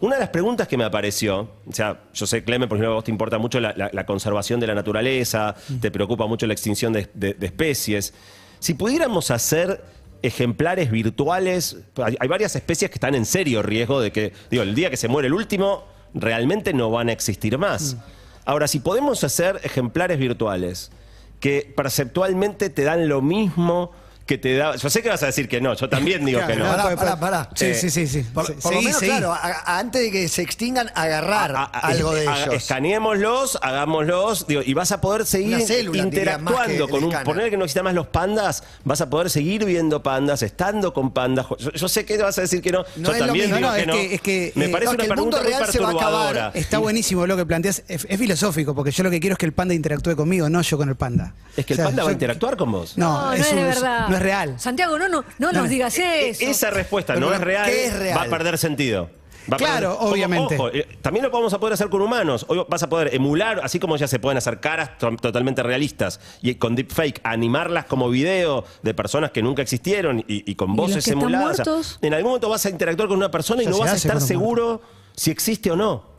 Una 0.00 0.14
de 0.14 0.20
las 0.20 0.30
preguntas 0.30 0.66
que 0.66 0.78
me 0.78 0.84
apareció, 0.84 1.40
o 1.68 1.72
sea, 1.72 2.00
yo 2.14 2.26
sé, 2.26 2.42
Clemen, 2.42 2.68
por 2.70 2.78
ejemplo, 2.78 2.92
a 2.92 2.94
vos 2.96 3.04
te 3.04 3.10
importa 3.10 3.36
mucho 3.38 3.60
la, 3.60 3.74
la- 3.76 3.90
la 3.92 4.06
conservación 4.06 4.58
de 4.58 4.66
la 4.66 4.74
naturaleza, 4.74 5.54
te 5.80 5.90
preocupa 5.90 6.26
mucho 6.26 6.46
la 6.46 6.54
extinción 6.54 6.92
de, 6.94 7.08
de- 7.12 7.34
de 7.34 7.46
especies. 7.46 8.14
Si 8.60 8.72
pudiéramos 8.74 9.30
hacer 9.30 9.84
ejemplares 10.22 10.90
virtuales, 10.90 11.78
hay, 11.96 12.16
hay 12.18 12.28
varias 12.28 12.54
especies 12.56 12.90
que 12.90 12.96
están 12.96 13.14
en 13.14 13.24
serio 13.24 13.62
riesgo 13.62 14.00
de 14.00 14.12
que, 14.12 14.32
digo, 14.50 14.62
el 14.62 14.74
día 14.74 14.90
que 14.90 14.96
se 14.96 15.08
muere 15.08 15.28
el 15.28 15.34
último, 15.34 15.84
realmente 16.14 16.72
no 16.72 16.90
van 16.90 17.08
a 17.08 17.12
existir 17.12 17.56
más. 17.58 17.96
Ahora, 18.44 18.68
si 18.68 18.80
podemos 18.80 19.22
hacer 19.24 19.60
ejemplares 19.62 20.18
virtuales 20.18 20.90
que 21.40 21.72
perceptualmente 21.74 22.70
te 22.70 22.84
dan 22.84 23.08
lo 23.08 23.22
mismo 23.22 23.92
que 24.30 24.38
te 24.38 24.56
da... 24.56 24.76
Yo 24.76 24.88
sé 24.88 25.02
que 25.02 25.08
vas 25.08 25.20
a 25.24 25.26
decir 25.26 25.48
que 25.48 25.60
no, 25.60 25.74
yo 25.74 25.88
también 25.88 26.24
digo 26.24 26.40
que 26.46 26.54
no. 26.54 26.64
Pará, 26.64 26.94
pará, 26.96 27.18
pará. 27.18 27.48
Sí, 27.56 27.64
Eh, 27.66 27.74
sí, 27.74 27.90
sí, 27.90 28.06
sí. 28.06 28.22
Por, 28.32 28.48
lo 28.48 28.80
menos, 28.80 28.98
claro, 28.98 29.32
a- 29.32 29.38
a- 29.38 29.78
antes 29.80 30.02
de 30.02 30.10
que 30.12 30.28
se 30.28 30.42
extingan, 30.42 30.88
agarrar 30.94 31.56
A- 31.56 31.64
a- 31.64 31.78
algo 31.80 32.14
de 32.14 32.28
haga- 32.28 32.42
ellos. 32.44 32.54
Escaneémoslos, 32.54 33.58
hagámoslos, 33.60 34.46
digo, 34.46 34.62
y 34.64 34.72
vas 34.74 34.92
a 34.92 35.00
poder 35.00 35.26
seguir 35.26 35.56
Una 35.56 35.66
célula, 35.66 36.04
diría, 36.04 36.38
más 36.38 36.52
interactuando 36.52 36.86
que 36.86 36.90
con 36.90 36.98
el 37.00 37.04
un. 37.06 37.10
escáner. 37.10 37.24
Poner 37.26 37.50
que 37.50 37.56
no 37.56 37.64
existan 37.64 37.84
más 37.84 37.94
los 37.94 38.06
pandas, 38.06 38.62
vas 38.84 39.00
a 39.00 39.10
poder 39.10 39.30
seguir 39.30 39.64
viendo 39.64 40.02
pandas, 40.02 40.42
estando 40.42 40.92
con 40.94 41.10
pandas. 41.12 41.46
Yo, 41.58 41.72
yo 41.72 41.88
sé 41.88 42.04
que 42.04 42.16
vas 42.18 42.38
a 42.38 42.42
decir 42.42 42.62
que 42.62 42.70
no. 42.72 42.84
No 42.96 43.08
yo 43.08 43.12
es 43.14 43.18
lo 43.20 43.26
también 43.26 43.50
mismo. 43.50 43.56
digo 43.56 43.60
No, 43.60 43.68
no, 43.68 43.74
que 43.74 43.80
es 43.82 43.86
no. 43.86 43.92
que- 43.94 44.14
es 44.14 44.20
que, 44.20 44.52
Me 44.54 44.66
eh, 44.66 44.68
parece 44.68 44.84
no, 44.86 44.90
una 44.92 44.96
que 44.98 45.02
el 45.06 45.12
pregunta 45.12 45.36
mundo 45.38 45.42
muy 45.42 45.46
real 45.58 45.72
se 45.72 45.78
va 45.80 45.88
a 45.88 45.90
acabar. 45.90 46.10
perturbadora. 46.26 46.50
Está 46.54 46.78
buenísimo 46.78 47.26
lo 47.26 47.36
que 47.36 47.46
planteas. 47.46 47.82
Es, 47.88 48.06
es 48.08 48.18
filosófico, 48.18 48.74
porque 48.74 48.92
yo 48.92 49.02
lo 49.02 49.10
que 49.10 49.18
quiero 49.18 49.34
es 49.34 49.38
que 49.38 49.46
el 49.46 49.52
panda 49.52 49.74
interactúe 49.74 50.14
conmigo, 50.14 50.48
no 50.48 50.62
yo 50.62 50.76
con 50.76 50.88
el 50.88 50.96
panda. 50.96 51.34
Es 51.56 51.66
que 51.66 51.72
el 51.74 51.78
O 51.80 51.82
sea, 51.82 51.86
panda 51.86 52.02
va 52.04 52.08
a 52.08 52.12
yo- 52.12 52.14
interactuar 52.14 52.56
con 52.56 52.70
vos. 52.72 52.96
No, 52.96 53.10
no, 53.10 53.26
no 53.28 53.32
es 53.32 53.50
de 53.54 53.62
verdad. 53.62 54.08
no 54.08 54.16
es 54.16 54.19
real. 54.20 54.60
Santiago, 54.60 54.98
no, 54.98 55.08
no, 55.08 55.24
no, 55.38 55.52
No, 55.52 55.60
nos 55.62 55.68
digas 55.68 55.98
E- 55.98 56.28
eso. 56.30 56.44
Esa 56.44 56.70
respuesta 56.70 57.14
Pero, 57.14 57.26
no 57.28 57.34
es 57.34 57.40
real, 57.40 57.66
¿qué 57.66 57.86
es 57.86 57.98
real? 57.98 58.18
va 58.18 58.22
a 58.22 58.26
perder 58.26 58.56
sentido. 58.58 59.10
Va 59.50 59.56
a 59.56 59.58
Claro, 59.58 59.98
perder- 59.98 60.12
obviamente. 60.12 60.54
Ojo, 60.56 60.68
eh, 60.68 60.86
también 61.02 61.24
lo 61.24 61.30
vamos 61.30 61.52
a 61.54 61.58
poder 61.58 61.72
hacer 61.72 61.88
con 61.88 62.02
humanos. 62.02 62.44
Hoy 62.48 62.62
vas 62.68 62.82
a 62.82 62.88
poder 62.88 63.12
emular, 63.14 63.60
así 63.64 63.80
como 63.80 63.96
ya 63.96 64.06
se 64.06 64.18
pueden 64.20 64.36
hacer 64.38 64.60
caras 64.60 64.96
to- 64.98 65.16
totalmente 65.16 65.62
realistas 65.62 66.20
y 66.42 66.54
con 66.56 66.76
deepfake, 66.76 67.20
animarlas 67.24 67.86
como 67.86 68.08
video 68.10 68.64
de 68.82 68.94
personas 68.94 69.30
que 69.32 69.42
nunca 69.42 69.62
existieron 69.62 70.20
y, 70.28 70.48
y 70.48 70.54
con 70.54 70.74
¿Y 70.74 70.76
voces 70.76 70.96
los 70.96 71.04
que 71.06 71.10
están 71.12 71.22
emuladas. 71.22 71.60
O 71.60 71.64
sea, 71.64 71.72
muertos? 71.72 71.98
en 72.02 72.14
algún 72.14 72.28
momento 72.30 72.48
vas 72.50 72.64
a 72.66 72.70
interactuar 72.70 73.08
con 73.08 73.16
una 73.16 73.30
persona 73.30 73.62
y 73.62 73.64
Ya 73.64 73.70
no 73.72 73.78
vas 73.78 73.92
a 73.92 73.96
estar 73.96 74.20
seguro 74.20 74.82
si 75.16 75.30
existe 75.30 75.70
o 75.70 75.76
no. 75.76 76.10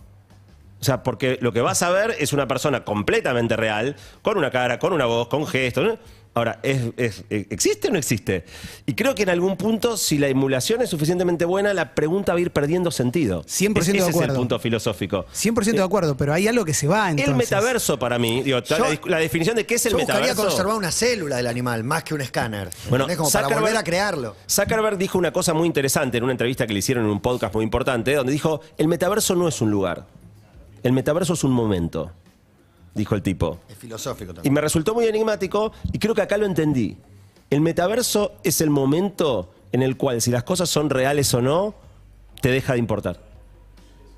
O 0.80 0.84
sea, 0.84 1.04
porque 1.04 1.38
lo 1.42 1.54
que 1.54 1.62
vas 1.62 1.84
a 1.84 1.92
ver 1.92 2.16
es 2.20 2.34
una 2.34 2.48
persona 2.48 2.84
completamente 2.84 3.56
real, 3.56 3.96
con 4.24 4.38
una 4.40 4.50
cara, 4.50 4.80
con 4.80 4.94
una 4.94 5.06
voz, 5.06 5.28
con 5.28 5.46
gestos. 5.46 5.86
¿no? 5.86 5.98
Ahora, 6.34 6.60
¿es- 6.64 6.82
es- 6.96 7.24
eh, 7.30 7.46
¿existe 7.50 7.90
o 7.90 7.92
no 7.92 7.98
existe? 7.98 8.46
Y 8.86 8.94
creo 8.94 9.14
que 9.16 9.24
en 9.24 9.30
algún 9.30 9.58
punto, 9.58 9.98
si 9.98 10.18
la 10.18 10.30
emulación 10.30 10.82
es 10.82 10.90
suficientemente 10.90 11.44
buena, 11.44 11.74
la 11.74 11.94
pregunta 11.94 12.32
va 12.32 12.38
a 12.38 12.42
ir 12.42 12.52
perdiendo 12.52 12.90
sentido. 12.90 13.44
100% 13.46 13.82
Ese 13.82 13.92
de 13.92 13.98
es 13.98 14.04
el 14.06 14.10
acuerdo. 14.12 14.36
punto 14.36 14.58
filosófico. 14.60 15.26
100% 15.34 15.82
de 15.82 15.86
acuerdo, 15.86 16.16
pero 16.16 16.32
hay 16.34 16.48
algo 16.48 16.64
que 16.64 16.74
se 16.74 16.88
va 16.88 17.10
entonces. 17.10 17.28
El 17.32 17.36
metaverso 17.36 18.00
para 18.00 18.18
mí, 18.18 18.44
digo, 18.44 18.60
Yo- 18.60 18.78
la, 18.78 18.98
la 19.08 19.18
definición 19.18 19.58
de 19.58 19.66
qué 19.66 19.76
es 19.76 19.86
el 19.88 19.92
Yo 19.92 19.98
metaverso. 19.98 20.44
conservar 20.46 20.76
una 20.76 20.92
célula 20.92 21.36
del 21.36 21.48
animal, 21.48 21.84
más 21.84 22.06
que 22.06 22.14
un 22.14 22.22
escáner. 22.22 22.70
Bueno, 22.90 23.08
como 23.18 23.30
para 23.30 23.50
Zuckerberg- 23.50 23.60
volver 23.60 23.76
a 23.78 23.84
crearlo. 23.84 24.36
Zuckerberg 24.50 24.98
dijo 24.98 25.18
una 25.18 25.34
cosa 25.34 25.54
muy 25.54 25.68
interesante 25.68 26.18
en 26.18 26.24
una 26.24 26.32
entrevista 26.32 26.66
que 26.66 26.72
le 26.72 26.80
hicieron 26.80 27.04
en 27.04 27.12
un 27.12 27.20
podcast 27.20 27.54
muy 27.56 27.66
importante, 27.66 28.14
donde 28.16 28.32
dijo, 28.32 28.62
el 28.78 28.88
metaverso 28.88 29.36
no 29.36 29.50
es 29.50 29.60
un 29.60 29.70
lugar, 29.70 30.06
el 30.82 30.94
metaverso 30.94 31.34
es 31.34 31.44
un 31.44 31.52
momento, 31.52 32.14
dijo 32.94 33.16
el 33.16 33.22
tipo. 33.22 33.60
Es 33.70 33.78
filosófico 33.78 34.32
Y 34.32 34.36
también. 34.36 34.54
me 34.54 34.62
resultó 34.62 34.94
muy 34.94 35.06
enigmático 35.06 35.72
y 35.92 36.00
creo 36.00 36.14
que 36.16 36.22
acá 36.22 36.38
lo 36.38 36.46
entendí. 36.46 36.98
El 37.50 37.62
metaverso 37.62 38.34
es 38.44 38.62
el 38.62 38.70
momento 38.70 39.54
en 39.72 39.82
el 39.82 39.98
cual 39.98 40.22
si 40.22 40.32
las 40.32 40.44
cosas 40.44 40.70
son 40.70 40.90
reales 40.90 41.34
o 41.34 41.42
no, 41.42 41.74
te 42.42 42.50
deja 42.50 42.74
de 42.74 42.80
importar. 42.80 43.20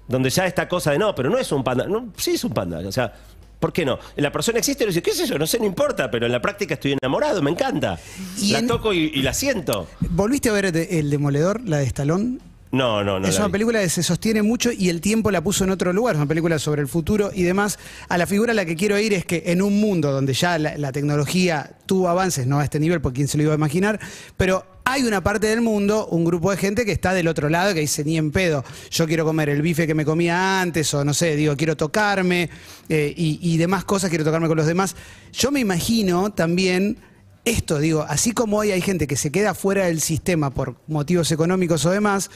Donde 0.08 0.30
ya 0.30 0.46
esta 0.46 0.68
cosa 0.68 0.92
de 0.92 1.00
no, 1.00 1.16
pero 1.16 1.30
no 1.30 1.38
es 1.38 1.52
un 1.52 1.64
panda. 1.64 1.86
No, 1.88 2.10
sí 2.18 2.32
es 2.32 2.44
un 2.44 2.52
panda. 2.54 2.80
O 2.80 2.92
sea, 2.92 3.14
¿por 3.60 3.72
qué 3.72 3.86
no? 3.86 3.98
La 4.18 4.32
persona 4.32 4.60
existe 4.60 4.84
y 4.84 4.88
le 4.88 4.90
dice, 4.92 5.02
qué 5.02 5.12
sé 5.12 5.26
yo, 5.26 5.38
no 5.40 5.48
sé, 5.48 5.60
no 5.60 5.66
importa, 5.66 6.12
pero 6.12 6.26
en 6.26 6.32
la 6.32 6.42
práctica 6.42 6.74
estoy 6.74 6.96
enamorado, 7.02 7.42
me 7.42 7.52
encanta. 7.52 7.98
Y 8.40 8.52
la 8.52 8.60
en- 8.60 8.68
toco 8.68 8.94
y, 8.94 9.12
y 9.16 9.22
la 9.22 9.34
siento. 9.34 9.88
¿Volviste 10.02 10.50
a 10.50 10.54
ver 10.54 10.66
El 10.66 11.10
Demoledor, 11.10 11.62
la 11.68 11.78
de 11.78 11.86
Stallone? 11.86 12.40
No, 12.74 13.04
no, 13.04 13.20
no. 13.20 13.28
es 13.28 13.38
una 13.38 13.46
vi. 13.48 13.52
película 13.52 13.80
que 13.82 13.90
se 13.90 14.02
sostiene 14.02 14.42
mucho 14.42 14.72
y 14.72 14.90
el 14.90 15.00
tiempo 15.00 15.30
la 15.30 15.42
puso 15.42 15.64
en 15.64 15.70
otro 15.70 15.94
lugar. 15.94 16.16
Es 16.16 16.18
una 16.18 16.28
película 16.28 16.58
sobre 16.58 16.82
el 16.82 16.88
futuro 16.88 17.30
y 17.32 17.44
demás. 17.44 17.78
A 18.10 18.18
la 18.18 18.26
figura 18.26 18.52
a 18.52 18.56
la 18.56 18.66
que 18.66 18.76
quiero 18.76 18.98
ir 18.98 19.14
es 19.14 19.26
que 19.26 19.44
en 19.46 19.62
un 19.62 19.80
mundo 19.80 20.12
donde 20.12 20.34
ya 20.34 20.58
la, 20.58 20.76
la 20.78 20.92
tecnología 20.92 21.78
tuvo 21.86 22.10
avances, 22.10 22.48
no 22.48 22.60
a 22.60 22.64
este 22.64 22.80
nivel, 22.80 23.00
porque 23.00 23.18
quién 23.18 23.28
se 23.28 23.38
lo 23.38 23.44
iba 23.44 23.54
a 23.54 23.58
imaginar, 23.58 24.00
pero 24.38 24.66
hay 24.86 25.04
una 25.04 25.24
parte 25.24 25.46
del 25.48 25.62
mundo, 25.62 26.08
un 26.08 26.26
grupo 26.26 26.50
de 26.50 26.58
gente 26.58 26.84
que 26.84 26.92
está 26.92 27.14
del 27.14 27.28
otro 27.28 27.48
lado 27.48 27.76
que 27.76 27.82
dice 27.82 28.04
ni 28.04 28.18
en 28.18 28.32
pedo. 28.32 28.66
Yo 28.90 29.06
quiero 29.06 29.24
comer 29.24 29.50
el 29.50 29.62
bife 29.62 29.86
que 29.86 29.94
me 29.94 30.04
comía 30.04 30.60
antes, 30.60 30.92
o 30.96 31.06
no 31.06 31.14
sé, 31.14 31.36
digo, 31.36 31.56
quiero 31.56 31.78
tocarme 31.78 32.50
eh, 32.90 33.14
y, 33.16 33.38
y 33.40 33.58
demás 33.58 33.86
cosas, 33.86 34.10
quiero 34.10 34.26
tocarme 34.26 34.48
con 34.48 34.58
los 34.58 34.66
demás. 34.66 34.96
Yo 35.32 35.52
me 35.52 35.60
imagino 35.60 36.32
también 36.32 36.98
esto, 37.46 37.80
digo, 37.80 38.06
así 38.08 38.32
como 38.32 38.58
hoy 38.58 38.72
hay 38.72 38.82
gente 38.82 39.06
que 39.06 39.18
se 39.18 39.32
queda 39.32 39.54
fuera 39.54 39.86
del 39.86 40.00
sistema 40.00 40.50
por 40.50 40.76
motivos 40.88 41.32
económicos 41.32 41.86
o 41.86 41.92
demás, 41.92 42.32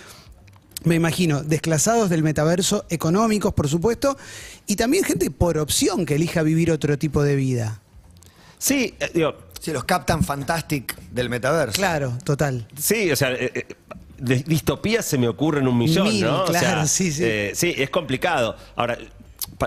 me 0.88 0.96
imagino, 0.96 1.44
desclasados 1.44 2.10
del 2.10 2.24
metaverso, 2.24 2.86
económicos, 2.90 3.54
por 3.54 3.68
supuesto, 3.68 4.18
y 4.66 4.76
también 4.76 5.04
gente 5.04 5.30
por 5.30 5.58
opción 5.58 6.06
que 6.06 6.16
elija 6.16 6.42
vivir 6.42 6.72
otro 6.72 6.98
tipo 6.98 7.24
de 7.24 7.36
vida. 7.36 7.82
Sí, 8.58 8.96
eh, 9.00 9.12
digo, 9.14 9.36
Si 9.60 9.72
los 9.72 9.84
captan 9.84 10.24
Fantastic 10.24 10.96
del 11.12 11.30
metaverso. 11.30 11.76
Claro, 11.76 12.18
total. 12.24 12.68
Sí, 12.80 13.12
o 13.12 13.16
sea, 13.16 13.32
eh, 13.34 13.52
eh, 13.54 13.66
de 14.18 14.38
distopías 14.44 15.06
se 15.06 15.18
me 15.18 15.28
ocurren 15.28 15.68
un 15.68 15.78
millón, 15.78 16.08
Mil, 16.08 16.24
¿no? 16.24 16.46
claro, 16.46 16.88
sí, 16.88 17.12
sí. 17.12 17.24
eh, 17.24 17.52
sí, 17.54 17.74
es 17.78 17.90
complicado. 17.90 18.56
Ahora, 18.76 18.98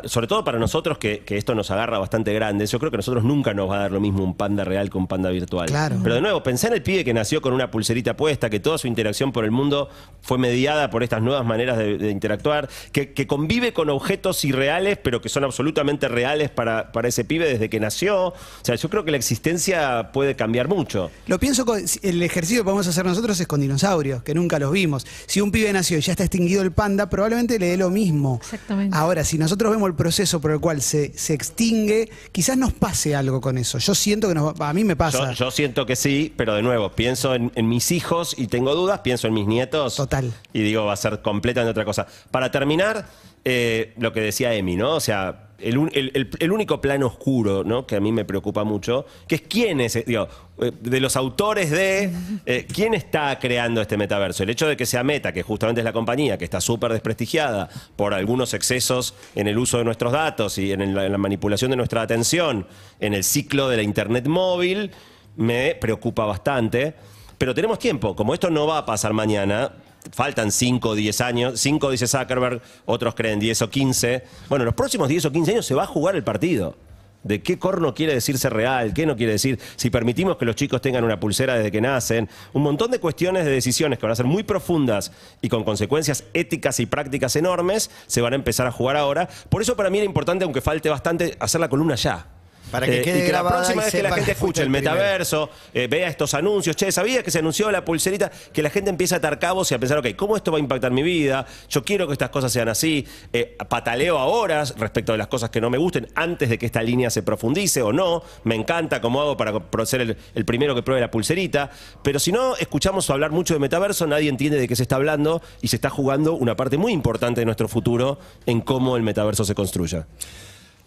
sobre 0.04 0.26
todo 0.26 0.44
para 0.44 0.58
nosotros 0.58 0.98
que, 0.98 1.20
que 1.20 1.36
esto 1.36 1.54
nos 1.54 1.70
agarra 1.70 1.98
bastante 1.98 2.32
grandes, 2.32 2.70
yo 2.70 2.78
creo 2.78 2.90
que 2.90 2.96
a 2.96 2.98
nosotros 2.98 3.24
nunca 3.24 3.54
nos 3.54 3.70
va 3.70 3.76
a 3.76 3.78
dar 3.80 3.92
lo 3.92 4.00
mismo 4.00 4.22
un 4.22 4.34
panda 4.34 4.64
real 4.64 4.88
que 4.90 4.98
un 4.98 5.06
panda 5.06 5.30
virtual. 5.30 5.66
Claro. 5.66 5.98
Pero 6.02 6.14
de 6.14 6.20
nuevo, 6.20 6.42
pensá 6.42 6.68
en 6.68 6.74
el 6.74 6.82
pibe 6.82 7.04
que 7.04 7.12
nació 7.12 7.40
con 7.40 7.52
una 7.52 7.70
pulserita 7.70 8.16
puesta, 8.16 8.50
que 8.50 8.60
toda 8.60 8.78
su 8.78 8.86
interacción 8.86 9.32
por 9.32 9.44
el 9.44 9.50
mundo 9.50 9.88
fue 10.22 10.38
mediada 10.38 10.90
por 10.90 11.02
estas 11.02 11.22
nuevas 11.22 11.44
maneras 11.44 11.78
de, 11.78 11.98
de 11.98 12.10
interactuar, 12.10 12.68
que, 12.92 13.12
que 13.12 13.26
convive 13.26 13.72
con 13.72 13.90
objetos 13.90 14.44
irreales, 14.44 14.98
pero 15.02 15.20
que 15.20 15.28
son 15.28 15.44
absolutamente 15.44 16.08
reales 16.08 16.50
para, 16.50 16.92
para 16.92 17.08
ese 17.08 17.24
pibe 17.24 17.48
desde 17.48 17.68
que 17.68 17.80
nació. 17.80 18.28
O 18.28 18.34
sea, 18.62 18.76
yo 18.76 18.88
creo 18.90 19.04
que 19.04 19.10
la 19.10 19.16
existencia 19.16 20.12
puede 20.12 20.36
cambiar 20.36 20.68
mucho. 20.68 21.10
Lo 21.26 21.38
pienso, 21.40 21.64
con, 21.64 21.82
el 22.02 22.22
ejercicio 22.22 22.62
que 22.62 22.64
podemos 22.64 22.86
hacer 22.86 23.04
nosotros 23.04 23.40
es 23.40 23.46
con 23.46 23.60
dinosaurios, 23.60 24.22
que 24.22 24.34
nunca 24.34 24.58
los 24.58 24.70
vimos. 24.72 25.06
Si 25.26 25.40
un 25.40 25.50
pibe 25.50 25.72
nació 25.72 25.98
y 25.98 26.00
ya 26.00 26.12
está 26.12 26.24
extinguido 26.24 26.62
el 26.62 26.72
panda, 26.72 27.08
probablemente 27.10 27.58
le 27.58 27.66
dé 27.66 27.76
lo 27.76 27.90
mismo. 27.90 28.38
Exactamente. 28.40 28.96
Ahora, 28.96 29.24
si 29.24 29.38
nosotros 29.38 29.72
vemos 29.72 29.79
el 29.86 29.94
proceso 29.94 30.40
por 30.40 30.50
el 30.50 30.60
cual 30.60 30.82
se, 30.82 31.12
se 31.16 31.34
extingue, 31.34 32.10
quizás 32.32 32.56
nos 32.56 32.72
pase 32.72 33.14
algo 33.14 33.40
con 33.40 33.58
eso. 33.58 33.78
Yo 33.78 33.94
siento 33.94 34.28
que 34.28 34.34
nos, 34.34 34.60
a 34.60 34.72
mí 34.72 34.84
me 34.84 34.96
pasa. 34.96 35.32
Yo, 35.32 35.46
yo 35.46 35.50
siento 35.50 35.86
que 35.86 35.96
sí, 35.96 36.32
pero 36.36 36.54
de 36.54 36.62
nuevo, 36.62 36.90
pienso 36.92 37.34
en, 37.34 37.52
en 37.54 37.68
mis 37.68 37.90
hijos 37.92 38.34
y 38.36 38.46
tengo 38.46 38.74
dudas, 38.74 39.00
pienso 39.00 39.26
en 39.26 39.34
mis 39.34 39.46
nietos. 39.46 39.96
Total. 39.96 40.32
Y 40.52 40.62
digo, 40.62 40.84
va 40.84 40.92
a 40.92 40.96
ser 40.96 41.22
completamente 41.22 41.70
otra 41.70 41.84
cosa. 41.84 42.06
Para 42.30 42.50
terminar, 42.50 43.06
eh, 43.44 43.94
lo 43.96 44.12
que 44.12 44.20
decía 44.20 44.52
Emi, 44.54 44.76
¿no? 44.76 44.94
O 44.94 45.00
sea, 45.00 45.49
el, 45.62 46.52
único 46.52 46.80
plano 46.80 47.06
oscuro, 47.06 47.64
¿no? 47.64 47.86
Que 47.86 47.96
a 47.96 48.00
mí 48.00 48.12
me 48.12 48.24
preocupa 48.24 48.64
mucho, 48.64 49.06
que 49.26 49.36
es 49.36 49.42
quién 49.42 49.80
es, 49.80 49.96
eh, 49.96 50.04
digo, 50.06 50.28
eh, 50.60 50.72
de 50.80 51.00
los 51.00 51.16
autores 51.16 51.70
de 51.70 52.10
eh, 52.46 52.66
quién 52.72 52.94
está 52.94 53.38
creando 53.38 53.80
este 53.80 53.96
metaverso. 53.96 54.42
El 54.42 54.50
hecho 54.50 54.66
de 54.66 54.76
que 54.76 54.86
sea 54.86 55.02
Meta, 55.04 55.32
que 55.32 55.42
justamente 55.42 55.80
es 55.80 55.84
la 55.84 55.92
compañía 55.92 56.38
que 56.38 56.44
está 56.44 56.60
súper 56.60 56.92
desprestigiada 56.92 57.68
por 57.96 58.14
algunos 58.14 58.54
excesos 58.54 59.14
en 59.34 59.46
el 59.46 59.58
uso 59.58 59.78
de 59.78 59.84
nuestros 59.84 60.12
datos 60.12 60.58
y 60.58 60.72
en 60.72 60.94
la 60.94 61.18
manipulación 61.18 61.70
de 61.70 61.76
nuestra 61.76 62.02
atención, 62.02 62.66
en 63.00 63.14
el 63.14 63.24
ciclo 63.24 63.68
de 63.68 63.76
la 63.76 63.82
Internet 63.82 64.26
móvil, 64.26 64.90
me 65.36 65.74
preocupa 65.74 66.24
bastante. 66.24 66.94
Pero 67.38 67.54
tenemos 67.54 67.78
tiempo, 67.78 68.14
como 68.14 68.34
esto 68.34 68.50
no 68.50 68.66
va 68.66 68.78
a 68.78 68.86
pasar 68.86 69.14
mañana, 69.14 69.72
faltan 70.12 70.50
5 70.50 70.88
o 70.88 70.94
10 70.94 71.20
años, 71.20 71.60
5 71.60 71.90
dice 71.90 72.06
Zuckerberg, 72.06 72.62
otros 72.86 73.14
creen 73.14 73.40
10 73.40 73.62
o 73.62 73.70
15. 73.70 74.24
Bueno, 74.48 74.62
en 74.62 74.66
los 74.66 74.74
próximos 74.74 75.08
10 75.08 75.26
o 75.26 75.32
15 75.32 75.50
años 75.52 75.66
se 75.66 75.74
va 75.74 75.84
a 75.84 75.86
jugar 75.86 76.16
el 76.16 76.24
partido. 76.24 76.76
De 77.22 77.42
qué 77.42 77.58
corno 77.58 77.92
quiere 77.92 78.14
decirse 78.14 78.48
real, 78.48 78.94
qué 78.94 79.04
no 79.04 79.14
quiere 79.14 79.32
decir, 79.32 79.58
si 79.76 79.90
permitimos 79.90 80.38
que 80.38 80.46
los 80.46 80.56
chicos 80.56 80.80
tengan 80.80 81.04
una 81.04 81.20
pulsera 81.20 81.54
desde 81.54 81.70
que 81.70 81.82
nacen, 81.82 82.30
un 82.54 82.62
montón 82.62 82.90
de 82.90 82.98
cuestiones 82.98 83.44
de 83.44 83.50
decisiones 83.50 83.98
que 83.98 84.06
van 84.06 84.12
a 84.12 84.16
ser 84.16 84.24
muy 84.24 84.42
profundas 84.42 85.12
y 85.42 85.50
con 85.50 85.62
consecuencias 85.62 86.24
éticas 86.32 86.80
y 86.80 86.86
prácticas 86.86 87.36
enormes, 87.36 87.90
se 88.06 88.22
van 88.22 88.32
a 88.32 88.36
empezar 88.36 88.66
a 88.66 88.72
jugar 88.72 88.96
ahora. 88.96 89.28
Por 89.50 89.60
eso 89.60 89.76
para 89.76 89.90
mí 89.90 89.98
era 89.98 90.06
importante, 90.06 90.44
aunque 90.44 90.62
falte 90.62 90.88
bastante, 90.88 91.36
hacer 91.40 91.60
la 91.60 91.68
columna 91.68 91.94
ya. 91.94 92.39
Para 92.70 92.86
que 92.86 93.00
Eh, 93.00 93.02
quede 93.02 93.22
y 93.22 93.26
que 93.26 93.32
la 93.32 93.46
próxima 93.46 93.82
vez 93.82 93.92
que 93.92 94.02
la 94.02 94.12
gente 94.12 94.32
escuche 94.32 94.62
el 94.62 94.70
metaverso, 94.70 95.50
eh, 95.74 95.88
vea 95.88 96.08
estos 96.08 96.34
anuncios, 96.34 96.76
che, 96.76 96.92
¿sabía 96.92 97.22
que 97.22 97.30
se 97.30 97.38
anunció 97.40 97.70
la 97.70 97.84
pulserita? 97.84 98.30
Que 98.52 98.62
la 98.62 98.70
gente 98.70 98.90
empiece 98.90 99.14
a 99.14 99.18
atar 99.18 99.38
cabos 99.38 99.70
y 99.70 99.74
a 99.74 99.78
pensar, 99.78 99.98
ok, 99.98 100.14
¿cómo 100.16 100.36
esto 100.36 100.52
va 100.52 100.58
a 100.58 100.60
impactar 100.60 100.92
mi 100.92 101.02
vida? 101.02 101.46
Yo 101.68 101.82
quiero 101.84 102.06
que 102.06 102.12
estas 102.12 102.30
cosas 102.30 102.52
sean 102.52 102.68
así. 102.68 103.06
Eh, 103.32 103.56
pataleo 103.68 104.18
a 104.18 104.26
horas 104.26 104.74
respecto 104.78 105.12
de 105.12 105.18
las 105.18 105.26
cosas 105.26 105.50
que 105.50 105.60
no 105.60 105.70
me 105.70 105.78
gusten 105.78 106.08
antes 106.14 106.48
de 106.48 106.58
que 106.58 106.66
esta 106.66 106.82
línea 106.82 107.10
se 107.10 107.22
profundice 107.22 107.82
o 107.82 107.92
no. 107.92 108.22
Me 108.44 108.54
encanta 108.54 109.00
cómo 109.00 109.20
hago 109.20 109.36
para 109.36 109.86
ser 109.86 110.02
el, 110.02 110.16
el 110.34 110.44
primero 110.44 110.74
que 110.74 110.82
pruebe 110.82 111.00
la 111.00 111.10
pulserita. 111.10 111.70
Pero 112.02 112.18
si 112.18 112.32
no 112.32 112.56
escuchamos 112.56 113.08
hablar 113.10 113.30
mucho 113.30 113.54
de 113.54 113.60
metaverso, 113.60 114.06
nadie 114.06 114.28
entiende 114.28 114.58
de 114.58 114.68
qué 114.68 114.76
se 114.76 114.82
está 114.82 114.96
hablando 114.96 115.42
y 115.60 115.68
se 115.68 115.76
está 115.76 115.90
jugando 115.90 116.34
una 116.34 116.56
parte 116.56 116.76
muy 116.76 116.92
importante 116.92 117.40
de 117.40 117.44
nuestro 117.44 117.68
futuro 117.68 118.18
en 118.46 118.60
cómo 118.60 118.96
el 118.96 119.02
metaverso 119.02 119.44
se 119.44 119.54
construya. 119.54 120.06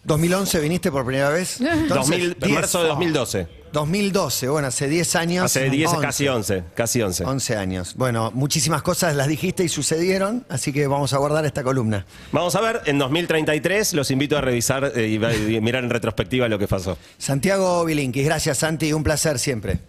2011 0.03 0.59
viniste 0.59 0.91
por 0.91 1.05
primera 1.05 1.29
vez. 1.29 1.59
Entonces, 1.61 2.09
2000, 2.09 2.37
10. 2.39 2.51
marzo 2.53 2.81
de 2.81 2.89
2012. 2.89 3.47
2012, 3.73 4.49
bueno, 4.49 4.67
hace 4.67 4.87
10 4.87 5.15
años. 5.15 5.45
Hace 5.45 5.67
10, 5.69 5.89
11. 5.93 6.01
casi 6.01 6.27
11, 6.27 6.63
casi 6.75 7.01
11. 7.01 7.25
11 7.25 7.55
años. 7.55 7.95
Bueno, 7.95 8.29
muchísimas 8.31 8.83
cosas 8.83 9.15
las 9.15 9.27
dijiste 9.27 9.63
y 9.63 9.69
sucedieron, 9.69 10.45
así 10.47 10.71
que 10.71 10.85
vamos 10.85 11.11
a 11.13 11.17
guardar 11.17 11.43
esta 11.45 11.63
columna. 11.63 12.05
Vamos 12.31 12.55
a 12.55 12.61
ver, 12.61 12.81
en 12.85 12.99
2033 12.99 13.93
los 13.95 14.11
invito 14.11 14.37
a 14.37 14.41
revisar 14.41 14.91
eh, 14.95 15.07
y, 15.07 15.55
y 15.55 15.59
mirar 15.61 15.83
en 15.83 15.89
retrospectiva 15.89 16.47
lo 16.47 16.59
que 16.59 16.67
pasó. 16.67 16.99
Santiago 17.17 17.83
Bilinkis, 17.83 18.25
gracias 18.25 18.59
Santi, 18.59 18.93
un 18.93 19.03
placer 19.03 19.39
siempre. 19.39 19.79